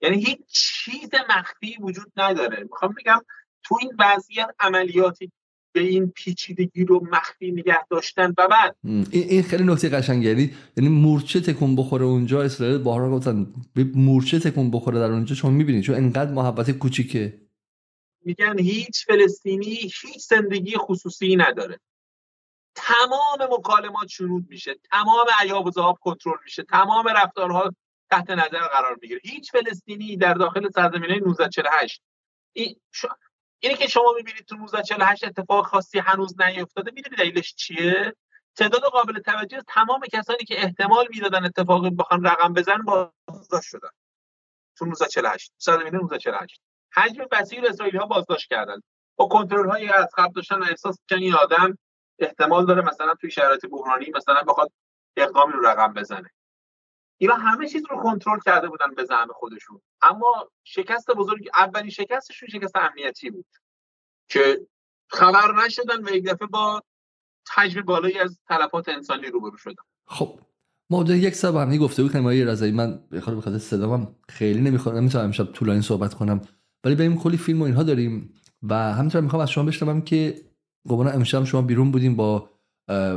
[0.02, 2.64] یعنی هیچ چیز مخفی وجود نداره.
[2.64, 3.22] می‌خوام بگم
[3.64, 5.32] تو این وضعیت عملیاتی
[5.72, 8.76] به این پیچیدگی رو مخفی نگه داشتن و بعد.
[9.12, 10.30] این خیلی نکته قشنگه.
[10.30, 13.54] یعنی یعنی مورچه تکون بخوره اونجا اسرائیل بارها گفتن
[13.96, 17.42] مورچه تکون بخوره در اونجا شما می‌بینید چون انقدر محبت کوچیکه.
[18.26, 21.80] میگن هیچ فلسطینی هیچ زندگی خصوصی نداره.
[22.76, 27.72] تمام مکالمات شروع میشه تمام عیاب و ذهاب کنترل میشه تمام رفتارها
[28.10, 29.22] تحت نظر قرار می‌گیره.
[29.24, 32.02] هیچ فلسطینی در داخل سرزمین 1948
[32.54, 32.76] این
[33.60, 38.16] اینه که شما می‌بینید تو 1948 اتفاق خاصی هنوز نیفتاده می‌دونید دلیلش چیه؟
[38.56, 42.82] تعداد قابل توجه تمام کسانی که احتمال می‌دادن اتفاقی بخوان رقم بزن
[43.28, 43.90] بازداشت شدن.
[44.78, 46.62] تو 1948 سرزمین 1948
[46.94, 48.82] حجم وسیع اسرائیلی ها بازداشت کردن.
[49.16, 51.78] با کنترل های از قبل داشتن احساس این آدم
[52.24, 54.72] احتمال داره مثلا توی شرایط بحرانی مثلا بخواد
[55.18, 56.30] اقدامی رو رقم بزنه.
[57.18, 59.82] اینا همه چیز رو کنترل کرده بودن به زعم خودشون.
[60.02, 63.46] اما شکست بزرگ اولین شکستشون شکست امنیتی بود
[64.28, 64.68] که
[65.08, 66.84] خبر نشدن و یک دفعه با
[67.56, 69.84] حجم بالایی از تلفات انسانی روبرو شدن.
[70.08, 70.40] خب
[70.90, 72.72] ما یک سال با هم گفته بود آقای رضایی.
[72.72, 76.42] من بخاطر بخاطر صدامم خیلی نمی‌خوام نمی‌تونم امشب طولانی صحبت کنم.
[76.84, 80.36] ولی بریم کلی فیلم و اینها داریم و همینطور می‌خوام از شما بشنوم که
[80.90, 82.50] قبلا امشب شما بیرون بودیم با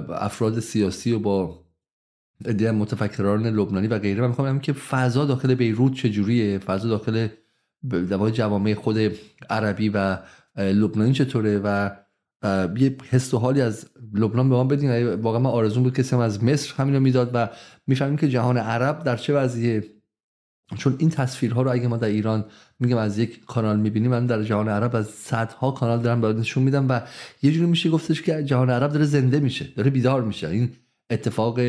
[0.08, 1.66] افراد سیاسی و با
[2.44, 4.20] ایده متفکران لبنانی و غیره.
[4.20, 7.28] من می‌خوام که فضا داخل بیروت چجوریه؟ فضا داخل
[7.90, 8.98] دوای جوامع خود
[9.50, 10.18] عربی و
[10.56, 11.90] لبنانی چطوره؟ و
[12.76, 15.14] یه حس و حالی از لبنان به ما بدین.
[15.14, 17.48] واقعا من آرزون بود کسی هم از مصر همین رو می‌داد و
[17.86, 19.84] می‌فهمیم که جهان عرب در چه وضعیه.
[20.74, 22.44] چون این تصویرها رو اگه ما در ایران
[22.80, 26.62] میگم از یک کانال می‌بینیم من در جهان عرب از صدها کانال دارم برای نشون
[26.62, 27.00] میدم و
[27.42, 30.48] یه جوری میشه گفتش که جهان عرب داره زنده میشه داره بیدار میشه.
[30.48, 30.70] این
[31.10, 31.60] اتفاق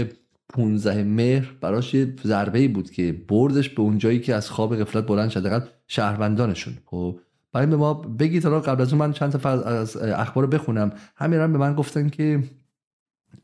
[0.50, 5.08] 15 مهر براش یه ضربه بود که بردش به اون جایی که از خواب غفلت
[5.08, 6.74] بلند شده شهروندانشون.
[6.86, 7.20] خب
[7.52, 10.92] برای به ما بگید تا قبل از اون من چند تا از اخبار رو بخونم.
[11.16, 12.44] همین به من گفتن که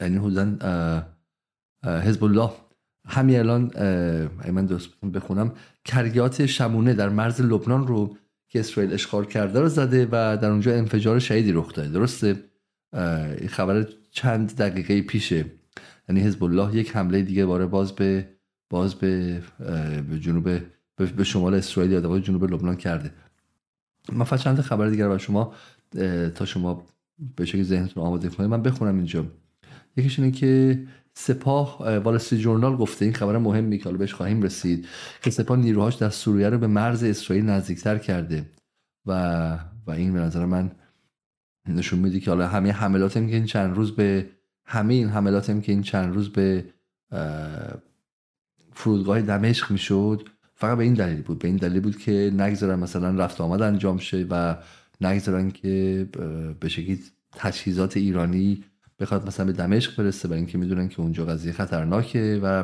[0.02, 0.60] یعنی حدودن
[1.84, 2.50] حزب الله
[3.08, 3.72] همین الان
[4.52, 5.52] من درست بخونم
[5.86, 10.76] کریات شمونه در مرز لبنان رو که اسرائیل اشغال کرده رو زده و در اونجا
[10.76, 11.90] انفجار شهیدی رخ داده.
[11.90, 12.44] درسته؟
[13.40, 15.46] این خبر چند دقیقه پیشه
[16.10, 18.30] یعنی حزب الله یک حمله دیگه باره باز به
[18.70, 19.42] باز به
[20.20, 20.50] جنوب
[21.18, 23.12] به شمال اسرائیل یا جنوب لبنان کرده.
[24.14, 25.54] من فقط چند خبر دیگر برای شما
[26.36, 26.86] تا شما
[27.36, 28.50] به شکل ذهنتون آماده کنید.
[28.50, 29.26] من بخونم اینجا.
[29.98, 30.84] یکیش اینه که
[31.14, 34.88] سپاه والستی جورنال گفته این خبر مهمی که بهش خواهیم رسید
[35.22, 38.46] که سپاه نیروهاش در سوریه رو به مرز اسرائیل نزدیکتر کرده.
[39.06, 40.72] و و این به نظر من
[41.70, 44.30] نشون میده که حالا همه حملات هم که این چند روز به
[44.66, 46.66] همه این حملات هم که این چند روز به
[48.74, 51.40] فرودگاه دمشق می‌شد فقط به این دلیل بود.
[51.40, 54.56] به این دلیل بود که نگذارن مثلا رفت آمد انجام شه و
[55.02, 56.08] نگذارن که
[56.60, 57.00] به شکلی
[57.36, 58.64] تجهیزات ایرانی
[59.04, 62.64] بخواد مثلا به دمشق برسه برای اینکه می‌دونن که اونجا قضیه خطرناکه و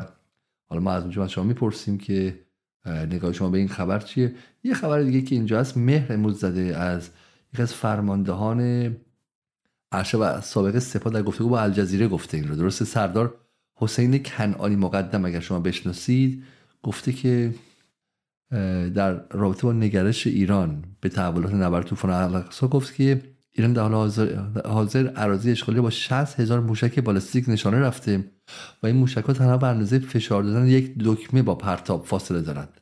[0.66, 2.40] حالا ما از اونجا شما می‌پرسیم که
[2.86, 4.34] نگاه شما به این خبر چیه؟
[4.64, 7.10] یه خبر دیگه که اینجا هست مهر امروز زده از
[7.54, 8.90] یکی از فرماندهان
[9.92, 12.56] ارشد و سابق سپاه در گفتگو با الجزیره گفته این رو.
[12.56, 13.34] درسته؟ سردار
[13.76, 16.44] حسین کنعانی مقدم اگر شما بشناسید
[16.82, 17.54] گفته که
[18.94, 23.22] در رابطه با نگرش ایران به تحولات نبرد طوفان الاقصا گفت که
[23.52, 24.10] ایران در حال
[24.64, 28.24] حاضر, عراضی اشغالی با 60 هزار موشک بالستیک نشانه رفته
[28.82, 32.80] و این موشک ها تنها به اندازه فشار دادن یک دکمه با پرتاب فاصله دارند.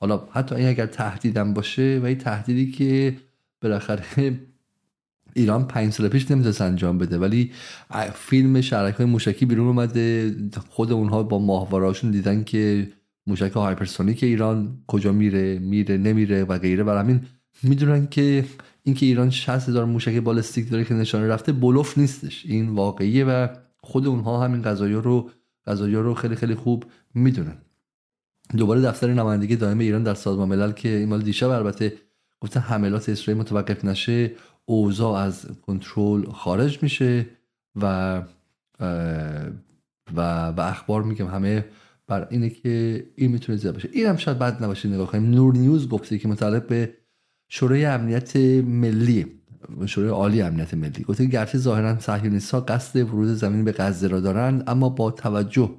[0.00, 3.16] حالا حتی این اگر تهدیدم باشه و این تهدیدی که
[3.62, 4.40] بالاخره
[5.34, 7.52] ایران پنج سال پیش نمی‌تونست انجام بده ولی
[8.14, 10.34] فیلم شرک های موشکی بیرون اومده
[10.68, 12.88] خود اونها با ماهوارهاشون دیدن که
[13.26, 16.84] موشک هایپرسونیک ایران کجا میره میره نمیره و غیره.
[16.84, 17.20] و همین
[17.62, 18.44] می‌دونن که
[18.82, 22.46] اینکه ایران 60 هزار موشک بالستیک داره که نشانه رفته بلوف نیستش.
[22.46, 25.30] این واقعیه و خود اونها همین قضایی رو
[25.66, 27.56] قضایی رو خیلی خیلی خوب می‌دونن.
[28.56, 31.92] دوباره دفتر نمایندگی دائم ایران در سازمان ملل که این مال دیشب البته
[32.40, 34.32] گفته حملات اسرائیل متوقف نشه
[34.64, 37.26] اوضاع از کنترل خارج میشه
[37.76, 38.22] و
[40.16, 41.64] و و اخبار میگم همه
[42.06, 43.88] بر اینه که این می‌تونه زیاد باشه.
[43.92, 45.30] این شاید بد نباشه نگاه کنیم.
[45.30, 46.94] نور نیوز گفته که متعلق به
[47.52, 49.26] شورای امنیت ملی
[49.86, 54.64] شورای عالی امنیت ملی گفته گرچه ظاهرا صهیونیست‌ها قصد ورود زمین به غزه را دارند
[54.66, 55.74] اما با توجه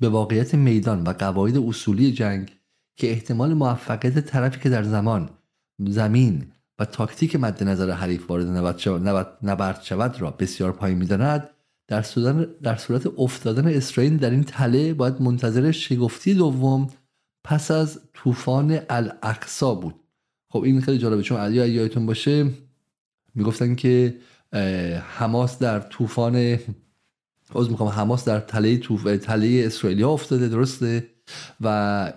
[0.00, 2.50] به واقعیت میدان و قواعد اصولی جنگ
[2.96, 5.30] که احتمال موفقیت طرفی که در زمان
[5.78, 6.46] زمین
[6.78, 8.46] و تاکتیک مد نظر حریف وارد
[9.42, 11.50] نبرد شود را بسیار پایین می‌داند
[11.88, 12.04] در,
[12.62, 16.88] در صورت افتادن اسرائیل در این تله باید منتظر شگفتی دوم
[17.44, 19.94] پس از طوفان الاقصا بود.
[20.50, 22.50] خب این خیلی جالبه چون علی یادتون باشه
[23.34, 24.14] می‌گفتن که
[25.18, 26.58] حماس در طوفان
[27.54, 29.02] از می‌خوام حماس در تله توف...
[29.02, 31.06] تله اسرائیلیا افتاده درسته؟
[31.60, 32.12] و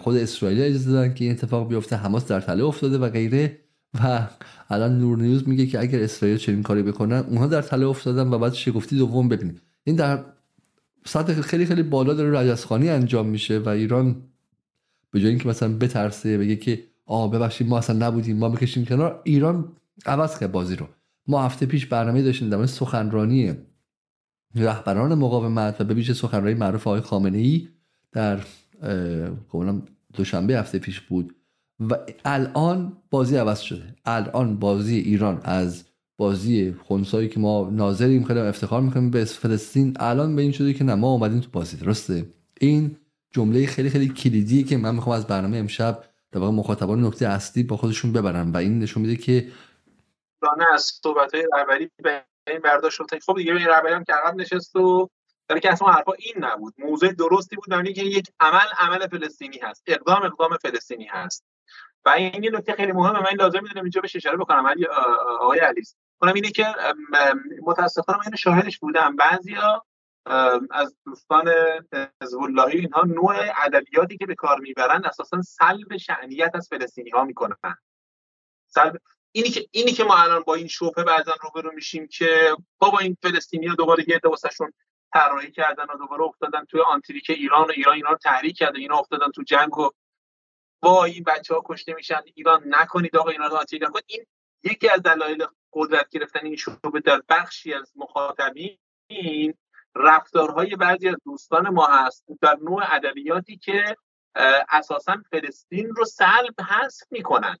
[0.00, 3.58] خود اسرائیل اجازه دادن که این اتفاق بیفته حماس در تله افتاده و غیره.
[4.04, 4.28] و
[4.70, 8.38] الان نور نیوز میگه که اگر اسرائیل چنین کاری بکنن اونها در تله افتادن و
[8.38, 10.24] بعد شگفتی دوم ببینید این در
[11.06, 14.16] سطح خیلی خیلی بالا داره رجزخانی انجام میشه و ایران
[15.10, 18.38] به جای اینکه مثلا بترسه بگه که آ ببخشید ما اصلا نبودیم.
[18.38, 19.20] ما بکشیم کنار.
[19.24, 19.72] ایران
[20.06, 20.86] عوض کرد بازی رو.
[21.26, 23.54] ما هفته پیش برنامه داشتیم در سخنرانی
[24.54, 27.68] رهبران مقاومت و به ویژه سخنرانی معروف آقای خامنه ای
[28.12, 28.40] در
[30.14, 31.34] دوشنبه هفته پیش بود.
[31.80, 33.94] و الان بازی عوض شده.
[34.04, 35.84] الان بازی ایران از
[36.16, 39.96] بازی خونسایی که ما ناظریم خیلی افتخار می‌کنیم به فلسطین.
[40.00, 41.76] الان به این شده که نه ما اومدیم تو بازی.
[41.76, 42.26] درسته؟
[42.60, 42.96] این
[43.30, 46.04] جمله خیلی خیلی کلیدیه که من می‌خوام از برنامه امشب
[46.36, 49.48] در واقع مخاطبان نکته اصلی با خودشون ببرن و این نشون میده که
[50.42, 54.12] دانه از صحبت های رهبری به این برداشت شد خب دیگه این رهبری هم که
[54.12, 55.08] عقب نشست و
[55.48, 56.74] در که اصلا حرفا این نبود.
[56.78, 59.82] موضوع درستی بود در که یک عمل عمل فلسطینی هست.
[59.86, 61.44] اقدام اقدام فلسطینی هست.
[62.04, 63.20] و این یه نکته خیلی مهمه.
[63.20, 64.66] من لازم می‌دونم اینجا بهش اشاره بکنم.
[64.66, 64.86] علی
[65.40, 65.94] آقای علیس.
[66.22, 66.66] اونم اینه که
[67.62, 69.16] متاسفانه من شاهدش بودم.
[69.16, 69.85] بعضیا
[70.70, 71.48] از دوستان
[72.22, 73.34] حزب اللهی اینها نوع
[73.64, 77.76] ادبیاتی که به کار می‌برن اساسا سلب شعنیت از فلسطینی ها می‌کنن.
[78.66, 78.96] سلب
[79.32, 83.16] اینی که اینی که ما الان با این شبهه بعضا روبرو میشیم که بابا این
[83.22, 84.72] فلسطینی ها دوباره یه واسهشون
[85.12, 88.98] طراحی کردن و دوباره افتادن توی آنتریک ایران و ایران اینا رو تحریک کرده اینا
[88.98, 89.90] افتادن تو جنگ و
[90.82, 94.26] با این بچه ها کشته میشن ایران نکنید آقا اینا رو آتیل نکنید این
[94.64, 98.78] یکی از دلایل قدرت گرفتن این شعبه در بخشی از مخاطبین
[99.96, 103.96] رفتارهای بعضی از دوستان ما هست در نوع ادبیاتی که
[104.68, 107.58] اساسا فلسطین رو سلب حذف می‌کنن.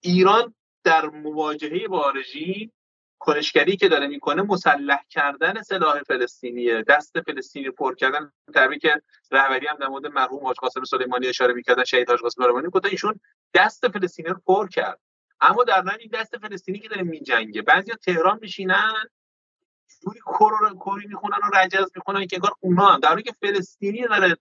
[0.00, 0.54] ایران
[0.84, 2.72] در مواجهه با رژیم
[3.18, 6.82] کنشگری که داره می‌کنه مسلح کردن سلاح فلسطینیه.
[6.82, 11.54] دست فلسطینی پر کردن تعبیری که رهبری هم در مورد مرحوم حاج قاسم سلیمانی اشاره
[11.54, 13.20] می‌کردن شهید حاج قاسم سلیمانی گفت ایشون
[13.54, 15.00] دست فلسطینی رو پر کرد.
[15.40, 17.62] اما در این دست فلسطینی که داره میجنگه.
[17.62, 18.94] بعضیا تهران میشینن
[20.02, 20.20] جوری
[20.78, 23.00] کوری می‌خونن و رجز می‌خونن که انگار اونا هم.
[23.00, 24.36] در که فلسطینی داره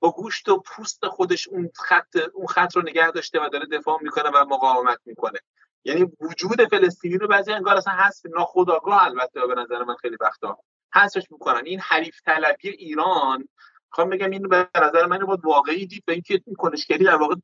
[0.00, 3.98] با گوشت و پوست خودش اون خط اون خط رو نگه داشته و داره دفاع
[4.02, 5.38] می‌کنه و مقاومت می‌کنه.
[5.84, 10.58] یعنی وجود فلسطینی رو بعضی انگار اصلا حذف ناخودآگاه البته به نظر من خیلی وقتا.
[10.94, 11.62] حذفش می‌کنن.
[11.64, 13.48] این حریف طلبی ایران
[13.90, 17.34] می‌خوام بگم این به نظر من بود واقعی دید به اینکه این کنشگری در واقع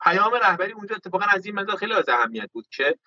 [0.00, 2.98] پیام رهبری اونجا اتفاقا از این منظر خیلی از اهمیت بود که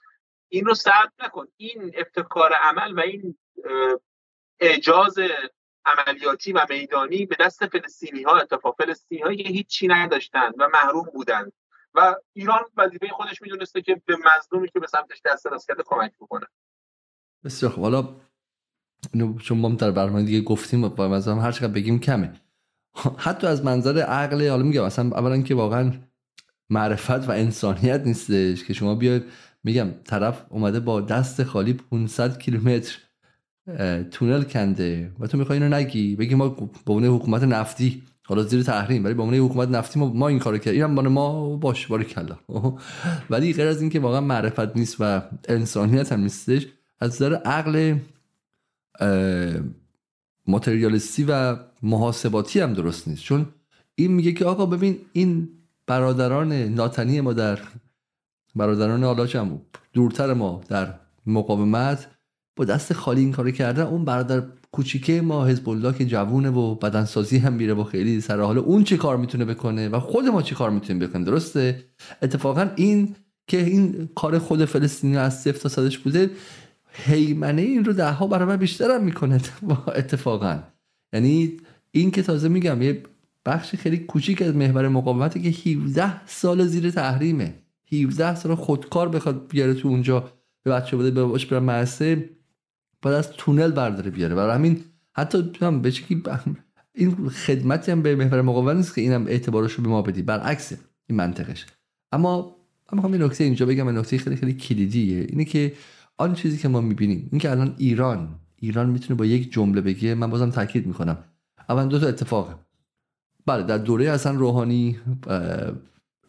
[0.50, 1.48] این رو سرد نکن.
[1.58, 3.38] این ابتکار عمل و این
[4.60, 5.16] اعجاز
[5.86, 11.06] عملیاتی و میدانی به دست فلسطینی ها اتفاق فلسطینی هایی که هیچی نداشتند و محروم
[11.14, 11.54] بودند
[11.94, 16.14] و ایران وظیفه خودش می‌دونسته که به مظلومی که به سمتش دست دراز کرده کمک
[16.20, 16.46] بکنه.
[17.44, 18.16] بسیار خب حالا
[19.44, 22.42] چون ما در برنامه دیگه گفتیم با مثلا هر چقدر بگیم کمه.
[23.18, 25.92] حتی از منظر عقل حالا میگم اصلا اولا که واقعا
[26.70, 29.24] معرفت و انسانیت نیستش که شما بیاید
[29.64, 33.05] میگم طرف اومده با دست خالی 500 کیلومتر
[34.12, 35.12] تونل کنده.
[35.20, 36.50] و تو می‌خوای اینو نگی بگی ما
[36.86, 40.40] به عنوان حکومت نفتی حالا زیر تحریم ولی به عنوان حکومت نفتی ما, ما این
[40.40, 40.98] کارو کردیم.
[40.98, 42.38] اینم ما باش باری کلا.
[43.30, 46.68] ولی غیر از اینکه واقعا معرفت نیست و انسانیت هم نیستش
[47.00, 47.98] از نظر عقل
[50.48, 53.24] ماتریالیستی و محاسباتی هم درست نیست.
[53.24, 53.46] چون
[53.96, 55.50] این میگه که آقا ببین این
[55.88, 57.60] برادران ناتنی ما در
[58.56, 59.28] برادران حالا
[59.94, 60.94] دورتر ما در
[61.26, 62.08] مقاومت
[62.56, 66.76] با دست خالی این کارو کردن اون برادر کوچیکه ما حزب الله که جوونه و
[66.76, 70.42] بدنسازی هم میره با خیلی سر حال اون چه کار می‌تونه بکنه و خود ما
[70.42, 71.84] چه کار می‌تونیم بکنیم درسته؟
[72.22, 73.16] اتفاقا این
[73.48, 76.30] که این کار خود فلسطینی از صفر تا صدش بوده
[76.92, 79.40] حیمنه این رو ده ها برابر بیشتر هم می‌کنه
[79.88, 80.60] اتفاقا.
[81.14, 81.58] یعنی
[81.92, 83.04] این که تازه میگم یه
[83.46, 87.54] بخش خیلی کوچیک از محور مقاومتی که 17 سال زیر تحریمه.
[87.94, 90.32] 17 سال خودکار بخواد بیاره تو اونجا
[90.64, 91.86] به بچه بوده به باش برن
[93.06, 94.36] باید از تونل برداره بیاره.
[94.36, 94.84] برای همین
[95.14, 95.94] حتی هم به
[96.94, 100.22] این خدمتی هم به محور مقاومت نیست که اینم اعتبارش رو به ما بدی.
[100.22, 100.74] برعکس
[101.08, 101.66] این منطقش.
[102.12, 102.56] اما
[102.92, 105.26] من می‌خوام این نکته اینجا بگم نکته خیلی خیلی کلیدیه.
[105.30, 105.74] اینه که
[106.18, 110.16] آن چیزی که ما می‌بینیم این که الان ایران ایران می‌تونه با یک جمله بگه
[110.16, 111.18] من بازم تاکید می‌کنم.
[111.70, 112.56] اول دو تا اتفاقه
[113.46, 114.98] بله در دوره اصلا روحانی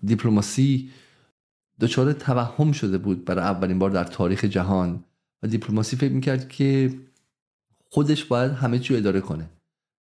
[0.05, 0.91] دیپلماسی
[1.81, 5.05] دچار توهم شده بود برای اولین بار در تاریخ جهان.
[5.47, 6.95] دیپلماسی فکر می‌کرد که
[7.91, 9.51] خودش باید همه چی اداره کنه.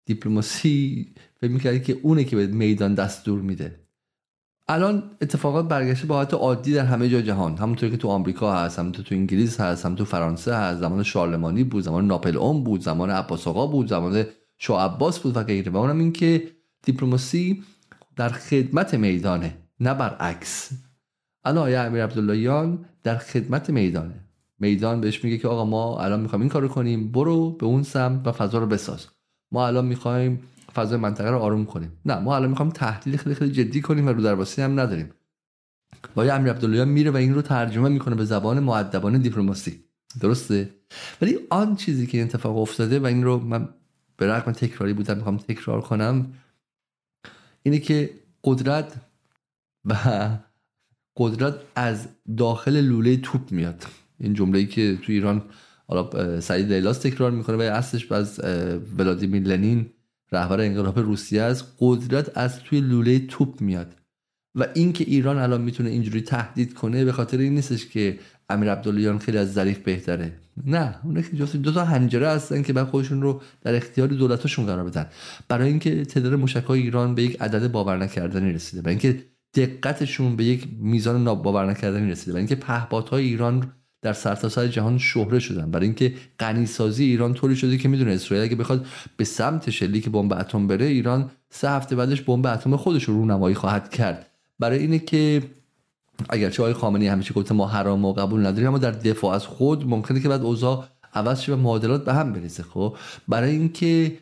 [0.06, 1.06] دیپلماسی
[1.40, 3.80] فکر می‌کرد که اونه که به میدان دستور میده.
[4.68, 7.56] الان اتفاقات برگشته به حالت عادی در همه جا جهان.
[7.56, 10.80] همونطور که تو آمریکا هست همونطور تو انگلیس هست همونطور تو فرانسه هست.
[10.80, 14.24] زمان شارلمانی بود زمان ناپل اون بود زمان عباس آقا بود زمان
[14.58, 15.72] شاه عباس بود و غیره.
[15.72, 16.50] و اونم این که
[16.82, 17.62] دیپلماسی
[18.16, 20.70] در خدمت میدانه نه برعکس.
[21.44, 24.23] الان آیه امیر عبداللهیان در خدمت میدانه.
[24.58, 28.26] میدان بهش میگه که آقا ما الان می‌خوایم این کارو کنیم برو به اون سمت
[28.26, 29.06] و فضا رو بساز.
[29.52, 30.40] ما الان می‌خوایم
[30.74, 31.92] فضای منطقه رو آروم کنیم.
[32.04, 35.10] نه ما الان می‌خوایم تحلیل خیلی خیلی جدی کنیم و رو درواسی هم نداریم.
[36.16, 39.84] و امیر عبداللهیان میره و این رو ترجمه می‌کنه به زبان معدبانه دیپلماسی.
[40.20, 40.70] درسته؟
[41.22, 43.68] ولی آن چیزی که اتفاق افتاده و این رو من
[44.16, 46.32] به رغم تکراری بودم می‌خوام تکرار کنم
[47.62, 48.10] اینه که
[48.44, 48.94] قدرت
[49.84, 49.94] و
[51.16, 53.84] قدرت از داخل لوله توپ میاد.
[54.20, 55.42] این جمله ای که تو ایران
[55.88, 58.40] حالا سعید لیلاس تکرار می‌کنه و اصلش از
[58.98, 59.86] ولادیمیر لنین
[60.32, 61.76] رهبر انقلاب روسیه است.
[61.78, 63.96] قدرت از توی لوله توپ میاد
[64.54, 68.18] و اینکه ایران الان می‌تونه اینجوری تهدید کنه به خاطر این نیستش که
[68.48, 70.32] امیر عبداللیان خیلی از ظریف بهتره.
[70.66, 74.66] نه اون که جفت دو تا هنجره هستن که بعد خودشون رو در اختیار دولتاشون
[74.66, 75.06] قرار بدن.
[75.48, 79.24] برای اینکه تعداد موشک‌های ایران به یک عدد باور نکردنی رسیده برای اینکه
[79.54, 83.72] دقتشون به یک میزان باور نکردنی رسیده برای اینکه پهپادهای ایران
[84.04, 85.70] در سرتاسر سر جهان شهره شدن.
[85.70, 88.86] برای اینکه غنیسازی ایران طوری شده که می‌دونه اسرائیل اگه بخواد
[89.16, 93.54] به سمت شلیک بمب اتم بره ایران سه هفته بعدش بمب اتم خودش رو رونمایی
[93.54, 94.26] خواهد کرد.
[94.58, 95.42] برای اینه که
[96.28, 99.86] اگرچه آقای خامنه‌ای همیشه گفته ما حرام و قبول نداریم اما در دفاع از خود
[99.88, 102.96] ممکنه که بعد اوضاع عوض شه و معادلات به هم برسه خب
[103.28, 104.18] برای اینکه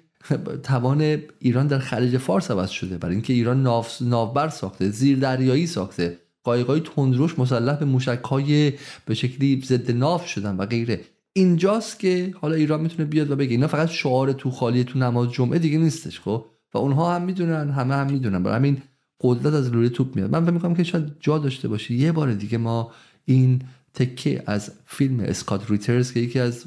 [0.63, 2.99] توان ایران در خلیج فارس عوض شده.
[2.99, 6.19] برای اینکه ایران ناف ناوبر ساخته زیر دریایی ساخته.
[6.45, 8.73] قایقای تندروش مسلح به موشک‌های
[9.07, 11.01] به شکلی ضد ناف شدن و غیره.
[11.33, 15.31] اینجاست که حالا ایران می‌تونه بیاد و بگه اینا فقط شعار تو خالی تو نماز
[15.31, 16.45] جمعه دیگه نیستش خب؟
[16.75, 18.43] و اونها هم می‌دونن همه هم می‌دونن.
[18.43, 18.83] برای همین
[19.21, 20.31] قدرت از لوله توپ میاد.
[20.31, 22.93] من فکر می‌کنم که شاید جا داشته باشه یه بار دیگه ما
[23.25, 23.63] این
[23.95, 26.65] تکه از فیلم اسکات ریترز که یکی از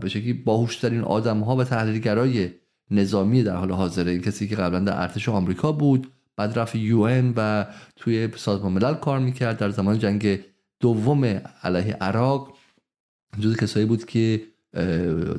[0.00, 2.50] به شکلی باهوشترین آدم ها و تحلیلگرای
[2.90, 6.06] نظامی در حال حاضره این کسی که قبلا در ارتش آمریکا بود
[6.36, 7.64] بعد رفت یو و
[7.96, 9.58] توی سازمان ملل کار می‌کرد.
[9.58, 10.40] در زمان جنگ
[10.80, 11.24] دوم
[11.62, 12.56] علیه عراق
[13.40, 14.42] جز کسایی بود که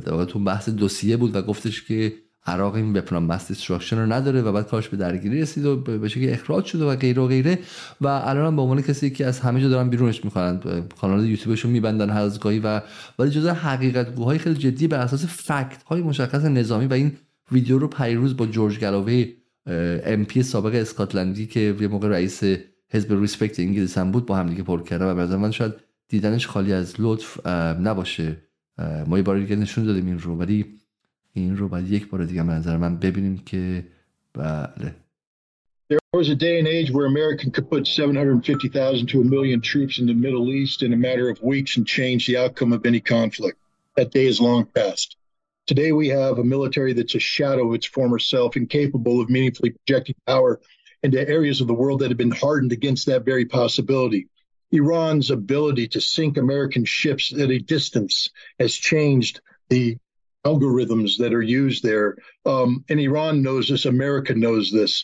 [0.05, 2.13] در تو بحث دوسیه بود و گفتش که
[2.45, 6.09] عراق این weapon mass destruction رو نداره و بعد کارش به درگیری رسید و به
[6.09, 7.59] شکلی اخراج شده و غیره و غیره.
[8.01, 10.59] و الان به عنوان کسی که از همه جا دارن بیرونش می‌کنن
[11.01, 12.81] کانال یوتیوبشون میبندن هر از گاهی و
[13.19, 17.11] ولی جزء حقیقت گوهای خیلی جدی بر اساس fact های مشخص نظامی و این
[17.51, 19.33] ویدیو رو پریروز با جورج گالووی
[19.67, 22.43] MP سابق اسکاتلندی که یه موقع رئیس
[22.89, 25.73] حزب Respect انگلیس هم بود با هم دیگه پر کرده و به من شاید
[26.07, 27.47] دیدنش خالی از لطف
[27.79, 28.37] نباشه
[29.07, 30.65] ما یه بار دیگه نشون دادیم این رو ولی
[31.33, 33.83] این رو باید یک بار دیگه به نظر من ببینیم که
[34.33, 34.95] بله
[35.89, 39.99] There was a day and age where America could put 750,000 to a million troops
[39.99, 42.99] in the Middle East in a matter of weeks and change the outcome of any
[42.99, 43.57] conflict.
[43.95, 45.15] That day is long past.
[45.67, 49.71] Today, we have a military that's a shadow of its former self, incapable of meaningfully
[49.71, 50.61] projecting power
[51.03, 54.29] into areas of the world that have been hardened against that very possibility.
[54.71, 58.29] Iran's ability to sink American ships at a distance
[58.59, 59.97] has changed the
[60.45, 62.15] algorithms that are used there.
[62.45, 63.85] Um, and Iran knows this.
[63.85, 65.03] America knows this.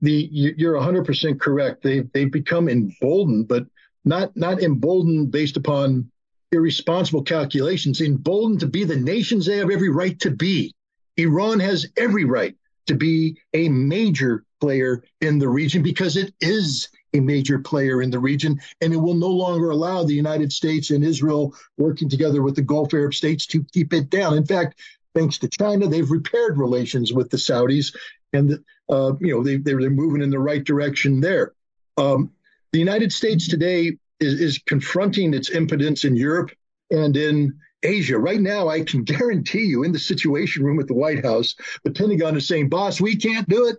[0.00, 1.82] The you're 100% correct.
[1.84, 3.66] They they've become emboldened, but
[4.04, 6.10] not not emboldened based upon
[6.52, 8.00] irresponsible calculations.
[8.00, 10.74] Emboldened to be the nations they have every right to be.
[11.16, 12.54] Iran has every right
[12.86, 18.10] to be a major player in the region because it is a major player in
[18.10, 22.42] the region, and it will no longer allow the United States and Israel working together
[22.42, 24.34] with the Gulf Arab states to keep it down.
[24.36, 24.80] In fact,
[25.14, 27.94] thanks to China, they've repaired relations with the Saudis,
[28.32, 31.52] and uh, you know they, they're, moving in the right direction there.
[31.96, 32.30] Um,
[32.72, 36.51] the United States today is, is confronting its impotence in Europe
[36.91, 37.53] and in
[37.83, 38.17] Asia.
[38.17, 41.91] Right now, I can guarantee you in the Situation Room at the White House, the
[41.91, 43.77] Pentagon is saying, "Boss, we can't do it.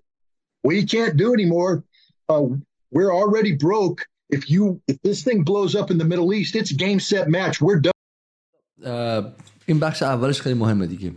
[0.65, 1.85] We can't do it anymore.
[2.28, 2.47] Uh,
[2.90, 4.07] we're already broke.
[4.31, 7.61] If you if this thing blows up in the Middle East, it's game set match.
[7.61, 7.93] We're done.
[9.66, 11.12] این بخش اولش خیلی مهمه دیگه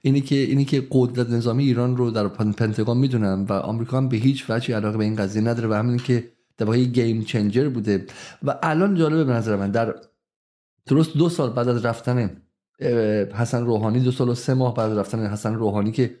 [0.00, 4.16] اینی که اینی که قدرت نظامی ایران رو در پنتگان میدونم و آمریکا هم به
[4.16, 6.28] هیچ وجهی علاقه به این قضیه نداره و همین که
[6.61, 8.05] واقع گیم چنجر بوده.
[8.43, 9.95] و الان جالبه به نظر من در
[10.85, 12.41] درست دو سال بعد از رفتن
[13.33, 16.19] حسن روحانی دو سال و سه ماه بعد از رفتن حسن روحانی که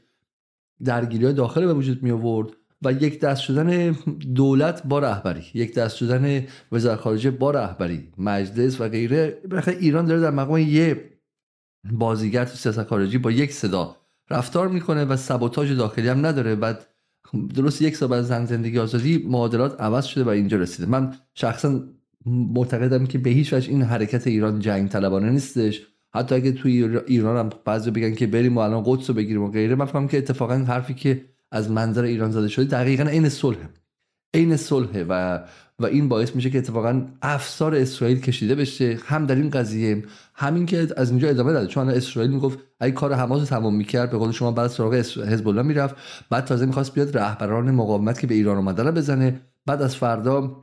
[0.83, 2.49] درگیری داخل به وجود می آورد
[2.81, 3.91] و یک دست شدن
[4.35, 9.41] دولت با رهبری یک دست شدن وزارت خارجه با رهبری مجلس و غیره.
[9.67, 11.09] ایران داره در مقام یه
[11.91, 13.95] بازیگر تو سیاست خارجی با یک صدا
[14.29, 16.55] رفتار می‌کنه و سبوتاژ داخلی هم نداره.
[16.55, 16.87] بعد
[17.55, 20.89] درست یک سال بعد زن زندگی آزادی معادلات عوض شده و اینجا رسیده.
[20.89, 21.83] من شخصا
[22.25, 25.81] معتقدم که به هیچ وجه این حرکت ایران جنگ طلبانه نیستش.
[26.13, 29.51] حتی اگه توی ایران هم بعضی بگن که بریم و الان قدس رو بگیریم و
[29.51, 33.57] غیره من فهمم که اتفاقا حرفی که از منظر ایران زده شده دقیقا عین صلح
[34.33, 35.43] عین صلح و
[35.79, 38.99] و این باعث میشه که اتفاقا افسار اسرائیل کشیده بشه.
[39.05, 40.03] هم در این قضیه
[40.33, 41.67] همین که از اینجا ادامه داده.
[41.67, 45.47] چون اسرائیل می‌گفت اگه کار حماس رو تمام می‌کرد به قول شما بعد سراغ حزب
[45.47, 45.95] الله می‌رفت.
[46.29, 49.41] بعد تازه می‌خواست بیاد رهبران مقاومت که به ایران اومدن بزنه.
[49.65, 50.57] بعد از فردا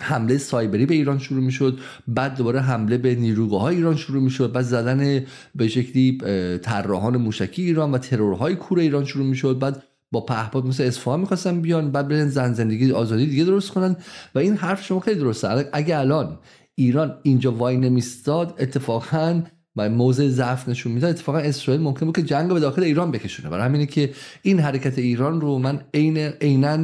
[0.00, 1.78] حمله سایبری به ایران شروع می‌شد.
[2.08, 4.52] بعد دوباره حمله به نیروگاه ایران شروع می‌شد.
[4.52, 5.24] بعد زدن
[5.54, 6.18] به شکلی
[6.62, 9.58] طراحان موشکی ایران و ترورهای کور ایران شروع می‌شد.
[9.58, 13.96] بعد با پهپاد مثل اصفهان می‌خواستن بیان بعد برن زن زندگی آزادی دیگه درست کنن.
[14.34, 15.68] و این حرف شما خیلی درسته.
[15.72, 16.38] اگه الان
[16.74, 19.42] ایران اینجا وای نمیستاد اتفاقا
[19.76, 23.48] و موضع ضعف نشون می‌داد اتفاقا اسرائیل ممکن بود که جنگ به داخل ایران بکشونه.
[23.48, 24.12] برای همینه که
[24.42, 26.76] این حرکت ایران رو من عین عینا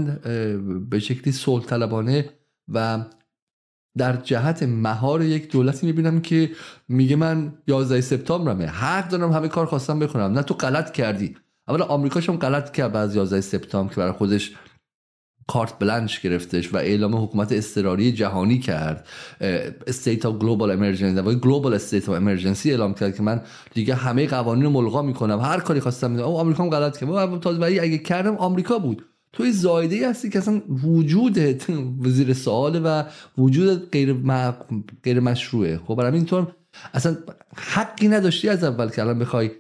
[0.90, 2.30] به شکلی صلح طلبانه
[2.68, 3.04] و
[3.98, 6.50] در جهت مهار یک دولتی می‌بینم که
[6.88, 8.66] میگه من 11 سپتامبرمه.
[8.66, 10.32] حق دارم همه کار خواستم بکنم.
[10.32, 11.36] نه تو غلط کردی.
[11.72, 14.52] اولا آمریکا هم غلط کرد بعد 11 سپتامبر که برای خودش
[15.48, 19.08] carte blanche گرفتش و اعلام حکومت اضطراری جهانی کرد.
[19.86, 23.40] state of global emergency و global state of emergency اعلام کرد که من
[23.74, 25.40] دیگه همه قوانین رو ملغا می‌کنم.
[25.40, 27.40] هر کاری خواستم او آمریکا هم غلط کرد.
[27.40, 29.04] تازه ولی اگه کردم آمریکا بود.
[29.32, 31.70] توی زایده هستی که اصلا وجودت
[32.04, 33.02] وزیر سواله و
[33.38, 34.16] وجود غیر,
[35.04, 35.80] غیر مشروعه.
[35.86, 36.52] خب برای اینطور
[36.94, 37.16] اصلا
[37.56, 39.50] حقی نداشتی از اول که الان بخوای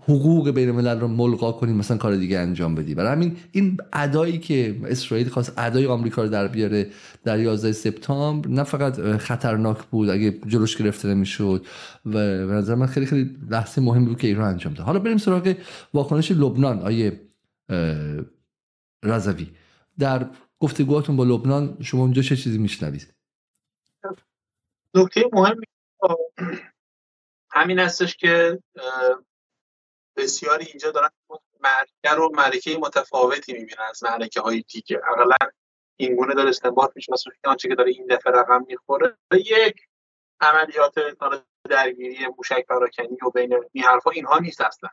[0.00, 2.94] حقوق بین الملل رو ملغا کنیم مثلا کار دیگه انجام بدی.
[2.94, 6.90] برای همین این ادایی که اسرائیل خواست ادای آمریکا رو در بیاره
[7.24, 11.66] در 11 سپتامبر نه فقط خطرناک بود اگه جلوش گرفته نمی‌شد.
[12.06, 12.10] و
[12.46, 14.86] به نظر من خیلی خیلی لحظه مهمی بود که ایران انجام داد.
[14.86, 15.54] حالا بریم سراغ
[15.94, 17.20] واکنش لبنان آیه
[19.02, 19.50] رضوی.
[19.98, 20.26] در
[20.58, 23.14] گفتگوهاتون با لبنان شما اونجا چه چیزی میشنوید؟
[24.94, 25.60] نکته مهم
[27.50, 28.58] همین هستش که
[30.16, 31.08] بسیاری اینجا دارن
[31.60, 35.00] مرکه رو مرکه متفاوتی می‌بینن از مرکه های دیگه.
[35.08, 35.36] اقلا
[35.96, 37.12] این گونه داره استنباط میشه.
[37.12, 39.76] مثلا آنچه که داره این دفعه رقم می‌خوره یک
[40.40, 40.94] عملیات
[41.70, 44.90] درگیری موشک پراکنی و بین این حرفا اینها نیست اصلا.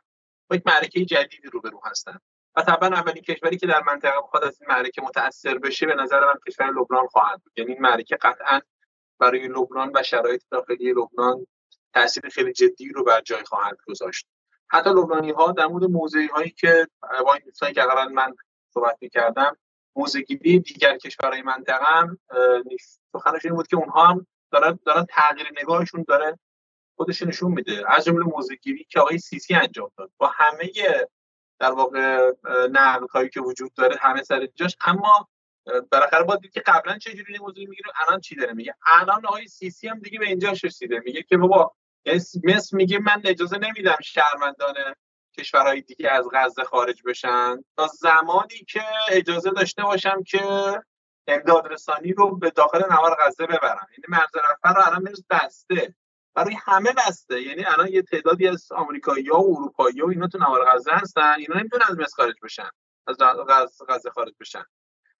[0.50, 2.18] با یک معرکه جدیدی روبرو هستن.
[2.56, 6.20] و طبعا اولین کشوری که در منطقه بخواد از این معرکه متاثر بشه به نظر
[6.20, 7.52] من کشور لبنان خواهد بود.
[7.56, 8.60] یعنی این معرکه قطعا
[9.18, 11.46] برای لبنان و شرایط داخلی لبنان
[11.94, 14.26] تاثیر خیلی جدی رو بر جای خواهد گذاشت.
[14.68, 16.88] حتی لبنانی ها در مورد موضعی هایی که
[17.24, 18.34] با این دوستانی که قبلا من
[18.74, 19.56] صحبت می‌کردم
[19.96, 22.18] موزگیری دیگر کشورهای منطقه هم
[23.12, 26.38] سخنش این بود که اونها هم دارن, دارن تغییر نگاهشون داره
[26.96, 27.92] خودش نشون میده.
[27.92, 30.10] از جمله موزگیری که آقای سیسی انجام داد.
[30.18, 30.70] با همه
[31.58, 32.30] در واقع
[32.70, 34.76] نقل که وجود داره همه سر جاش.
[34.86, 35.28] اما
[35.92, 39.46] بالاخره باید دید که قبلا چه جوری موضوع می‌گیره الان چی داره میگه؟ الان آقای
[39.46, 41.74] سیسی هم دیگه به اینجاش رسیده میگه که بابا
[42.44, 44.74] مصر میگه من اجازه نمیدم شهروندان
[45.38, 47.64] کشورهای دیگه از غزه خارج بشن.
[47.76, 50.40] تا زمانی که اجازه داشته باشم که
[51.26, 53.86] امداد رسانی رو به داخل نوار غزه ببرم.
[53.90, 55.94] یعنی مرز رفت رو الان بسته.
[56.34, 57.42] برای همه بسته.
[57.42, 61.34] یعنی الان یه تعدادی از آمریکایی ها و اروپایی ها اینا تو نوار غزه هستن.
[61.38, 62.70] اینا نمی‌تونن از مصر خارج بشن.
[63.06, 63.16] از
[63.88, 64.64] غزه خارج بشن.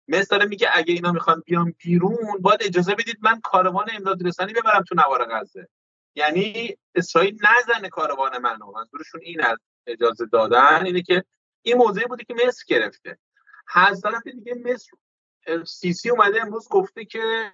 [0.09, 4.53] مصر داره میگه اگه اینا می‌خوان بیان بیرون باید اجازه بدید من کاروان امداد رسانی
[4.53, 5.69] ببرم تو نوار غزه.
[6.15, 11.25] یعنی اسرائیل نزنه کاروان منو منظورشون این از اجازه دادن اینه که
[11.63, 13.19] این موضعی بوده که مصر گرفته.
[13.75, 14.91] از طرف دیگه مصر
[15.65, 17.53] سیسی اومده امروز گفته که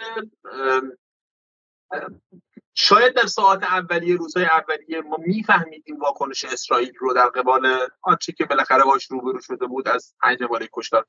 [2.74, 8.44] شاید در ساعت اولیه روزهای اولیه ما میفهمیدیم واکنش اسرائیل رو در قبال آنچه که
[8.44, 11.06] بالاخره باش روبرو شده بود از پنج باره کشتار.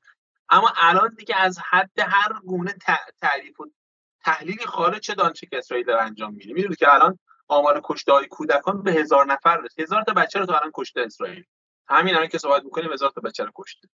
[0.48, 2.74] اما الان دیگه از حد هر گونه
[3.20, 3.70] تعریف و
[4.24, 6.52] تحلیلی خارج شده آنچه که اسرائیل داره انجام میده.
[6.52, 7.18] می‌دونید که الان
[7.52, 9.80] آمار کشته های کودکان به هزار نفر رسید.
[9.80, 11.44] هزار تا بچه رو تا الان کشته اسرائیل.
[11.88, 13.88] همین الان که صحبت می‌کنیم هزار تا بچه رو کشته.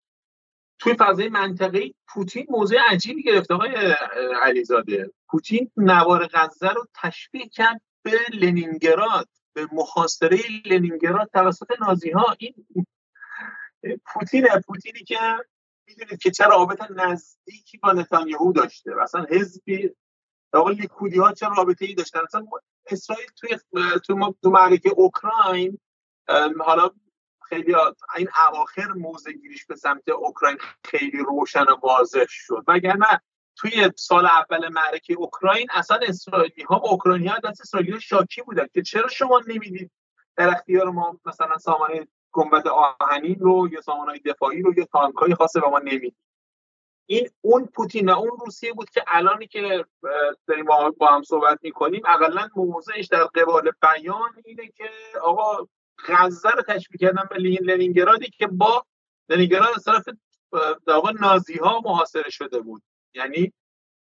[0.78, 3.94] توی فضای منطقه پوتین موضع عجیبی گرفت آقای
[4.42, 5.10] علیزاده.
[5.28, 12.54] پوتین نوار غزه رو تشبیه کرد به لنینگراد به محاصره لنینگراد توسط نازی ها این
[14.06, 15.18] پوتین پوتینی که
[15.86, 18.94] می‌دونید که چه رابطه نزدیکی با نتانیاهو داشته.
[18.94, 19.90] مثلا حزبی
[20.52, 22.46] آقا لیکودی ها چه رابطه ای داشتن؟ اصلا
[22.90, 23.58] اسرائیل توی
[24.06, 25.78] تو, تو معرکه اوکراین
[26.60, 26.90] حالا
[27.48, 27.74] خیلی
[28.16, 32.64] این اواخر موزه گیریش به سمت اوکراین خیلی روشن و واضح شد.
[32.68, 33.20] وگرنه
[33.56, 38.82] توی سال اول معرکه اوکراین اصلا اسرائیلی ها اوکراینی ها دست اسرائیلی شاکی بودن که
[38.82, 39.90] چرا شما نمی‌دید
[40.36, 45.34] در اختیار ما مثلا سامانه گنبد آهنین رو یا سامانه دفاعی رو یا تانک های
[45.34, 46.16] خاصه به ما نمی‌دید؟
[47.10, 49.84] این اون پوتین و اون روسیه بود که الانی که
[50.46, 50.64] داریم
[50.98, 54.90] با هم صحبت می‌کنیم اقلا موضعش در قبال بیان اینه که
[55.22, 55.68] آقا
[56.08, 58.86] غزه رو تشبیه کردن به لنینگرادی که با
[59.28, 60.04] لنینگراد از طرف
[60.86, 62.82] آقا نازی ها محاصره شده بود.
[63.14, 63.52] یعنی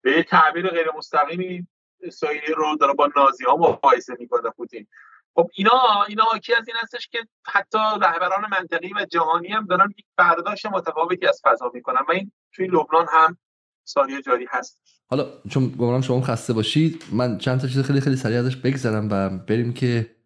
[0.03, 1.67] به تعبیر غیر مستقیمی
[2.03, 4.87] اسرائیل رو داره با نازی ها مقایسه می‌کنه پوتین.
[5.35, 9.95] خب اینا اینا حاکی از این هستش که حتی رهبران منطقی و جهانی هم دارن
[9.99, 13.39] یک برداشت متفاوتی از فضا می‌کنن و این توی لبنان هم
[13.85, 18.17] سالیه جاری هست حالا چون گمانم شما خسته باشید من چند تا چیز خیلی خیلی
[18.17, 20.17] سریع ازش بگذرم و بریم که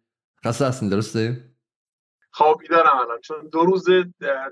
[0.45, 1.49] خسته هستین درسته؟
[2.31, 3.85] خوابی دارم الان چون دو روز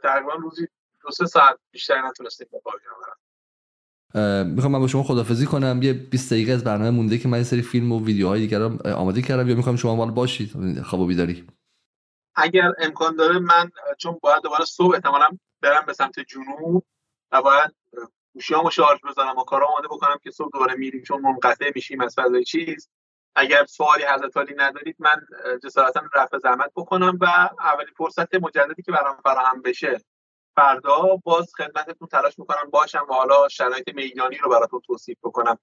[0.04, 0.68] تقریبا روزی
[1.02, 2.88] دو سه ساعت بیشتر نتونستیم بخوابیم
[4.46, 5.80] می‌خوام من با شما خدافزی کنم.
[5.84, 8.88] یه 20 دقیقه از برنامه مونده که من یه سری فیلم و ویدیوهای دیگر رو
[8.88, 9.50] آماده کردم.
[9.50, 11.48] یا می‌خوام شما مال باشید؟ خواب و بیداری.
[12.36, 15.28] اگر امکان داره من چون باید دوباره صبح احتمالا
[15.62, 16.84] برم به سمت جنوب
[17.32, 17.72] و باید
[18.34, 22.16] گوشیامو شارژ بزنم و کارا آماده بکنم که صبح دوباره میریم چون منقطع میشیم از
[22.18, 22.90] فضای چیز.
[23.36, 25.22] اگر سوالی حضرت ندارید من
[25.64, 27.26] جسارتا رفع زحمت بکنم و
[27.60, 30.02] اولین فرصت مجددی که برام فراهم بشه
[30.56, 35.58] فردا باز خدمتتون تلاش می‌کنم باشم و حالا شرایط میدانی رو براتون توصیف بکنم.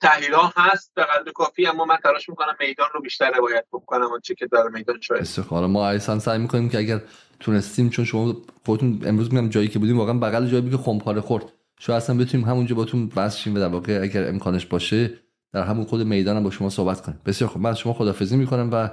[0.00, 4.34] تحلیل هست به قدر کافی اما من تلاش می‌کنم میدان رو بیشتر روایت بکنم چه
[4.34, 5.46] که در میدان شاید.
[5.48, 7.00] حالا ما ایسان سعی می‌کنیم که اگر
[7.40, 8.34] تونستیم چون شما
[8.66, 11.52] خودتون امروز میگم جایی که بودیم واقعا بغل جایی که خمپاره خورد.
[11.78, 15.18] شاید اصلا بتونیم همونجا باتون بس شیم و در واقع اگر امکانش باشه
[15.52, 17.20] در همون خود میدان هم با شما صحبت کنیم.
[17.26, 17.62] بسیار خوب.
[17.62, 18.90] من شما خدافظی می‌کنم و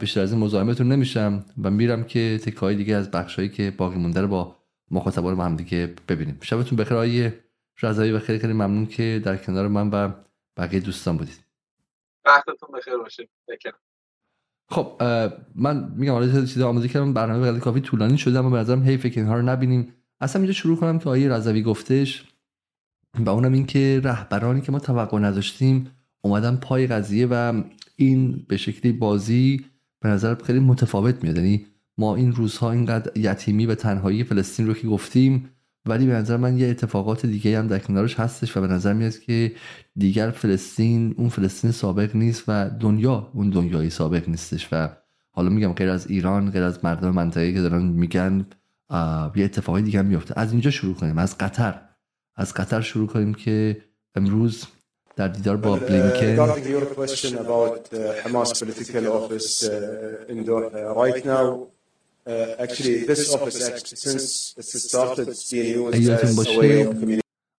[0.00, 4.20] بیشتر از این مزاحمتون نمیشم و میرم که تکای دیگه از بخشایی که باقی مونده
[4.20, 4.56] رو با
[4.90, 6.38] مخاطبان ما هم دیگه ببینیم.
[6.42, 7.32] شبتون بخیر آقای
[7.82, 10.12] رضایی و خیلی خیلی ممنون که در کنار من و
[10.56, 11.44] بقیه دوستان بودید.
[12.24, 13.28] وقتتون بخیر باشه.
[14.68, 15.02] خب
[15.54, 19.10] من میگم حالا چیز آماده کردم برنامه خیلی کافی طولانی شده اما به نظرم حیفه
[19.10, 19.92] که اینها رو نبینیم.
[20.20, 22.24] اصلا اینجا شروع کنم که آقای رضوی گفتش
[23.18, 25.90] و اونم این که رهبرانی که ما توقع نداشتیم
[26.20, 27.62] اومدن پای قضیه و
[27.96, 29.64] این به شکلی بازی
[30.00, 31.36] به نظر خیلی متفاوت میاد.
[31.36, 31.66] یعنی
[31.98, 35.50] ما این روزها اینقدر یتیمی و تنهایی فلسطین رو که گفتیم
[35.86, 39.18] ولی به نظر من یه اتفاقات دیگه هم در کنارش هستش و به نظر میاد
[39.18, 39.52] که
[39.96, 44.88] دیگر فلسطین اون فلسطین سابق نیست و دنیا اون دنیای سابق نیستش و
[45.30, 48.46] حالا میگم غیر از ایران غیر از مردم منطقه که دارن میگن
[49.36, 50.40] یه اتفاقی دیگه هم میفته.
[50.40, 51.18] از اینجا شروع کنیم.
[51.18, 51.80] از قطر.
[52.34, 53.82] از قطر شروع کنیم که
[54.14, 54.66] امروز
[55.16, 56.36] در دیدار با بلینکن.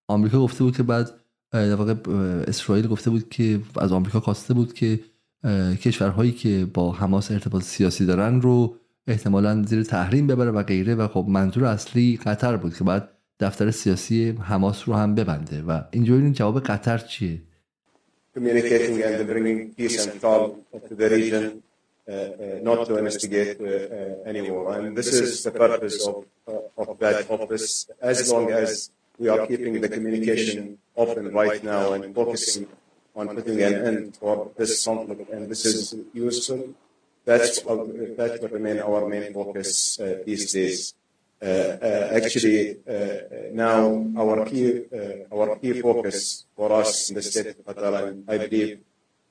[0.08, 1.12] آمریکا گفته بود که بعد
[1.52, 1.96] در واقع
[2.48, 5.00] اسرائیل گفته بود که از آمریکا خواسته بود که
[5.82, 8.76] کشورهایی که با حماس ارتباط سیاسی دارن رو
[9.08, 13.10] احتمالا زیر تحریم ببره و غیره و خب منظور اصلی قطر بود که بعد
[13.40, 15.62] دفتر سیاسی حماس رو هم ببنده.
[15.62, 17.42] و اینجا این جواب قطر چیه؟
[18.38, 21.46] Communicating and bringing peace and calm to the region,
[22.08, 24.66] uh, uh, not to investigate uh, anymore.
[24.76, 28.70] And this is the purpose of, uh, of that office, as long as
[29.18, 32.68] we are keeping the communication open right now and focusing
[33.20, 35.30] on putting an end to this conflict.
[35.34, 35.80] And this is
[36.14, 36.62] useful.
[37.26, 40.94] That's, that will remain our main focus uh, these days.
[41.40, 44.82] Uh, uh, actually uh, now our key
[45.32, 48.80] our key focus for us in the state of Qatar, and I believe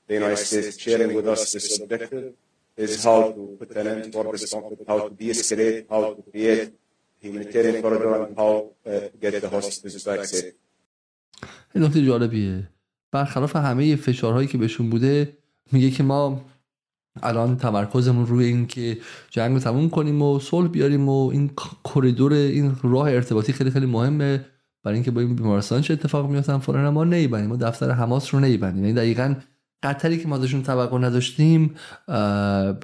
[0.07, 2.31] the United States sharing with us this objective,
[2.77, 6.71] is how to put an end for this conflict, how to de-escalate, how to create
[7.19, 10.55] humanitarian corridor, and how to get the hostages back safe.
[11.75, 12.69] نکته جالبیه
[13.11, 15.37] برخلاف همه فشارهایی که بهشون بوده
[15.71, 16.45] میگه که ما
[17.23, 18.97] الان تمرکزمون روی این که
[19.29, 21.51] جنگ رو تموم کنیم و صلح بیاریم و این
[21.93, 24.45] کریدور این راه ارتباطی خیلی خیلی مهمه.
[24.83, 28.39] برای اینکه با این بیمارستان چه اتفاق میفتن فورا ما نیبنیم ما دفتر حماس رو
[28.39, 29.35] نیبنیم یعنی دقیقا
[29.83, 31.75] قطری که ما داشتون توقع نداشتیم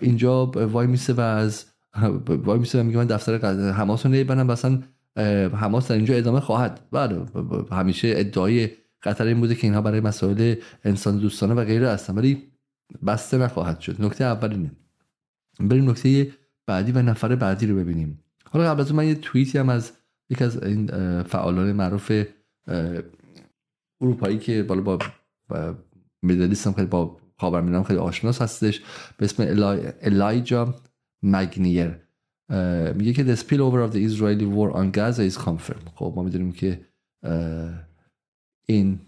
[0.02, 1.66] اینجا وای میسه و از
[2.46, 4.80] وای میسه و میگه من دفتر حماس رو نیبنم مثلا
[5.54, 6.80] حماس در اینجا ادامه خواهد.
[6.92, 7.22] بله
[7.72, 8.70] همیشه ادعای
[9.04, 12.16] قطر این بوده که اینها برای مسائل انسان دوستانه و غیره هستن.
[12.16, 12.53] ولی
[13.06, 14.02] بسته نخواهد شد.
[14.02, 14.72] نکته اول اینه.
[15.60, 16.32] بریم نکته
[16.68, 18.20] بعدی و نفر بعدی رو ببینیم.
[18.50, 19.92] حالا قبل از من یه توییتی هم از
[20.30, 20.88] یکی از این
[21.24, 22.24] فعالان معروف
[24.02, 25.00] اروپایی که بالا با
[26.24, 28.82] مدلیست هم خیلی با خاورمیانه خیلی آشناس هستش
[29.18, 29.44] به اسم
[30.02, 30.76] الایجا
[31.24, 32.00] مگنیر
[32.96, 35.90] میگه که the spillover of the Israeli war on Gaza is confirmed.
[35.96, 36.86] خب ما می‌دونیم که
[38.66, 39.00] این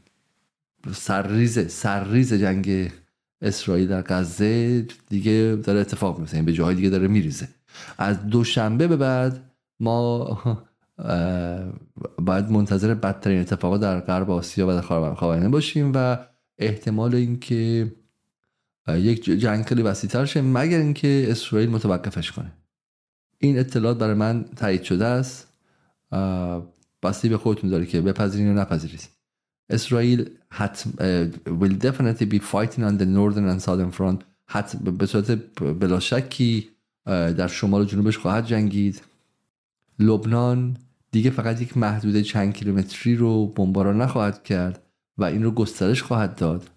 [0.91, 2.91] سرریز سرریز جنگ
[3.41, 7.47] اسرائیل در غزه دیگه داره اتفاق میفته یعنی به جاهای دیگه داره میریزه.
[7.97, 10.63] از دوشنبه به بعد ما
[12.17, 16.17] باید منتظر بدترین اتفاقات در غرب آسیا و در خاورمیانه باشیم و
[16.57, 17.91] احتمال اینکه
[18.87, 22.51] یک جنگ خیلی وسیع‌تر شه مگر اینکه اسرائیل متوقفش کنه.
[23.37, 25.47] این اطلاعات برای من تایید شده است.
[27.03, 29.14] بستی به خودتون داره که بپذیرین یا نپذیرید.
[29.69, 30.89] اسرائیل حتم
[31.45, 35.31] will definitely be fighting on the northern and southern front حتم به صورت
[35.61, 36.69] بلا شکی
[37.05, 39.01] در شمال و جنوبش خواهد جنگید
[39.99, 40.77] لبنان
[41.11, 44.81] دیگه فقط یک محدوده چند کیلومتری رو بمباران نخواهد کرد
[45.17, 46.69] و این رو گسترش خواهد داد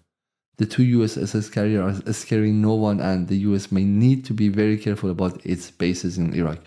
[0.61, 4.47] The two USS carrier are scaring no one and the US may need to be
[4.49, 6.59] very careful about its bases in Iraq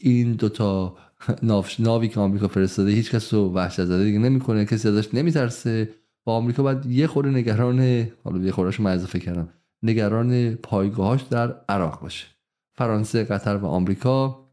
[0.00, 0.96] این دوتا
[1.78, 5.88] ناوی که آمریکا فرستاده هیچ کس رو وحشت زده دیگه نمی‌کنه کسی ازش نمیترسه.
[6.26, 9.48] و آمریکا باید یه خورده نگران حالا یه خوردهش من اضافه کردم
[9.82, 12.26] نگران پایگاهاش در عراق باشه.
[12.74, 14.46] فرانسه قطر و آمریکا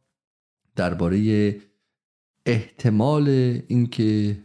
[0.75, 1.55] درباره
[2.45, 3.27] احتمال
[3.67, 4.37] اینکه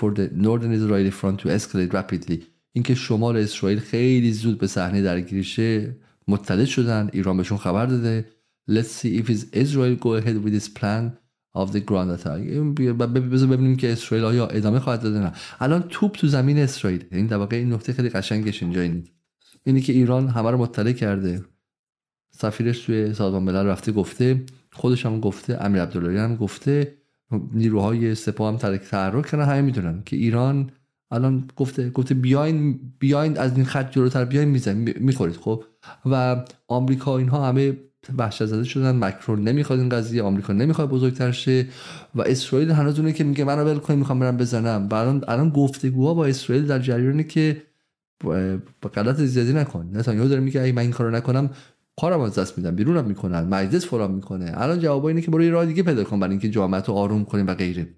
[0.00, 2.38] for the northern Israeli front to escalate rapidly
[2.72, 5.96] اینکه شمال اسرائیل خیلی زود به صحنه درگیریشه
[6.28, 8.24] مطلع شدن ایران بهشون خبر داده.
[8.70, 9.26] Let's see if
[9.64, 11.04] Israel go ahead with this plan
[11.54, 12.40] of the ground attack.
[13.30, 15.32] بذار ببینیم که اسرائیل آیا ادامه خواهد داده نه.
[15.60, 17.04] الان توپ تو زمین اسرائیل.
[17.12, 19.04] این در واقع این نکته خیلی قشنگش اینجا اینه.
[19.64, 21.44] اینی که ایران همه رو مطلع کرده.
[22.30, 24.44] سفیرش توی سازمان ملل رفته گفته.
[24.72, 26.94] خودش هم گفته امیر عبداللهی هم گفته.
[27.52, 29.42] نیروهای سپاه هم تحرک کردن.
[29.42, 30.70] همه می‌دونن که ایران
[31.10, 35.64] الان گفته گفته بیاین بیاین از این خط جلوتر بیاین میزن می‌خورید خب؟
[36.06, 37.76] و آمریکا اینها همه
[38.18, 41.66] وحشت زده شدن مکرون نمی‌خواد این قضیه آمریکا نمی‌خواد بزرگتر شه
[42.14, 44.88] و اسرائیل هنوز اونه که میگه منو ول کنید می‌خوام برم بزنم.
[44.92, 47.62] الان الان گفتگوها با اسرائیل در جریانه که
[48.24, 49.90] با غلط زیادی نکن.
[49.92, 51.50] نتانیاهو داره میگه اگه من این کارو نکنم
[52.00, 54.52] کارم از دست میدم بیرونم می‌کنن مجلس فرام می‌کنه.
[54.54, 57.24] الان جواب اینه که برو یه راه دیگه پیدا کن برای اینکه جامعه رو آروم
[57.24, 57.88] کنیم و غیره.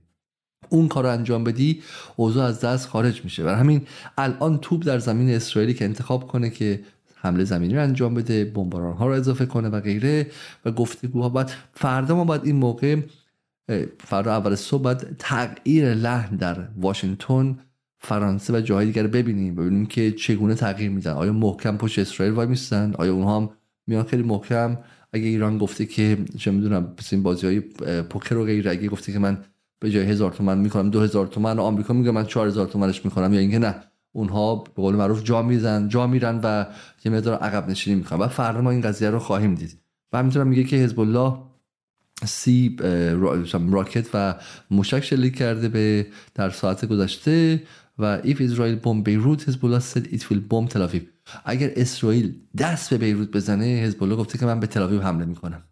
[0.69, 1.83] اون کار رو انجام بدی
[2.17, 3.45] اوضاع از دست خارج میشه.
[3.45, 3.83] برای همین
[4.19, 6.81] الان توپ در زمین اسرائیلی که انتخاب کنه که
[7.21, 10.27] حمله زمینی رو انجام بده بمباران ها رو اضافه کنه و غیره
[10.65, 12.97] و گفتگوها باید فردا ما باید این موقع
[13.99, 17.59] فردا اول صبح باید تغییر لحن در واشنگتن
[17.99, 21.13] فرانسه و جاهای دیگر ببینیم ببینیم که چگونه تغییر میدن.
[21.13, 23.51] آیا محکم پشت اسرائیل وای میستن؟ آیا اونها هم
[23.87, 24.79] میان خیلی محکم؟
[25.13, 27.61] اگه ایران گفته که چه می‌دونم مثل این بازی های
[28.03, 29.39] پوکر و غیره اگه گفته که من
[29.81, 33.05] به جای هزار تومن می‌کنم دو هزار تومن و آمریکا میگه من چهار هزار تومنش
[33.05, 33.75] می‌کنم یا اینکه نه.
[34.13, 36.67] اونها به قول معروف جا میزن جا میرن و
[37.05, 39.79] یه مقدار عقب نشینی می‌کنن و فردا ما این قضیه رو خواهیم دید.
[40.13, 41.37] و همینطور میگه که حزب الله
[42.25, 42.77] سی
[43.71, 44.35] راکت و
[44.71, 47.63] موشک شلیک کرده به در ساعت گذشته
[47.99, 51.03] و if Israel bomb Beirut حزب said it will bomb Tel Aviv.
[51.45, 55.63] اگر اسرائیل دست به بیروت بزنه حزب الله گفته که من به تل حمله می‌کنم.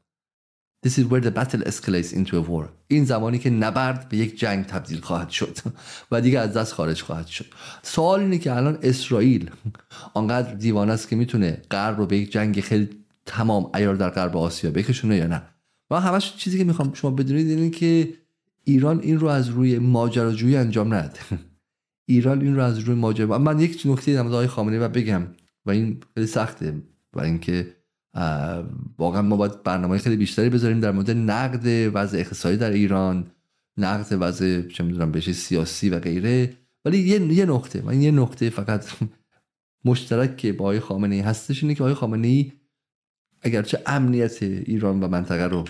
[0.80, 2.68] This is where the battle escalates into a war.
[2.88, 5.59] این زمانی که نبرد به یک جنگ تبدیل خواهد شد
[6.10, 7.46] و دیگه از دست خارج خواهد شد.
[7.82, 9.50] سوال اینه که الان اسرائیل
[10.14, 12.88] آنقدر دیوانه است که می‌تونه غرب رو به یک جنگ خیلی
[13.26, 15.42] تمام ایار در غرب آسیا بکشونه یا نه.
[15.90, 18.14] و همش چیزی که می‌خوام شما بدونید اینه که
[18.64, 21.20] ایران این رو از روی ماجراجویی انجام نداده.
[22.06, 25.22] ایران این رو از روی ماجرا من یک نکته در مورد خامنه‌ای و بگم
[25.66, 26.82] و این خیلی سخته
[27.12, 27.77] برای اینکه
[28.98, 33.30] واقعا ما باید برنامه خیلی بیشتری بذاریم در مورد نقد وضع اقتصادی در ایران
[33.76, 36.52] نقد وضع چه می‌دونم بهش سیاسی و غیره.
[36.84, 38.84] ولی یه یه نقطه من یه نقطه فقط
[39.84, 42.52] مشترک که با آقای خامنه ای هستش اینه که آقای خامنه ای
[43.42, 45.64] اگرچه امنیت ایران و منطقه رو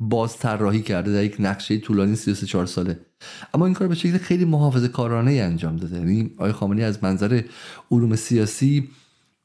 [0.00, 3.00] باز طراحی کرده در یک نقشه طولانی 33 ساله
[3.54, 5.96] اما این کار به شکل خیلی محافظه کارانه انجام داده.
[5.96, 7.42] یعنی آقای خامنه‌ای از منظر
[7.90, 8.88] علوم سیاسی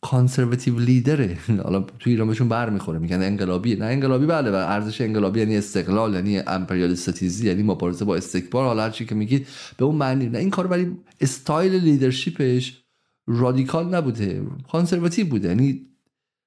[0.06, 3.76] کانسرواتیو لیدره حالا تو ایران بهشون برمیخوره میگن انقلابی.
[3.76, 8.65] نه انقلابی بله و ارزش انقلابی یعنی استقلال یعنی امپریال ستیزی یعنی مبارزه با استکبار.
[8.65, 10.38] حالا هر چی که میگید به اون معنی نه.
[10.38, 12.84] این کار ولی style leadership ش
[13.27, 15.48] رادیکال نبوده conservative بوده.
[15.48, 15.82] یعنی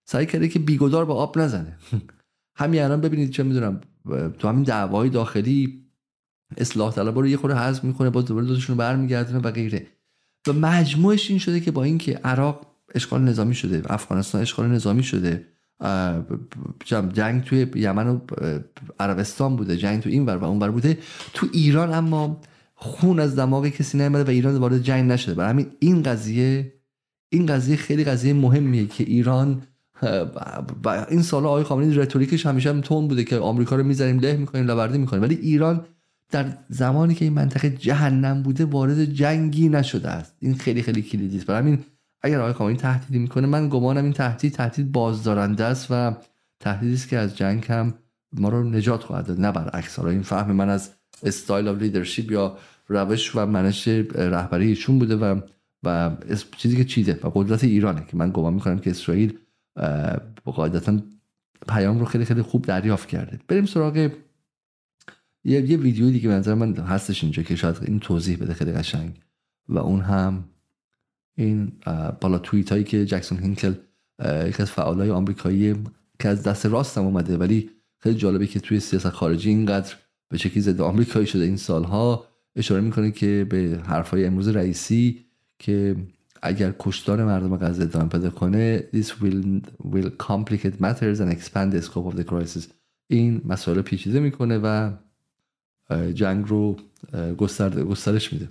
[0.05, 1.79] سعی کرده که بی‌گدار به آب نزنه.
[2.61, 3.81] همین الان ببینید چه می‌دونم
[4.39, 5.85] تو همین دعوای داخلی
[6.57, 9.87] اصلاح طلب رو یه خورده حذف می‌کنه باز دوباره دوتاشون برمیگردونه و غیره.
[10.47, 13.83] و مجموعش این شده که با اینکه عراق اشغال نظامی شده.
[13.87, 15.45] افغانستان اشغال نظامی شده.
[17.13, 18.21] جنگ توی یمن و
[19.01, 19.77] عربستان بوده.
[19.77, 20.99] جنگ تو این ور و اون ور بوده.
[21.35, 22.41] تو ایران اما
[22.75, 25.35] خون از دماغ کسی نیامده و ایران وارد جنگ نشده.
[25.35, 26.73] برای همین این قضیه
[27.29, 29.63] این قضیه خیلی قضیه مهمیه که ایران
[30.85, 34.37] و این سالا آقای خامنه‌ای رتوریکش همیشه هم تون بوده که آمریکا رو می‌ذاریم له
[34.37, 35.23] می‌کنیم لوردی می‌کنیم.
[35.23, 35.85] ولی ایران
[36.31, 40.35] در زمانی که این منطقه جهنم بوده وارد جنگی نشده است.
[40.39, 41.47] این خیلی خیلی کلیدی است.
[41.47, 41.79] برای همین
[42.23, 46.17] اگر آقای خامنه‌ای تهدیدی می‌کنه من گمانم این تهدید تهدید بازدارنده است و
[46.61, 47.95] تهدیدی است که از جنگ هم
[48.33, 50.91] ما رو نجات خواهد داد نه برعکس حالا این فهم من از
[51.23, 52.59] style of leadership یا
[52.89, 55.41] روش و منش رهبری ایشون بوده و
[55.83, 56.17] و
[56.57, 59.39] چیزی که چیده و قدرت ایرانه که من گمان می‌کنم که اسرائیل
[60.45, 60.99] قاعدتا
[61.69, 63.41] پیام رو خیلی خیلی خوب دریافت کرده.
[63.49, 64.11] بریم سراغ یه,
[65.45, 69.21] یه ویدیو دیگه منظر من هستش اینجا که شاید این توضیح بده خیلی قشنگ.
[69.69, 70.45] و اون هم
[71.39, 71.73] این
[72.21, 73.75] بالا توییت هایی که جکسون هینکل
[74.47, 75.75] یکی از فعالای آمریکایی
[76.19, 79.95] که از دست راستم اومده ولی خیلی جالبه که توی سیاست خارجی اینقدر
[80.29, 82.25] به شکلی ضد آمریکایی شده این سالها.
[82.57, 85.25] اشاره می‌کنه که به حرفای امروز رئیسی
[85.59, 85.97] که
[86.43, 89.61] اگر کشتار مردم غزه ادامه پیدا کنه this will,
[89.93, 92.65] will complicate matters and expand the scope of the crisis.
[93.09, 94.91] این مسئله پیچیده می‌کنه و
[96.15, 96.77] جنگ رو
[97.39, 98.49] گسترش میده.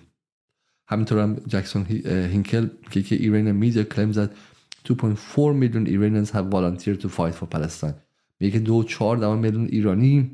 [0.87, 4.29] همینطور هم جکسون هینکل که که ایران میدیا claims that
[4.89, 7.93] 2.4 میلیون Iranians have volunteered to fight for Palestine
[8.39, 10.31] میگه دو چهار میلیون ایرانی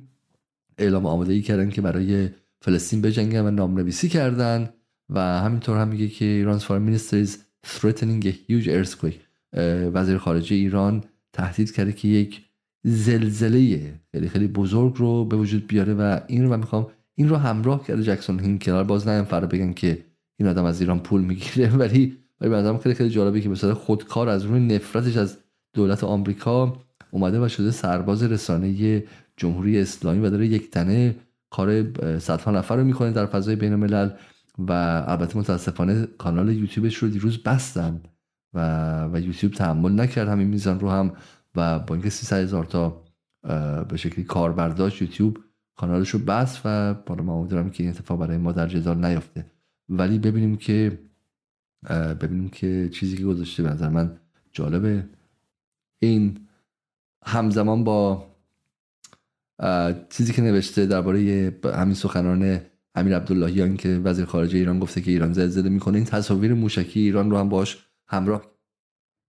[0.77, 2.29] اعلام آماده ای کردن که برای
[2.61, 4.69] فلسطین بجنگن و نامنویسی کردن
[5.09, 9.19] و همینطور هم میگه که ایران's foreign minister is threatening a huge earthquake.
[9.93, 11.03] وزیر خارجه ایران
[11.33, 12.41] تهدید کرده که یک
[12.83, 17.35] زلزله خیلی خیلی بزرگ رو به وجود بیاره و این رو من می‌خوام این رو
[17.35, 20.05] همراه کرده جکسون هینکلر باز نه فرا بگن که
[20.39, 24.29] این آدم از ایران پول می‌گیره ولی ولی به خیلی خیلی جالبه که مثلا خودکار
[24.29, 25.37] از روی نفرتش از
[25.73, 26.77] دولت آمریکا
[27.11, 29.03] اومده و شده سرباز رسانه
[29.37, 31.15] جمهوری اسلامی و داره یک تنه
[31.49, 31.83] کار
[32.19, 34.09] صدها نفر رو می‌کنه در فضای بین الملل
[34.59, 34.71] و
[35.07, 38.01] البته متاسفانه کانال یوتیوبش رو دیروز بستن
[38.53, 41.11] و و یوتیوب تحمل نکرد همین میزان رو هم
[41.55, 43.03] و با اینکه 300 هزار تا
[43.89, 45.39] به شکلی کاربرداشت یوتیوب
[45.77, 49.45] کانالش رو بست و بالا ما امیدوارم که این اتفاق برای ما در جدال نیفته.
[49.97, 50.99] ولی ببینیم که
[52.21, 54.17] ببینیم که چیزی که گذاشته به نظر من
[54.51, 55.05] جالبه.
[55.99, 56.47] این
[57.25, 58.27] همزمان با
[60.09, 62.61] چیزی که نوشته درباره همین سخنان
[62.95, 67.31] امیر عبداللهیان که وزیر خارجه ایران گفته که ایران زلزله می‌کنه این تصاویر موشکی ایران
[67.31, 68.45] رو هم باش همراه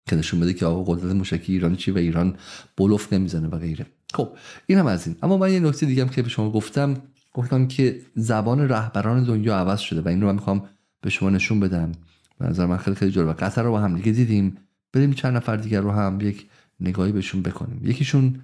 [0.10, 2.38] که نشون بده که آقا قدرت موشکی ایران چی و ایران
[2.78, 3.86] بلوف نمی‌زنه و غیره.
[4.14, 5.16] خب این هم از این.
[5.24, 7.02] اما من یه نکته دیگه هم که به شما گفتم
[7.34, 10.70] گفتم که زبان رهبران دنیا عوض شده و این رو من می‌خوام
[11.02, 11.92] به شما نشون بدم.
[12.40, 13.34] به نظر من خیلی خیلی جالب.
[13.34, 14.58] قطر رو با هم دیگه دیدیم.
[14.94, 16.50] بریم چند نفر دیگر رو هم یک
[16.80, 17.82] نگاهی بهشون بکنیم.
[17.84, 18.42] یکیشون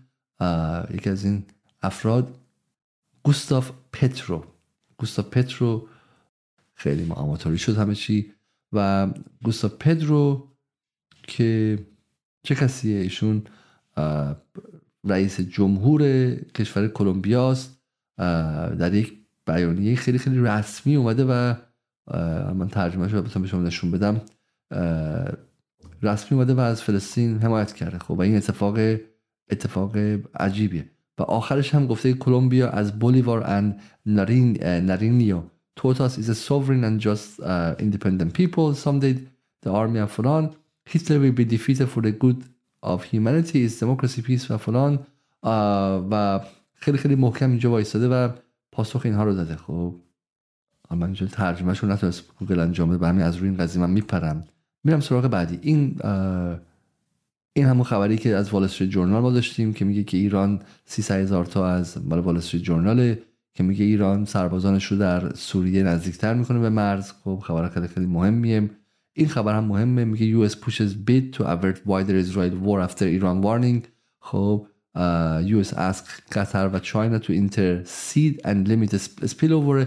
[0.93, 1.43] یکی از این
[1.81, 2.38] افراد
[3.23, 4.45] گوستاف پترو.
[4.97, 5.88] گوستاف پترو
[6.73, 8.31] خیلی معاماتاری شد همه چی.
[8.73, 9.07] و
[9.43, 10.47] گوستاف پدرو
[11.23, 11.80] که
[12.43, 13.43] چه کسیه؟ ایشون
[15.03, 16.01] رئیس جمهور
[16.35, 17.76] کشور کلمبیاست
[18.80, 19.14] در یک
[19.48, 21.53] بیانیه خیلی خیلی رسمی اومده و
[22.53, 24.22] من ترجمه شده بتونم به شما نشون بدم.
[26.02, 27.99] رسمی اومده و از فلسطین حمایت کرده.
[27.99, 28.77] خب و این اتفاق
[29.52, 29.98] اتفاق
[30.39, 30.89] عجیبیه.
[31.18, 35.41] و آخرش هم گفته کلمبیا از بولیوار ان نارین نارینیو
[35.76, 38.73] توتاس is a sovereign and just uh, independent people.
[38.73, 39.15] Someday
[39.61, 40.49] the army of فلان
[40.89, 42.44] Hitler will be defeated for the good
[42.84, 44.99] of humanity is democracy peace و فلان
[46.11, 46.39] و
[46.77, 48.29] خیلی خیلی محکم اینجا وایستاده و
[48.71, 49.55] پاسخ اینها رو داده.
[49.55, 49.95] خب
[50.91, 54.43] من اینجا ترجمه رو نتونست گوگل انجام بده همین از روی این قضیه من میپرم.
[54.83, 55.59] میرم سراغ بعدی.
[55.61, 55.95] این
[57.53, 61.45] این همون خبری که از وال جورنال ما داشتیم که میگه که ایران 300 هزار
[61.45, 63.21] تا از مال وال استریت جورناله
[63.53, 67.11] که میگه ایران سربازانش رو در سوریه نزدیکتر می‌کنه به مرز.
[67.23, 68.69] خب خبر خیلی خیلی مهمیه.
[69.13, 70.05] این خبر هم مهمه.
[70.05, 73.87] میگه US pushes bid to avert wider Israel war after Iran warning.
[74.19, 74.67] خب
[75.45, 78.95] US ask قطر و چاینا تو intercede and limit
[79.25, 79.85] spillover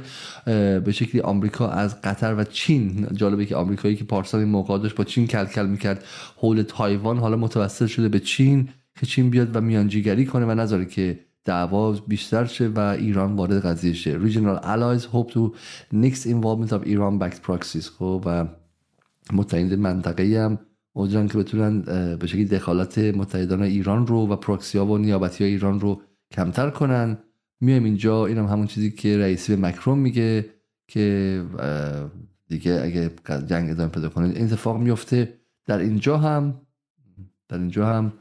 [0.84, 3.06] به شکلی آمریکا از قطر و چین.
[3.12, 6.04] جالبه که آمریکایی که پارسال این موقع داشت با چین کل کل می‌کرد.
[6.36, 8.68] حول تایوان حالا متوسل شده به چین
[9.00, 13.66] که چین بیاد و میانجیگری کنه و نذاره که دعوا بیشتر شه و ایران وارد
[13.66, 14.18] قضیه شه.
[14.18, 15.54] Regional allies hope to
[15.94, 17.84] next involvement of Iran backed proxies.
[17.98, 18.46] خب و
[19.32, 20.58] متحد منطقه هم
[20.94, 21.80] امیدوارن که بتونن
[22.16, 26.70] به شکلی دخالت متحدان ایران رو و پروکسی ها و نیابتی های ایران رو کمتر
[26.70, 27.18] کنن
[27.60, 30.50] میایم اینجا اینم هم همون چیزی که رئیسی به مکرون میگه
[30.88, 31.44] که
[32.48, 33.10] دیگه اگه
[33.46, 35.34] جنگ ادامه پیدا کنه این اتفاق میفته
[35.66, 36.60] در اینجا هم
[37.48, 38.12] در اینجا هم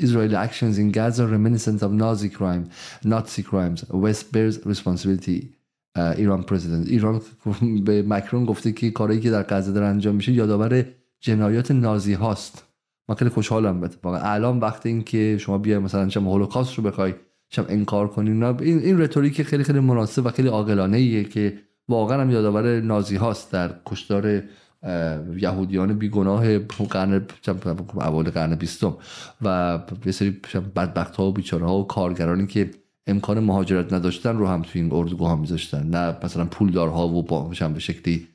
[0.00, 2.64] Israeli actions in Gaza reminiscent of Nazi crime,
[3.04, 3.84] Nazi crimes.
[3.90, 5.54] West bears responsibility.
[6.16, 7.20] ایران پرزیدنت ایران
[7.84, 10.86] به مکرون گفته که کارهایی که در غزه داره انجام میشه یادآور
[11.20, 12.64] جنایات نازی هاست.
[13.08, 17.14] من خیلی خوشحالم اتفاقا الان وقت این که شما بیای مثلا چم هولوکاست رو بخوای
[17.48, 22.20] چم انکار کنین این این رتوریک خیلی خیلی مناسب و خیلی عاقلانه ایه که واقعا
[22.20, 24.42] هم یادآور نازی هاست در کشتار
[25.36, 27.26] یهودیان بیگناه قرن
[27.96, 28.96] اول قرن بیستم
[29.42, 30.30] و یه سری
[30.76, 32.70] بدبخت ها و بیچاره ها و کارگرانی که
[33.06, 35.86] امکان مهاجرت نداشتن رو هم توی این اردوگاه ها میذاشتن.
[35.86, 38.28] نه مثلا پولدارها و با به شکلی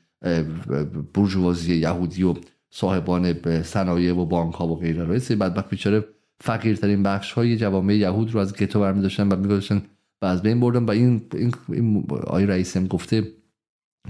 [1.14, 2.34] برجوازی یهودی و
[2.70, 5.04] صاحبان به صنایع و بانک ها و غیره.
[5.04, 6.04] رو سری بدبخت بیچاره
[6.40, 9.82] فقیرترین بخش های جوامع یهود رو از گتو برمی داشتن و میگذاشتن
[10.22, 13.24] و از بین بردن و این این, این آقای رئیس هم گفته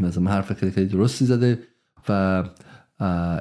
[0.00, 1.58] مثلا حرف خیلی خیلی درستی زده
[2.08, 2.44] و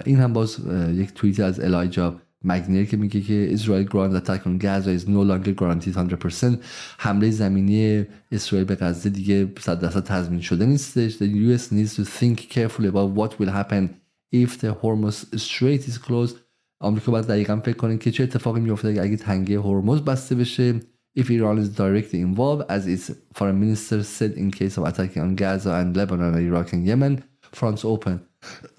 [0.06, 0.60] این هم باز
[0.94, 5.24] یک توییت از الایجا مگنیر که میگه که اسرائیل ground attack on Gaza is no
[5.24, 6.58] longer guaranteed 100%
[6.98, 11.18] حمله زمینی اسرائیل به غزه دیگه 100 درصد تضمین شده نیستش.
[11.18, 14.05] The US needs to think carefully about what will happen
[14.44, 16.38] if the Hormuz Strait is closed
[16.80, 20.80] آمریکا باید دقیقا فکر کنه که چه اتفاقی میفته اگه تنگه هرمز بسته بشه.
[21.20, 23.06] If Iran is directly involved as its
[23.38, 27.24] foreign minister said in case of attacking on Gaza and Lebanon and Iraq and Yemen
[27.60, 28.20] fronts open.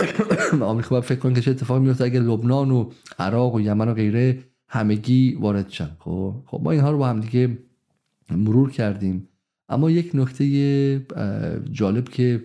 [0.63, 3.95] آمریکا باید فکر کنه که چه اتفاقی میفته اگر لبنان و عراق و یمن و
[3.95, 4.39] غیره
[4.69, 5.91] همگی وارد شن.
[5.99, 7.59] خب خب ما اینها رو با هم دیگه
[8.31, 9.29] مرور کردیم.
[9.69, 11.07] اما یک نکته
[11.73, 12.45] جالب که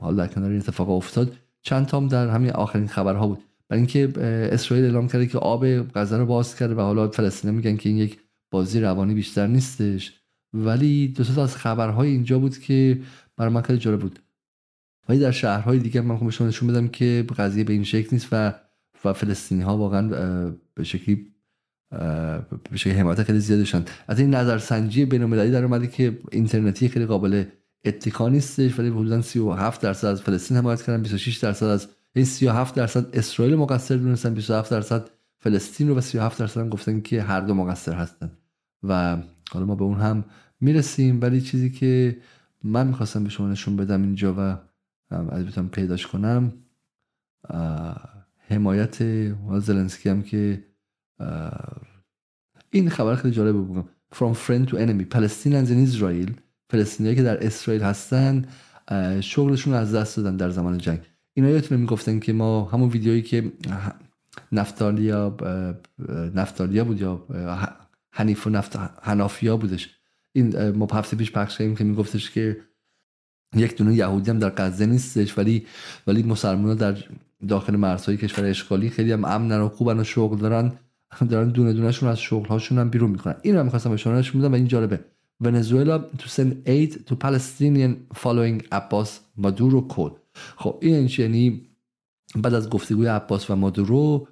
[0.00, 1.36] حالا در کنار این اتفاق افتاد
[1.68, 3.44] چند تام در همین آخرین خبرها بود.
[3.68, 4.12] برای اینکه
[4.52, 7.98] اسرائیل اعلام کرده که آب غزه رو باز کرده و حالا فلسطینی میگن که این
[7.98, 8.18] یک
[8.50, 10.20] بازی روانی بیشتر نیستش.
[10.54, 13.00] ولی دو تا از خبرهای اینجا بود که
[13.36, 14.18] برای من خیلی جالب بود.
[15.08, 18.28] ولی در شهرهای دیگه من خب شما نشون بدم که قضیه به این شکل نیست
[18.32, 18.54] و
[19.04, 20.08] و فلسطینی ها واقعا
[20.74, 21.26] به شکلی
[22.70, 23.84] به شکلی حمایت خیلی زیاد داشتن.
[24.08, 27.44] از این نظرسنجی بین المللی در اومده که اینترنتی خیلی قابل
[27.84, 32.74] اتکا نیستش ولی حدودا 37 درصد از فلسطین حمایت کردن 26 درصد از این 37
[32.74, 37.40] درصد اسرائیل مقصر دونستن 27 درصد فلسطین رو و 37 درصد هم گفتن که هر
[37.40, 38.30] دو مقصر هستن.
[38.82, 39.16] و
[39.50, 40.24] حالا ما به اون هم
[40.60, 42.16] می‌رسیم ولی چیزی که
[42.64, 44.58] من می‌خواستم به شما نشون بدم اینجا و
[45.10, 46.52] از بتونم پیداش کنم
[48.48, 49.02] حمایت
[49.58, 50.64] زلنسکی هم که
[52.70, 53.84] این خبر خیلی جالب بگم
[54.14, 55.04] from friend to enemy.
[55.16, 56.30] Palestinians in Israel
[56.70, 58.44] فلسطینیایی که در اسرائیل هستن
[59.20, 61.00] شغلشون از دست دادن در زمان جنگ.
[61.34, 63.52] اینا یادتونه می‌گفتن که ما همون ویدیویی که
[64.52, 65.36] نفتالیا
[66.34, 67.26] نفتالیا بود یا
[68.10, 69.90] حنیف و نفت حنافیا بودش.
[70.32, 72.56] این ما هفته پیش پخش کردیم که میگفتش که
[73.56, 75.66] یک دونه یهودی هم در غزه نیستش ولی
[76.06, 76.96] ولی مسلمان در
[77.48, 80.72] داخل مرزهای کشور اشغالی خیلی هم امنن و خوبن و شغل دارن.
[81.28, 83.34] دارن دونه دونهشون از شغل هاشون هم بیرون می‌کنن.
[83.42, 85.04] این رو می‌خواستم به شما نشون بدم و این جالبه.
[85.40, 90.10] ونزوئلا تو send aid to Palestinian following عباس مادورو کل
[90.56, 91.68] خب این یعنی
[92.36, 94.28] بعد از گفتگوی عباس و مادورو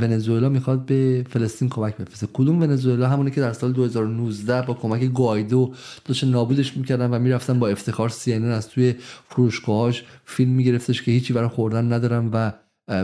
[0.00, 2.28] ونزوئلا می‌خواد به فلسطین کمک بفرسته.
[2.32, 5.74] کدوم ونزوئلا؟ همونی که در سال 2019 با کمک گوایدو
[6.04, 8.94] داشت نابودش می‌کردن و می‌رفتن با افتخار سی از توی
[9.28, 12.52] فروشگاهاش فیلم میگرفتش که هیچی برای خوردن ندارم و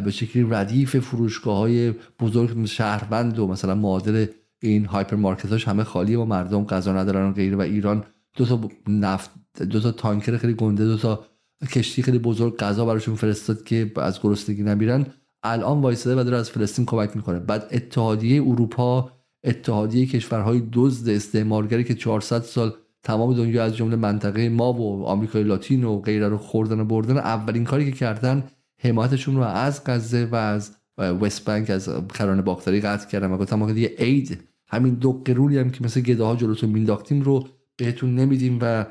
[0.00, 4.26] به شکلی ردیف فروشگاه های بزرگ شهروند و مثلا معادل
[4.62, 8.04] این هایپر مارکت همه خالیه و مردم غذا ندارن و غیره و ایران
[8.36, 9.30] دو تا نفت
[9.62, 11.26] دو تا تانکر خیلی گنده دو تا
[11.70, 15.06] کشتی خیلی بزرگ غذا براشون فرستاد که از گرسنگی نمیرن.
[15.42, 17.38] الان وایساده و داره از فلسطین کمک می‌کنه.
[17.38, 19.10] بعد اتحادیه اروپا
[19.44, 22.72] اتحادیه کشورهای دزد استعمارگری که 400 سال
[23.02, 27.18] تمام دنیا از جمله منطقه ما و آمریکای لاتین و غیره رو خوردن و بردن
[27.18, 28.44] اولین کاری که کردن
[28.82, 33.72] حمایتشون رو از غزه و از وست بانک از کرانه باختری قطع کردن و گفتم
[33.72, 38.58] دیگه اید همین دو قرولی هم که مثل گده ها جلوتون مینداختیم رو بهتون نمیدیم
[38.62, 38.86] و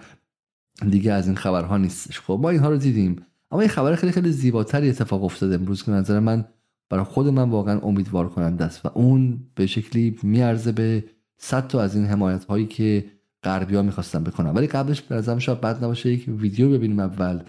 [0.90, 2.20] دیگه از این خبرها نیستش.
[2.20, 3.26] خب ما اینها رو دیدیم.
[3.52, 6.46] اما این خبر خیلی خیلی زیباتری اتفاق افتاده امروز که نظر من
[6.90, 11.04] برای خود من واقعا امیدوار کننده است و اون به شکلی میارزه به
[11.38, 13.06] صد تا از این حمایت هایی که
[13.44, 14.50] غربی ها می‌خواستن بکنن.
[14.50, 17.40] ولی قبلش به نظرم شاید بد نباشه یک ویدیو ببینیم اول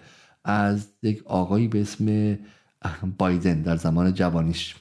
[0.44, 2.38] از یک آقایی به اسم
[3.17, 4.75] بایدن در زمان جوانیش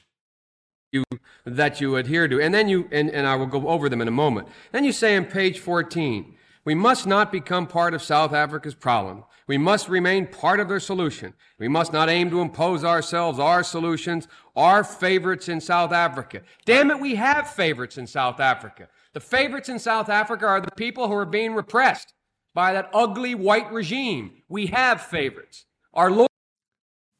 [1.45, 4.07] that you adhere to and then you and, and I will go over them in
[4.07, 6.35] a moment then you say on page 14
[6.65, 10.79] we must not become part of South Africa's problem We must remain part of their
[10.79, 11.33] solution.
[11.59, 16.43] We must not aim to impose ourselves, our solutions, our favorites in South Africa.
[16.65, 18.87] Damn it, we have favorites in South Africa.
[19.11, 22.13] The favorites in South Africa are the people who are being repressed
[22.53, 24.41] by that ugly white regime.
[24.47, 25.65] We have favorites.
[25.93, 26.29] Our Lord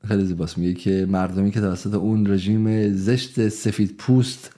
[0.09, 4.53] خیلی زیباست میگه که مردمی که توسط اون رژیم زشت سفید پوست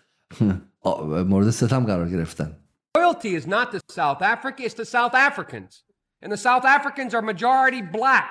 [1.26, 2.56] مورد ستم قرار گرفتن.
[2.98, 5.84] Loyalty is not to South Africa, it's to South Africans.
[6.22, 8.30] And the South Africans are majority black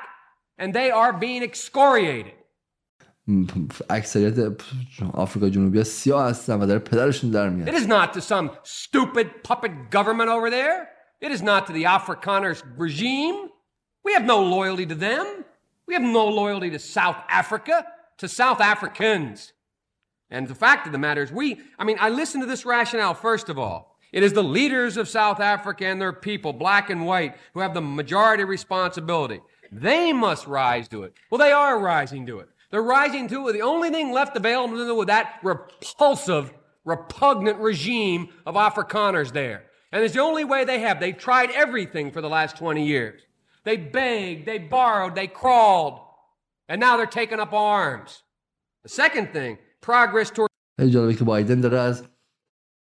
[0.57, 2.33] and they are being excoriated.
[3.89, 4.61] اکثریت
[5.13, 7.69] آفریقا جنوبی سیاه هستن و داره پدرشون در میاد.
[7.69, 10.87] It is not to some stupid puppet government over there.
[11.21, 13.49] It is not to the Afrikaners regime.
[14.05, 15.25] We have no loyalty to them.
[15.87, 17.85] We have no loyalty to South Africa,
[18.17, 19.53] to South Africans.
[20.29, 23.13] And the fact of the matter is, we, I mean, I listen to this rationale,
[23.13, 23.97] first of all.
[24.11, 27.73] It is the leaders of South Africa and their people, black and white, who have
[27.73, 29.41] the majority responsibility.
[29.71, 31.13] They must rise to it.
[31.29, 32.49] Well, they are rising to it.
[32.71, 33.53] They're rising to it.
[33.53, 36.53] The only thing left available to them with that repulsive,
[36.85, 39.63] repugnant regime of Afrikaners there.
[39.91, 40.99] And it's the only way they have.
[40.99, 43.21] They've tried everything for the last 20 years.
[43.67, 45.95] They begged, they borrowed, they crawled,
[46.69, 48.23] and now they're taking up arms.
[48.85, 50.49] The second thing, progress toward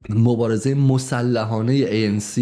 [0.09, 2.41] مبارزه مسلحانه ANC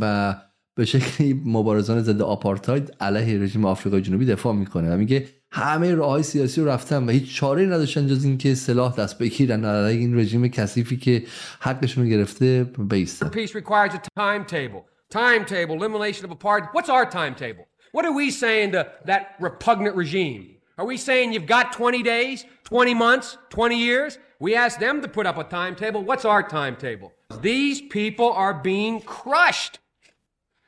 [0.00, 0.34] و
[0.76, 6.10] به شکلی مبارزان ضد آپارتاید علیه رژیم آفریقای جنوبی دفاع می‌کنه و میگه همه راه
[6.10, 10.18] های سیاسی رو رفتن و هیچ چاره نداشتن جز اینکه سلاح دست بگیرن علیه این
[10.18, 11.22] رژیم کثیفی که
[11.60, 14.84] حقشون گرفته بیستن Peace requires a timetable.
[15.10, 16.68] Timetable, elimination of apartheid.
[16.72, 17.69] What's our timetable?
[17.91, 20.57] What are we saying to that repugnant regime?
[20.77, 24.17] Are we saying you've got 20 days, 20 months, 20 years?
[24.39, 26.03] We asked them to put up a timetable.
[26.03, 27.13] What's our timetable?
[27.41, 29.79] These people are being crushed.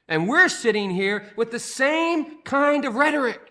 [0.08, 3.42] And we're sitting here with the same kind of rhetoric.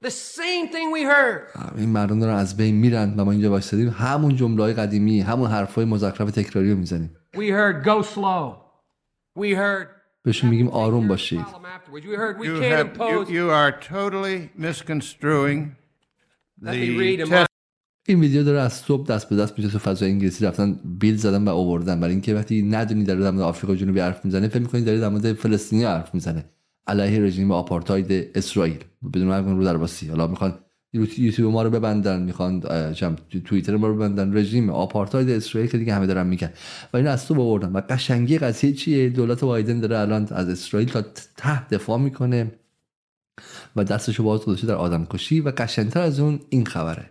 [0.00, 1.48] The same thing we heard.
[1.76, 5.84] این مردم دارن از بین میرن و ما اینجا وایسادیم همون جمله قدیمی همون حرفای
[5.84, 8.56] مزخرف تکراری رو میزنیم We heard go slow.
[9.36, 9.88] We heard
[10.23, 11.39] بهشون میگیم آروم باشید.
[11.39, 15.59] You, have, you, you are totally misconstruing
[16.61, 17.49] the test.
[18.07, 20.45] این ویدیو داره از صبح دست به دست میشه تو فضای انگلیسی.
[20.45, 21.99] رفتن بیل زدن و آوردن.
[21.99, 25.09] برای اینکه وقتی ندونی داره در مورد آفریقا جنوبی حرف می‌زنه فکر می‌کنی داره در
[25.09, 26.45] مورد فلسطینی حرف می‌زنه.
[26.87, 28.83] علیه رژیم آپارتاید اسرائیل.
[29.13, 30.59] بدون هر رو درباسی حالا می‌خوان
[30.93, 32.61] یوتیوب ما رو ببندن می‌خوان
[33.45, 36.53] توییتر ما رو ببندن رژیم آپارتاید اسرائیل که دیگه همه دارن میگن
[36.93, 40.89] و این از تو آوردن و قشنگی قضیه چیه دولت بایدن داره الان از اسرائیل
[40.89, 41.01] تا
[41.37, 42.51] ته دفاع می‌کنه
[43.75, 47.09] و دستشو باز گذاشته در آدمکشی و قشنگتر از اون این خبره.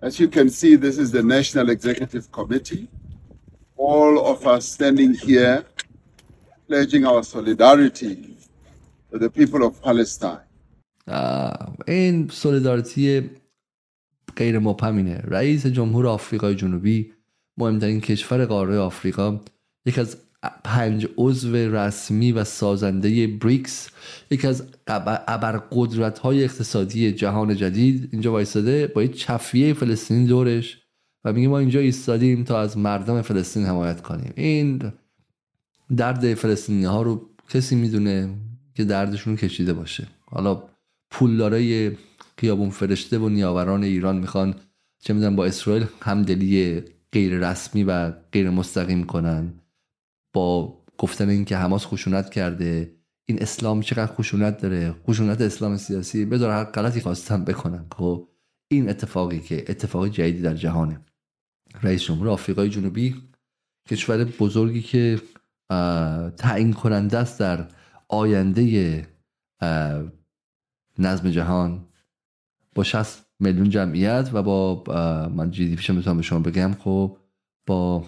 [0.00, 2.86] As you can see, this is the National Executive Committee.
[3.76, 5.64] All of us standing here
[6.68, 8.36] pledging our solidarity
[9.10, 10.47] to the people of Palestine.
[11.86, 13.30] این سولیدارتی
[14.36, 15.22] غیر مبهمینه.
[15.24, 17.12] رئیس جمهور آفریقای جنوبی
[17.58, 19.40] مهمترین کشور قاره آفریقا
[19.86, 20.16] یکی از
[20.64, 23.88] پنج عضو رسمی و سازنده بریکس
[24.30, 28.08] یکی از ابرقدرت های اقتصادی جهان جدید.
[28.12, 30.82] اینجا وایستاده با یه چفیه فلسطینی دورش
[31.24, 34.32] و میگه ما اینجا ایستادیم تا از مردم فلسطین حمایت کنیم.
[34.36, 34.92] این
[35.96, 38.34] درد فلسطینی ها رو کسی می‌دونه
[38.74, 40.06] که دردشون کشیده باشه.
[40.26, 40.62] حالا
[41.10, 41.96] پولدارای
[42.38, 44.54] خیابون فرشته و نیاوران ایران می‌خوان
[45.00, 46.82] چه می‌دونم با اسرائیل همدلی
[47.12, 49.54] غیر رسمی و غیر مستقیم کنن.
[50.32, 52.94] با گفتن اینکه حماس خشونت کرده
[53.28, 57.86] این اسلام چقدر خشونت داره؟ خشونت اسلام سیاسی بذار هر غلطی خواستم بکنن.
[57.92, 58.28] خب
[58.70, 61.00] این اتفاقی که اتفاق جدیدی در جهانه.
[61.82, 63.22] رئیس جمهور آفریقای جنوبی
[63.88, 65.20] کشور بزرگی که
[66.36, 67.68] تعیین کننده است در
[68.08, 69.06] آینده
[70.98, 71.84] نظم جهان
[72.74, 74.84] با 60 میلیون جمعیت و با
[75.34, 77.16] من جی دی پیشم می‌تونم به شما بگم خب
[77.66, 78.04] با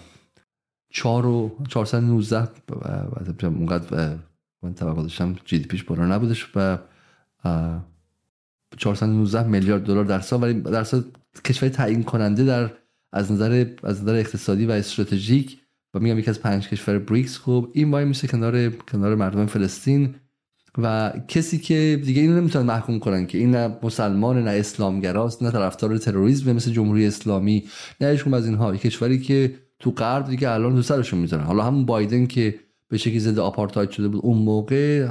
[0.90, 2.48] 4 و 419
[3.42, 4.16] اونقدر
[4.62, 6.78] من توقع داشتم جی دی پیش بالا نبودش و
[8.76, 11.04] 419 میلیارد دلار در سال ولی در سال
[11.44, 12.70] کشور تعیین کننده در
[13.12, 15.60] از نظر از نظر اقتصادی و استراتژیک
[15.94, 20.14] و میگم یکی از پنج کشور بریکس خوب این وای میشه کنار کنار مردم فلسطین.
[20.78, 25.50] و کسی که دیگه اینو نمی‌تونن محکوم کنن که این نه مسلمان نه اسلامگراست نه
[25.50, 27.64] طرفدار تروریسم مثل جمهوری اسلامی
[28.00, 28.76] نه از اینها.
[28.76, 31.44] کشوری که تو غرب دیگه الان تو سرشون می‌ذارن.
[31.44, 32.54] حالا همون بایدن که
[32.88, 35.08] به شکلی ضد آپارتاید شده بود اون موقع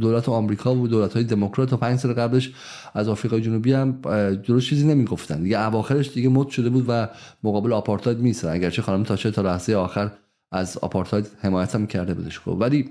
[0.00, 2.52] دولت آمریکا و دولت های دموکرات و پنج سال قبلش
[2.94, 4.00] از آفریقای جنوبی هم
[4.46, 5.42] درست چیزی نمی‌گفتن.
[5.42, 7.08] دیگه اواخرش دیگه مد شده بود و
[7.44, 10.10] مقابل آپارتاید میسن اگرچه خانم تاچر تا لحظه آخر
[10.52, 12.38] از آپارتاید حمایت هم کرده بودش.
[12.38, 12.90] خب ولی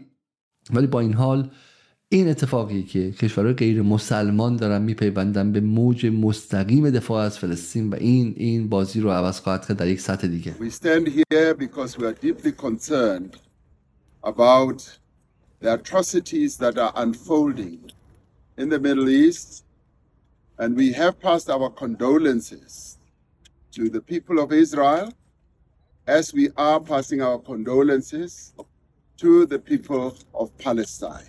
[0.73, 1.49] ولی با این حال
[2.11, 7.95] این اتفاقی که کشورهای غیر مسلمان دارن میپیوندن به موج مستقیم دفاع از فلسطین و
[7.95, 11.98] این این بازی رو عوض خواهد کرد در یک سطح دیگه We stand here because
[11.98, 13.34] we are deeply concerned
[14.23, 14.99] about
[15.61, 17.91] the atrocities that are unfolding
[18.57, 19.65] in the Middle East
[20.57, 22.98] and we have passed our condolences
[23.76, 25.07] to the people of Israel
[26.07, 28.31] as we are passing our condolences
[29.18, 31.28] to the people of Palestine.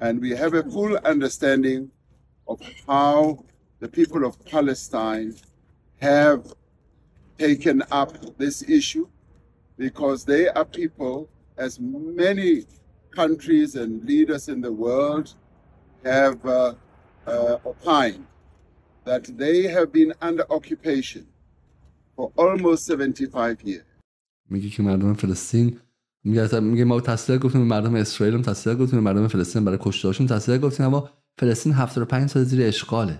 [0.00, 1.90] And we have a full understanding
[2.46, 3.44] of how
[3.80, 5.34] the people of Palestine
[6.00, 6.52] have
[7.38, 9.08] taken up this issue
[9.78, 12.64] because they are people, as many
[13.10, 15.34] countries and leaders in the world
[16.04, 16.74] have uh,
[17.26, 18.26] uh, opined,
[19.04, 21.26] that they have been under occupation
[22.16, 23.82] for almost 75 years.
[24.50, 25.80] میگه که مردم فلسطین
[26.24, 30.60] میگه میگه ما تسلیت گفتیم مردم اسرائیل هم تسلیت گفتیم مردم فلسطین برای کشتارشون تسلیت
[30.60, 33.18] گفتیم اما فلسطین 75 سال زیر اشغاله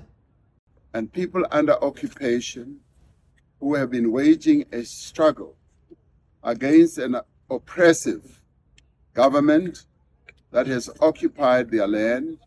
[0.95, 2.81] and people under occupation
[3.61, 5.55] who have been waging a struggle
[6.43, 7.17] against an
[7.51, 8.41] oppressive
[9.13, 9.85] government
[10.53, 12.39] that has occupied their land,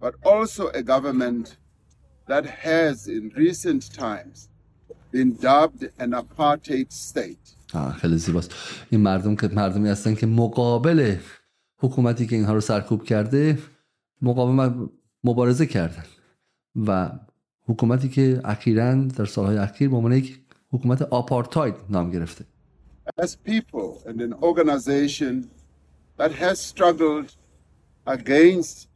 [0.00, 1.56] but also a government
[2.26, 4.48] that has in recent times
[5.12, 7.54] been dubbed an apartheid state.
[8.01, 8.55] خیلی زیباست.
[8.89, 11.15] این مردم که مردمی هستن که مقابل
[11.77, 13.57] حکومتی که اینها رو سرکوب کرده
[14.21, 14.73] مقاومت
[15.23, 16.03] مبارزه کردن.
[16.87, 17.11] و
[17.67, 20.39] حکومتی که اخیرا در سالهای اخیر به عنوان یک
[20.71, 22.45] حکومت آپارتاید نام گرفته.
[23.21, 25.33] As people and an organization
[26.19, 27.29] that has struggled
[28.05, 28.87] against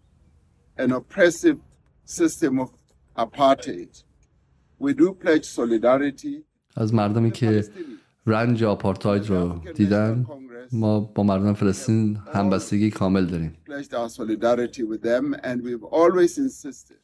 [0.84, 1.60] an oppressive
[2.06, 2.70] system of
[3.18, 4.04] apartheid,
[4.80, 6.44] we do pledge solidarity
[6.76, 7.66] از مردمی که
[8.26, 10.26] رنج آپارتاید رو دیدن.
[10.72, 13.54] ما با مردم فلسطین همبستگی کامل داریم.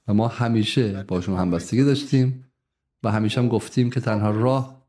[0.07, 2.45] و ما همیشه باشون همبستگی داشتیم
[3.03, 4.85] و همیشه هم گفتیم که تنها راه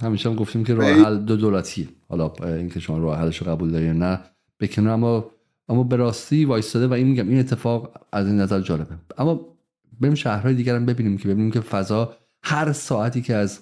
[0.00, 3.70] همیشه هم گفتیم که راه حل دو دولتیه حالا اینکه شما راه حلش رو قبول
[3.70, 4.20] دارید نه
[4.60, 5.30] بکنه اما
[5.68, 8.94] اما به راستی وایستاده و این میگم این اتفاق از این نظر جالبه.
[9.18, 9.55] اما
[10.00, 13.60] بریم شهرهای دیگر هم ببینیم که ببینیم که فضا هر ساعتی که از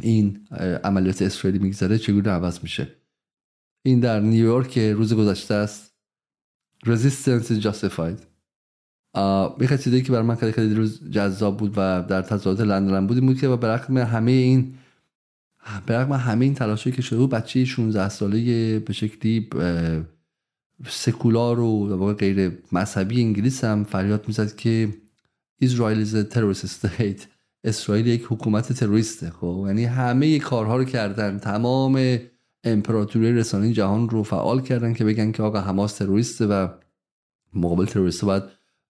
[0.00, 0.48] این
[0.84, 2.94] عملیات اسرائیلی میگذره چگونه عوض میشه.
[3.82, 5.94] این در نیویورک روز گذشته است.
[6.86, 8.28] Resistance is justified.
[10.00, 13.48] که برای من خیلی خیلی روز جذاب بود و در تظاهرات لندن بود بود که
[13.48, 14.74] به همه این
[15.86, 19.48] به همه این تلاشی که شده بود بچه 16 ساله به شکلی
[20.86, 24.88] سکولار و غیر مذهبی انگلیس هم فریاد می‌زد که
[25.60, 27.26] اسرائیل is a terrorist state.
[27.64, 31.38] اسرائیل یک حکومت تروریسته خب؟ یعنی همه کارها رو کردن.
[31.38, 32.18] تمام
[32.64, 36.68] امپراتوری رسانه جهان رو فعال کردن که بگن که آقا حماس تروریسته و
[37.54, 38.42] مقابل تروریست باید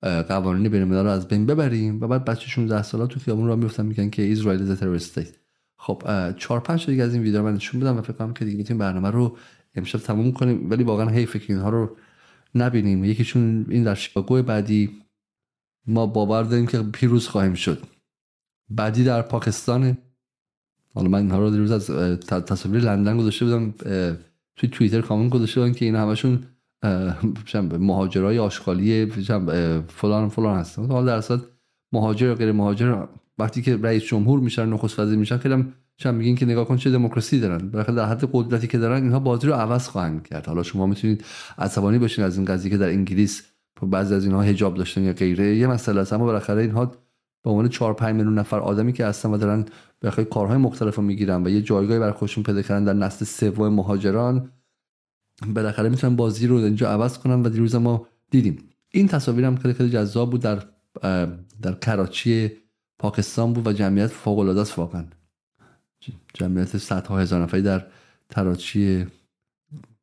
[0.02, 2.00] قوانین بین رو از بین ببریم.
[2.00, 5.20] و بعد بچه 16 سالا تو خیابون را میفتن میگن که اسرائیل از تروریست
[5.76, 6.02] خب
[6.36, 8.78] چهار پنج دیگه از این ویدیو من نشون بدم و فکر کنم که دیگه می‌تونیم
[8.78, 9.36] برنامه رو
[9.74, 10.70] امشب تموم کنیم.
[10.70, 11.96] ولی واقعا حیف که اینها رو
[12.54, 13.04] نبینیم.
[13.04, 15.02] یکیشون این در شیکاگو بعدی.
[15.88, 17.82] ما باور داریم که پیروز خواهیم شد.
[18.70, 19.98] بعدی در پاکستان.
[20.94, 21.90] حالا من اینها رو دیروز از
[22.26, 23.74] تصاویر لندن گذاشته بودم
[24.56, 26.42] توی توییتر کامنت گذاشته بودم که این همشون
[27.78, 29.06] مهاجرای آشغالی
[29.88, 30.86] فلان فلان هستن.
[30.86, 31.38] حالا در اصل
[31.92, 33.06] مهاجر غیر مهاجر
[33.38, 35.54] وقتی که رئیس جمهور میشن نخست وزیر میشن خیلی
[36.04, 37.70] هم میگین که نگاه کن چه دموکراسی دارن.
[37.70, 40.46] بالاخره در حد قدرتی که دارن اینها بازی رو عوض خواهند کرد.
[40.46, 41.24] حالا شما می‌تونید
[41.58, 43.42] عصبانی باشین از این قضیه که در انگلیس
[43.86, 45.56] بعضی از اینها حجاب داشتن یا غیره.
[45.56, 46.12] یه مسئله است.
[46.12, 46.92] اما بالاخره اینها
[47.44, 49.64] به عنوان 4 5 میلیون نفر آدمی که هستن و دارن
[50.02, 53.68] بالاخره کارهای مختلف رو می‌گیرن و یه جایگاهی برای خودشون پیدا کردن در نسل سوم
[53.68, 54.50] مهاجران
[55.46, 58.58] بالاخره می‌تونن بازی رو اینجا عوض کنن و دیروز ما دیدیم.
[58.90, 60.40] این تصاویر هم خیلی خیلی جذاب بود.
[60.40, 60.62] در
[61.62, 62.52] در کراچی
[62.98, 65.04] پاکستان بود و جمعیت فوق العاده است واقعا.
[66.34, 67.86] جمعیت صدها هزار نفری در
[68.30, 69.06] تراچی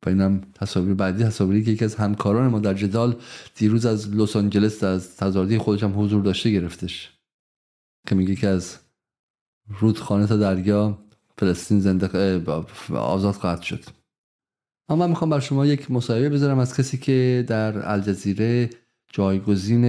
[0.06, 3.16] و اینم تصاویر بعدی تصاویری که یکی از همکاران ما در جدال
[3.54, 7.12] دیروز از لس آنجلس از تظاهراتی خودش هم حضور داشته گرفتش.
[8.06, 8.78] که میگه که از
[9.68, 10.98] رودخانه تا دریا
[11.38, 12.40] فلسطین زنده
[12.94, 13.84] آزاد خواهد شد.
[14.88, 18.70] اما من می‌خوام بر شما یک مصاحبه بذارم از کسی که در الجزیره
[19.12, 19.84] جایگزین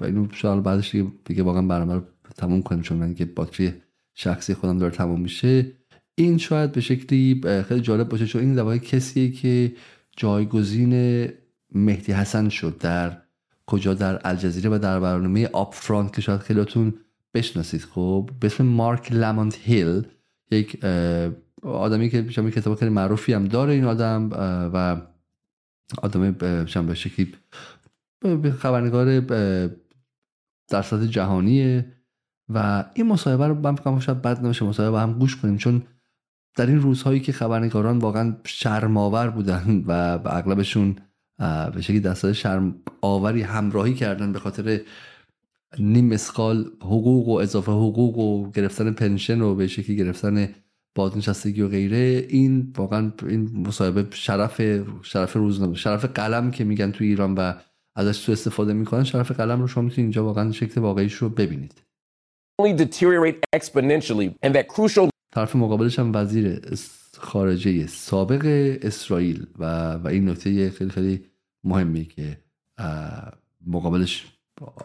[0.00, 2.02] و اینو شاید بعدش دیگه واقعا برنامه رو
[2.36, 3.74] تموم کنیم چون من که باتری
[4.14, 5.77] شخصی خودم داره تموم میشه.
[6.18, 9.72] این شاید به شکلی خیلی جالب باشه چون این دوای کسیه که
[10.16, 10.92] جایگزین
[11.74, 13.22] مهدی حسن شد در
[13.66, 16.94] کجا؟ در الجزیره و در برنامه آپ فرانت که شاید خیلیاتون
[17.34, 17.80] بشناسید.
[17.80, 20.06] خب به اسم مارک لمانت هیل
[20.50, 20.84] یک
[21.62, 24.28] آدمی که شما کتاب خیلی معروفی هم داره این آدم
[24.74, 25.00] و
[26.02, 27.34] آدم به شکلی
[28.58, 29.20] خبرنگار
[30.68, 31.92] در سطح جهانیه.
[32.48, 35.82] و این مصاحبه رو من فکر شاید بد نمیشه مصاحبه هم گوش کنیم چون
[36.58, 40.96] در این روزهایی که خبرنگاران واقعا شرماور بودن و به اغلبشون
[41.74, 44.80] به شکلی دستای شرم آوری همراهی کردن به خاطر
[45.78, 50.48] نیم اسکال حقوق و اضافه حقوق و گرفتن پنشن و به شکلی گرفتن
[50.94, 54.62] بازنشستگی و غیره این واقعا این مصاحبه شرف
[55.02, 57.52] شرف روزنامه شرف قلم که میگن تو ایران و
[57.96, 61.82] ازش سو استفاده می‌کنن شرف قلم رو شما می‌تونید اینجا واقعا شکل واقعیش رو ببینید.
[65.32, 66.60] طرف مقابلش هم وزیر
[67.18, 68.42] خارجه سابق
[68.82, 71.24] اسرائیل و و این نکته خیلی خیلی
[71.64, 72.38] مهمی که
[73.66, 74.26] مقابلش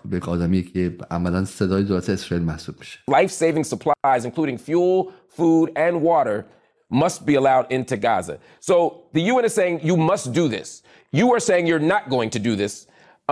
[0.06, 5.70] به آدمی که عملا صدای دولت اسرائیل محسوب میشه life saving supplies including fuel food
[5.76, 6.46] and water
[6.92, 8.76] must be allowed into Gaza so
[9.14, 10.84] the UN is saying you must do this
[11.20, 12.74] you are saying you're not going to do this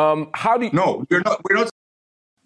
[0.01, 1.70] um, how do you no we're not we're not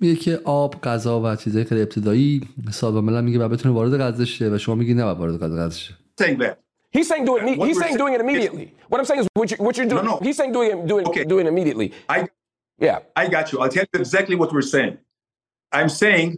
[0.01, 4.24] میگه که آب غذا و چیزهای خیلی ابتدایی سازمان ملل میگه و بتونه وارد غزه
[4.24, 6.57] شه و شما میگی نه وارد غزه شه saying that
[6.93, 7.45] He's saying do it.
[7.69, 8.74] He's saying doing it immediately.
[8.89, 10.05] What I'm saying is what, you, what you're doing.
[10.05, 10.19] No, no.
[10.27, 11.24] He's saying doing it, doing Okay.
[11.24, 11.89] doing it immediately.
[12.09, 12.27] I
[12.81, 12.99] Yeah.
[13.15, 13.61] I got you.
[13.61, 14.99] I'll tell you exactly what we're saying.
[15.78, 16.28] I'm saying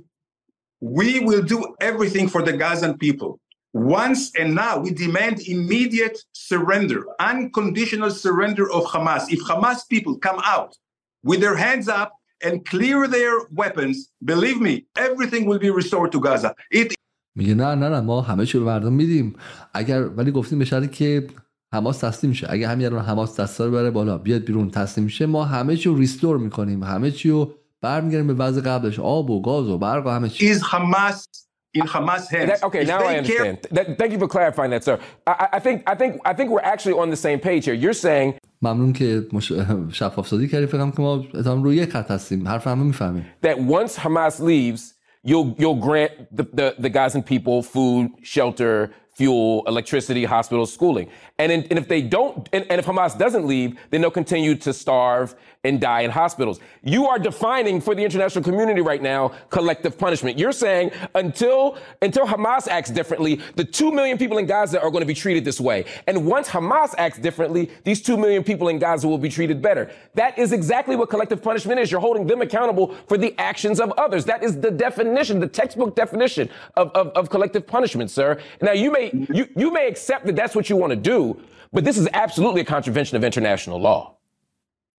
[0.81, 3.41] we will do everything for the Gazan people.
[3.73, 9.23] Once and now, we demand immediate surrender, unconditional surrender of Hamas.
[9.31, 10.77] If Hamas people come out
[11.25, 12.13] with their hands up
[12.46, 16.54] and clear their weapons, believe me, everything will be restored to Gaza.
[16.72, 16.94] It
[17.36, 19.36] میگه نه نه نه ما همه چی به مردم میدیم.
[19.74, 21.28] اگر ولی گفتیم به شرطی که
[21.74, 22.48] حماس تسلیم شه.
[22.50, 25.90] اگه همین الان حماس دستا رو بره بالا بیاد بیرون تسلیم میشه ما همه چی
[25.90, 26.84] رو ریستور می‌کنیم.
[26.84, 29.00] همه چی رو برمیگردیم به وضع قبلش.
[29.00, 30.54] آب و گاز و برق و همه چی.
[30.54, 32.49] Is Hamas in Hamas hands.
[32.51, 33.57] That- okay, If now they I care- understand.
[33.77, 34.97] That- thank you for clarifying that, sir.
[35.27, 37.77] I, I- I think I think I think we're actually on the same page here.
[37.85, 38.29] You're saying
[38.63, 39.53] ممنون که مش...
[39.93, 43.57] شفاف سازی کردی فکرم که ما اتهام روی یک خط هستیم حرف همه میفهمیم that
[43.59, 44.83] once Hamas leaves,
[45.27, 51.07] you'll you'll grant the, the, the Gazan people food, shelter, fuel, electricity, hospitals, schooling.
[51.41, 54.55] And, in, and if they don't, and, and if Hamas doesn't leave, then they'll continue
[54.67, 55.29] to starve
[55.64, 56.60] and die in hospitals.
[56.84, 60.38] You are defining for the international community right now collective punishment.
[60.38, 65.02] You're saying until until Hamas acts differently, the two million people in Gaza are going
[65.02, 65.86] to be treated this way.
[66.08, 69.92] And once Hamas acts differently, these two million people in Gaza will be treated better.
[70.14, 71.92] That is exactly what collective punishment is.
[71.92, 74.26] You're holding them accountable for the actions of others.
[74.26, 78.40] That is the definition, the textbook definition of, of, of collective punishment, sir.
[78.62, 81.42] Now you may you, you may accept that that's what you want to do,
[81.74, 84.18] but this is absolutely a contravention of international law.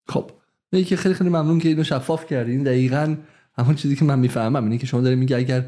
[0.09, 0.31] خب
[0.73, 3.17] میگه که خیلی خیلی ممنون که اینو شفاف کردین دقیقا
[3.59, 4.65] همون چیزی که من می‌فهمم.
[4.65, 5.65] اینه که شما دارین میگه اگر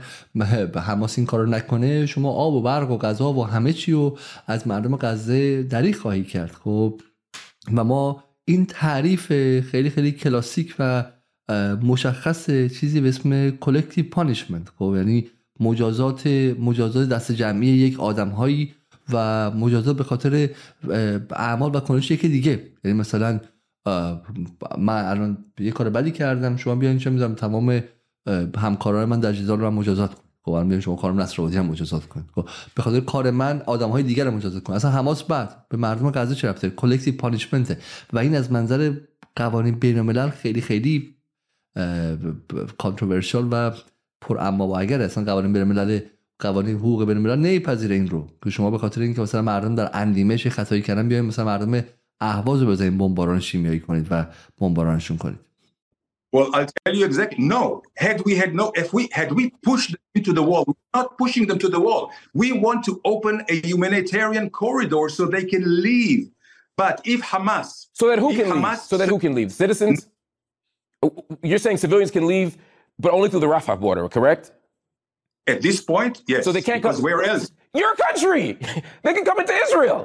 [0.76, 4.68] حماس این کارو نکنه شما آب و برق و غذا و همه چی رو از
[4.68, 6.52] مردم غزه دریغ خواهی کرد.
[6.64, 7.00] خب
[7.74, 9.26] و ما این تعریف
[9.60, 11.04] خیلی خیلی کلاسیک و
[11.82, 15.26] مشخص چیزی به اسم collective punishment خب یعنی
[15.60, 16.26] مجازات
[16.60, 18.74] مجازات دسته جمعی یک آدمهایی
[19.12, 20.48] و مجازات به خاطر
[21.30, 22.62] اعمال و کنش یکی دیگه.
[22.84, 23.40] یعنی مثلا
[24.78, 27.82] من الان یه کار بدی کردم شما بیاین چه می‌ذارم تمام
[28.58, 32.24] همکاران من در جدال رو مجازات کن خب الان شما کارم نصر هم مجازات کن
[32.34, 35.76] خب به خاطر کار من آدم های دیگر رو مجازات کن اصلا حماس بعد به
[35.76, 37.78] مردم غزه چه رفته collective punishment
[38.12, 38.92] و این از منظر
[39.36, 41.16] قوانین بین الملل خیلی خیلی
[42.78, 43.70] کانتروورشال و
[44.20, 46.00] پر اما و اگر اصلا قوانین بین الملل
[46.38, 48.28] قوانین حقوق بین الملل نمیپذیره این رو.
[48.44, 51.84] که شما به خاطر اینکه مثلا مردم در اندیمش خطایی کردن بیاین مثلا مردم
[52.21, 54.25] اهواز رو بزنید بمباران شیمیایی کنید و
[54.61, 55.39] بمبارانشون کنید
[56.35, 57.45] Well, I'll tell you exactly.
[57.45, 60.99] No, had we had no, if we had we pushed them to the wall, we're
[60.99, 62.11] not pushing them to the wall.
[62.33, 66.23] We want to open a humanitarian corridor so they can leave.
[66.75, 68.79] But if Hamas, so that who can Hamas, leave?
[68.79, 69.49] So that who can leave?
[69.53, 70.07] Citizens.
[71.41, 72.57] You're saying civilians can leave,
[72.99, 74.51] but only through the Rafah border, correct?
[75.47, 76.43] At this point, yes.
[76.43, 77.49] So they can't because where else?
[77.73, 78.57] Your country.
[79.03, 79.99] They can come into Israel.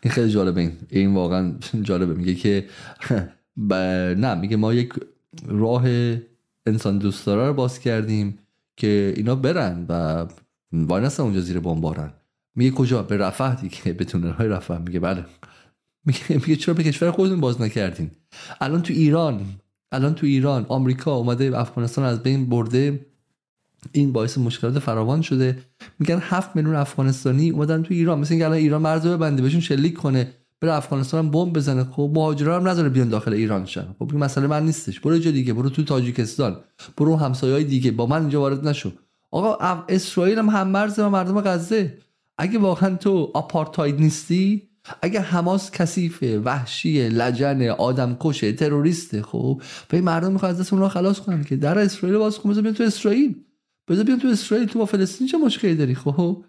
[0.00, 0.60] این خیلی جالبه.
[0.60, 2.14] این این واقعا جالبه.
[2.14, 2.64] میگه که
[3.70, 3.74] ب...
[4.18, 4.92] نه میگه ما یک
[5.46, 5.84] راه
[6.66, 8.38] انسان دوست داره رو باز کردیم
[8.76, 10.26] که اینا برن و
[10.72, 12.12] وای اونجا زیر بمبارن
[12.56, 14.78] میگه کجا؟ به رفح دیگه به تونل رفح.
[14.78, 15.24] میگه بله.
[16.04, 18.10] میگه, میگه چرا به کشور خودتون باز نکردین؟
[18.60, 19.40] الان تو ایران
[19.92, 23.06] الان تو ایران آمریکا اومده افغانستان از بین برده.
[23.92, 25.58] این باعث مشکلات فراوان شده.
[25.98, 28.18] میگن هفت میلیون افغانستانی اومدن تو ایران.
[28.18, 30.28] مثل اینکه الان ایران مرز ببنده بهشون شلیک کنه
[30.60, 31.84] بره افغانستان بمب بزنه.
[31.84, 33.86] خب مهاجرا هم نذاره بیان داخل ایران شن.
[33.98, 35.00] خب این مسئله من نیستش.
[35.00, 36.56] برو جا دیگه برو تو تاجیکستان.
[36.96, 37.90] برو همسایه‌های دیگه.
[37.90, 38.92] با من اینجا وارد نشو.
[39.30, 41.98] آقا اسرائیل هم هم مرز و مردم غزه.
[42.38, 44.62] اگه واقعا تو آپارتاید نیستی
[45.02, 49.62] اگه حماس کثیفه وحشی لجن آدم کشه تروریسته خب
[49.92, 53.43] این مردم می‌خواد از دست اونها خلاص کنن که در اسرائیل باز کن تو اسرائیل.
[53.88, 56.44] بذار بیان تو اسرائیل تو با فلسطین چه مشکلی داری؟ خب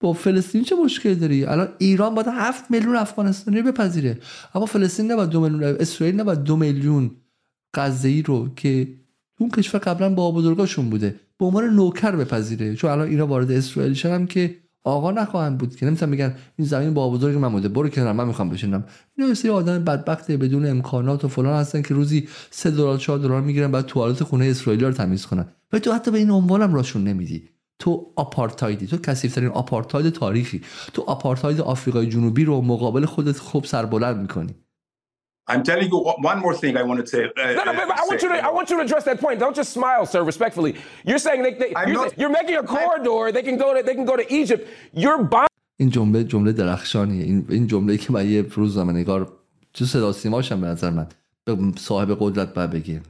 [0.00, 4.18] با فلسطین چه مشکلی داری؟ الان ایران باید هفت میلیون افغانستانی بپذیره.
[4.54, 7.10] اما فلسطین نباید دو میلیون اسرائیل نباید دو میلیون
[7.74, 8.94] غزه رو که
[9.40, 12.74] اون کشور قبلا با بزرگاشون بوده به عنوان نوکر بپذیره.
[12.74, 14.56] چون الان ایران وارد اسرائیل شدن که
[14.88, 18.26] آقا نخواهند بود که نمی‌تونم بگن این زمین با بزرگ من بوده برو کنار من
[18.26, 18.84] می‌خوام بشینم.
[19.16, 23.40] اینا مثل آدم بدبخته بدون امکانات و فلان هستن که روزی 3 دلار 4 دلار
[23.40, 25.46] می‌گیرن بعد توالت خونه اسرائیلی رو تمیز کنن.
[25.72, 27.48] و تو حتی به این عنوانم راشون نمیدی.
[27.78, 28.86] تو آپارتایدی.
[28.86, 30.62] تو کثیفترین آپارتاید تاریخی.
[30.94, 34.54] تو آپارتاید آفریقای جنوبی رو مقابل خودت خوب سربلند می‌کنی.
[35.47, 35.97] I'm telling you
[36.31, 37.25] one more thing I want to say.
[37.25, 39.39] Uh, no, no, but I want you to I want you to address that point.
[39.39, 40.23] Don't just smile, sir.
[40.23, 43.31] Respectfully, you're saying they, they you're, not, you're, making a corridor.
[43.35, 44.61] They can go to they can go to Egypt.
[44.93, 45.47] You're buying.
[45.77, 49.31] این جمله جمله درخشانیه این این جمله که من یه روزنامه‌نگار
[49.73, 51.07] تو صدا سیماشم به نظر من
[51.77, 53.01] صاحب قدرت بعد بگه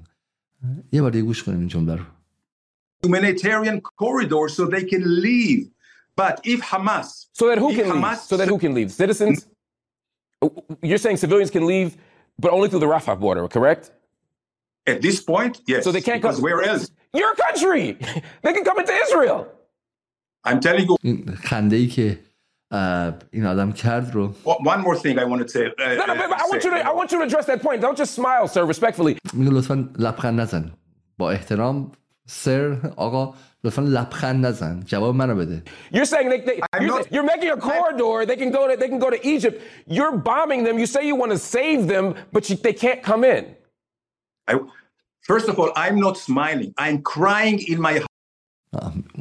[0.91, 2.03] یه بار دیگه گوش کنیم این جمله رو
[3.03, 5.69] humanitarian corridor so they can leave.
[6.15, 8.19] But if Hamas, so that who can Hamas, leave?
[8.19, 8.91] So that who can leave?
[8.91, 9.47] Citizens.
[10.81, 11.97] You're saying civilians can leave,
[12.39, 13.91] but only through the Rafah border, correct?
[14.85, 15.83] At this point, yes.
[15.85, 16.35] So they can't come.
[16.41, 16.91] Where else?
[17.13, 17.97] Your country.
[18.43, 19.47] they can come into Israel.
[20.43, 20.97] I'm telling you.
[21.43, 22.19] خنده ای که
[23.31, 25.65] این آدم کرد رو One more thing I want to say.
[25.65, 27.81] Uh, no, no, but I want you to I want you to address that point.
[27.81, 29.17] Don't just smile, sir, respectfully.
[29.33, 30.71] میگه لطفا لبخند نزن.
[31.17, 31.91] با احترام
[32.28, 33.34] سر آقا
[33.64, 37.56] لطفا لبخند نزن جواب منو بده You're saying they, they you're, not, you're, making a
[37.56, 39.56] corridor they can go to they can go to Egypt
[39.96, 43.22] you're bombing them you say you want to save them but you, they can't come
[43.34, 43.42] in
[44.50, 44.52] I,
[45.30, 47.92] First of all I'm not smiling I'm crying in my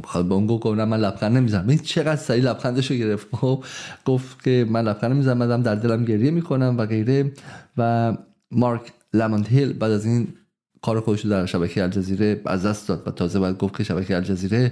[0.08, 3.64] خب به اون گفت من لبخند نمی‌زنم این چقدر سریع لبخندشو گرفت خب
[4.06, 7.32] گفت که من لبخند نمی‌زنم در دلم گریه می‌کنم و غیره
[7.78, 8.14] و
[8.52, 8.82] مارک
[9.14, 10.34] لمانت هیل بعد از این
[10.88, 14.72] کار خودش در شبکه الجزیره از دست داد و تازه باید گفت که شبکه الجزیره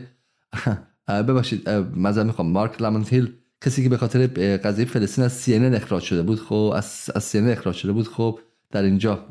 [1.27, 4.27] ببخشید مزه می‌خوام مارک لامنتیل کسی که به خاطر
[4.57, 8.39] قضیه فلسطین از سی اخراج شده بود خب از, از سی اخراج شده بود خب
[8.71, 9.25] در اینجا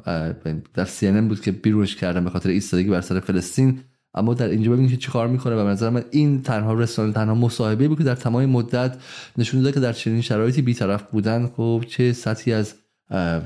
[0.74, 3.80] در سی بود که بیروش کردن به خاطر ایستادگی بر سر فلسطین.
[4.14, 7.34] اما در اینجا ببینید که چیکار می‌کنه و به نظر من این تنها رسانه تنها
[7.34, 8.96] مصاحبه بود که در تمام مدت
[9.38, 11.46] نشون داده که در چنین شرایطی بیطرف بودن.
[11.56, 12.74] خب چه سطحی از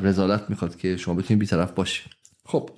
[0.03, 2.13] رزالت می‌خواد که شما بتونید بیطرف باشید.
[2.45, 2.71] خب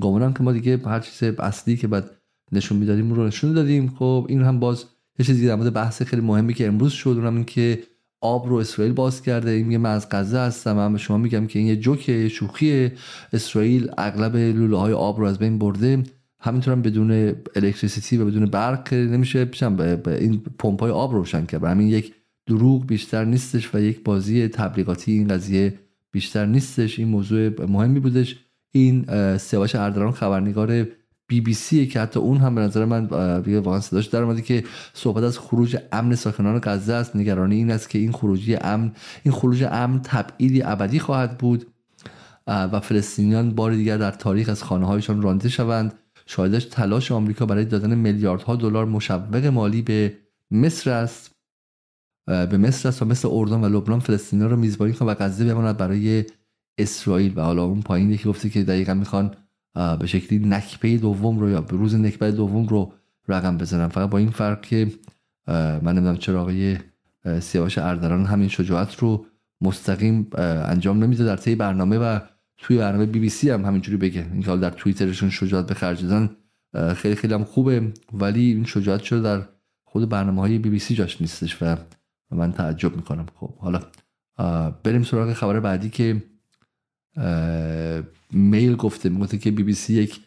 [0.00, 2.10] گمانم که ما دیگه هر چیز اصلی که بعد
[2.52, 3.94] نشون می‌دادیم رو نشون دادیم.
[3.98, 4.84] خب این هم باز
[5.18, 7.82] یه چیزی در مورد بحث خیلی مهمی که امروز شد اونم این که
[8.20, 9.50] آب رو اسرائیل باز کرده.
[9.50, 10.72] این من از غزه هستم.
[10.72, 12.92] من به شما میگم که این یه جوکه شوخیه.
[13.32, 16.02] اسرائیل اغلب لوله های آب رو از بین برده.
[16.40, 19.50] همینطور هم بدون الکتریسیتی و بدون برق نمیشه
[20.06, 21.64] این پمپ های آب روشن کرد.
[21.64, 22.14] همین یک
[22.46, 25.78] دروغ بیشتر نیستش و یک بازی تبلیغاتی این قضیه
[26.12, 26.98] بیشتر نیستش.
[26.98, 28.41] این موضوع مهمی بودش.
[28.72, 29.06] این
[29.38, 30.86] سیاوش اردران خبرنگار
[31.26, 33.06] بی بی سی که حتی اون هم به نظر من
[33.40, 37.16] دیگه واقعا صداش در اومده که صحبت از خروج امن ساکنان غزه است.
[37.16, 38.92] نگرانی این است که این خروجی امن
[39.22, 41.66] این خروج امن تبعیدی ابدی خواهد بود.
[42.46, 45.94] و فلسطینیان بار دیگر در تاریخ از خانه هایشان رانده شوند.
[46.26, 50.18] شاهدش تلاش آمریکا برای دادن میلیاردها دلار مشوق مالی به
[50.50, 51.30] مصر است.
[52.26, 55.76] به مصر است و مثل اردن و لبنان فلسطینیان رو میزبانی کنند و غزه بماند
[55.76, 56.24] برای
[56.78, 59.34] اسرائیل و حالا اون پایین یکی گفته که دقیقا می‌خوان
[59.74, 62.92] به شکلی نکبه دوم رو یا به روز نکبه دوم رو
[63.28, 64.92] رقم بزنم فقط با این فرق که
[65.48, 66.78] من نمی‌دونم چرا آقای
[67.40, 69.26] سیاوش اردران همین شجاعت رو
[69.60, 71.24] مستقیم انجام نمیده.
[71.24, 72.18] در طی برنامه و
[72.58, 74.26] توی برنامه بی بی سی هم همینجوری بگه.
[74.32, 76.30] این در توییترشون شجاعت به خرج دادن
[76.94, 77.92] خیلی خیلی هم خوبه.
[78.12, 79.42] ولی این شجاعت چرا در
[79.84, 81.76] خود برنامه های بی بی سی جاش نیستش و
[82.30, 83.26] من تعجب می‌کنم.
[83.34, 83.80] خب حالا
[84.82, 86.22] بریم سراغ خبر بعدی که
[88.32, 90.20] میل گفته می‌گفته که بی بی سی یک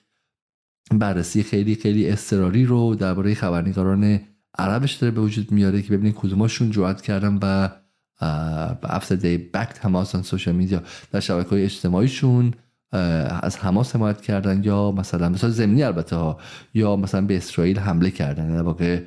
[0.92, 4.20] بررسی خیلی خیلی اضطراری رو درباره خبرنگاران
[4.58, 7.70] عربش داره به وجود میاره که ببینید کدوماشون جوعت کردن و
[8.84, 12.54] after they backed حماس سوشال میدیا در شبکه های اجتماعیشون
[13.42, 16.40] از حماس حمایت کردن یا مثلا مثلا زمینی البته ها
[16.74, 18.54] یا مثلا به اسرائیل حمله کردن.
[18.54, 19.02] در واقع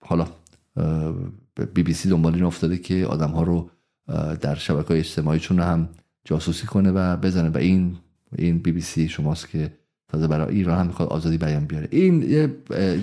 [0.00, 0.26] حالا
[1.74, 3.70] بی بی سی دنبال این افتاده که آدم ها رو
[4.40, 5.88] در شبکه های اجتماعیشون هم
[6.24, 7.48] جاسوسی کنه و بزنه.
[7.48, 7.96] و این
[8.38, 9.72] این بی بی سی شماست که
[10.08, 11.88] تازه برای ایران هم می‌خواد آزادی بیان بیاره.
[11.92, 12.56] این یه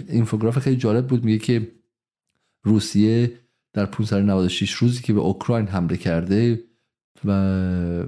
[0.09, 1.23] اینفوگراف خیلی جالب بود.
[1.23, 1.71] میگه که
[2.63, 3.39] روسیه
[3.73, 6.63] در 596 روزی که به اوکراین حمله کرده
[7.25, 8.03] و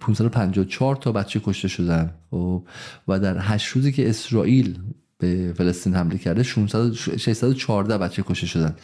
[0.00, 2.14] 554 تا بچه کشته شدن.
[2.32, 2.66] و, خب،
[3.08, 4.78] و در 8 روزی که اسرائیل
[5.18, 8.76] به فلسطین حمله کرده 614 بچه کشته شدن.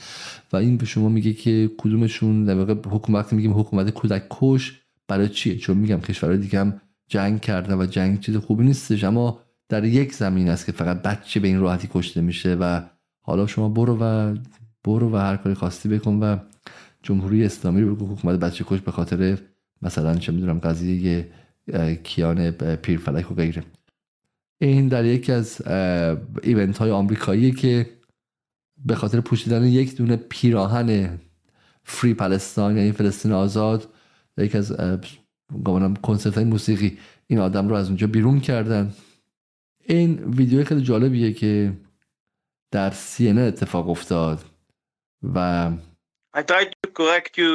[0.52, 4.81] و این به شما میگه که کدومشون؟ در واقع حکومت میگیم حکومت کودک کش
[5.12, 9.40] برای چیه چون میگم کشورهای دیگه هم جنگ کردن و جنگ چیز خوبی نیستش اما
[9.68, 12.80] در یک زمین است که فقط بچه به این راحتی کشته میشه و
[13.20, 14.36] حالا شما برو و
[14.84, 16.36] برو و هر کاری خواستی بکن و
[17.02, 19.39] جمهوری اسلامی رو بگو حکومت بچه کش به خاطر
[19.82, 21.28] مثلا چه می‌دونم قضیه
[22.05, 23.62] کیان پیرفلک و غیره.
[24.59, 25.62] این در یکی از
[26.43, 27.90] ایونت های آمریکایی که
[28.84, 31.18] به خاطر پوشیدن یک دونه پیراهن
[31.84, 33.89] فری پلستان یعنی فلسطین آزاد
[34.38, 34.76] یکی از
[35.64, 38.94] گمانم کنسرت های موسیقی این آدم رو از اونجا بیرون کردن
[39.84, 41.72] این ویدیو خیلی جالبیه که
[42.70, 44.44] در سی اتفاق افتاد
[45.34, 45.70] و
[46.34, 47.52] I tried to correct you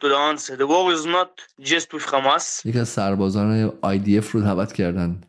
[0.00, 0.56] to the answer.
[0.56, 1.30] The war is not
[1.60, 2.66] just with Hamas.
[2.66, 5.20] یک از سربازان IDF رو دعوت کردن.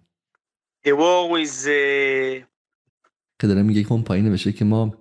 [0.87, 2.45] The war is uh...
[3.41, 4.93] که داره میگه که اون پایین نوشته که ما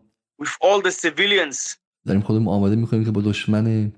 [0.42, 1.76] with all the civilians
[2.06, 3.92] داریم خودمون آماده می‌کنیم که با دشمن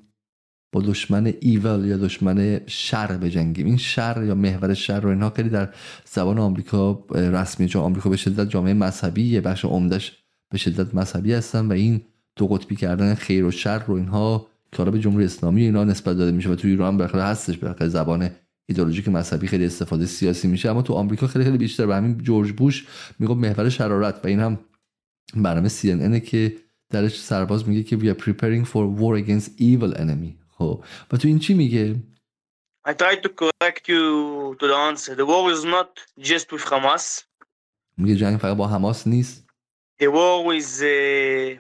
[0.76, 3.66] با دشمن ایول یا دشمن شر بجنگیم.
[3.66, 5.68] این شر یا محور شر رو اینها خیلی در
[6.04, 10.12] زبان آمریکا رسمی چون آمریکا به شدت جامعه مذهبی بخش عمدش
[10.50, 12.00] به شدت مذهبی هستن و این
[12.36, 16.32] دو قطبی کردن خیر و شر رو اینها که به جمهوری اسلامی اینا نسبت داده
[16.32, 18.30] میشه و تو ایران بالاخره هستش بالاخره زبان
[18.68, 20.70] ایدئولوژیک مذهبی خیلی استفاده سیاسی میشه.
[20.70, 22.86] اما تو آمریکا خیلی خیلی بیشتر و همین جورج بوش
[23.18, 24.58] میگه محور شرارت و این هم
[25.36, 26.56] برنامه CNN که
[26.90, 30.45] درش سرباز میگه که we are preparing for war against evil enemy.
[30.58, 31.96] خب و تو این چی میگه
[32.88, 34.04] I tried to correct you
[34.60, 35.12] to the answer.
[35.16, 35.90] The war is not
[36.30, 37.24] just with Hamas.
[37.96, 39.46] میگه جنگ فقط با حماس نیست.
[40.02, 41.58] The war is uh,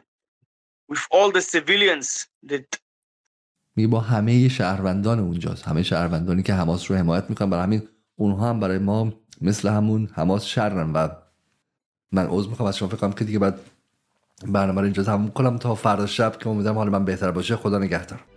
[0.92, 2.78] with all the civilians that
[3.76, 8.50] میگه با همه شهروندان اونجاست همه شهروندانی که حماس رو حمایت می‌کنن برای همین اونها
[8.50, 11.08] هم برای ما مثل همون حماس شرن و
[12.12, 13.60] من عذر می‌خوام از شما فکر که دیگه بعد
[14.46, 17.78] برنامه رو اینجا تموم کنم تا فردا شب که امیدوارم حال من بهتر باشه خدا
[17.78, 18.35] نگهدار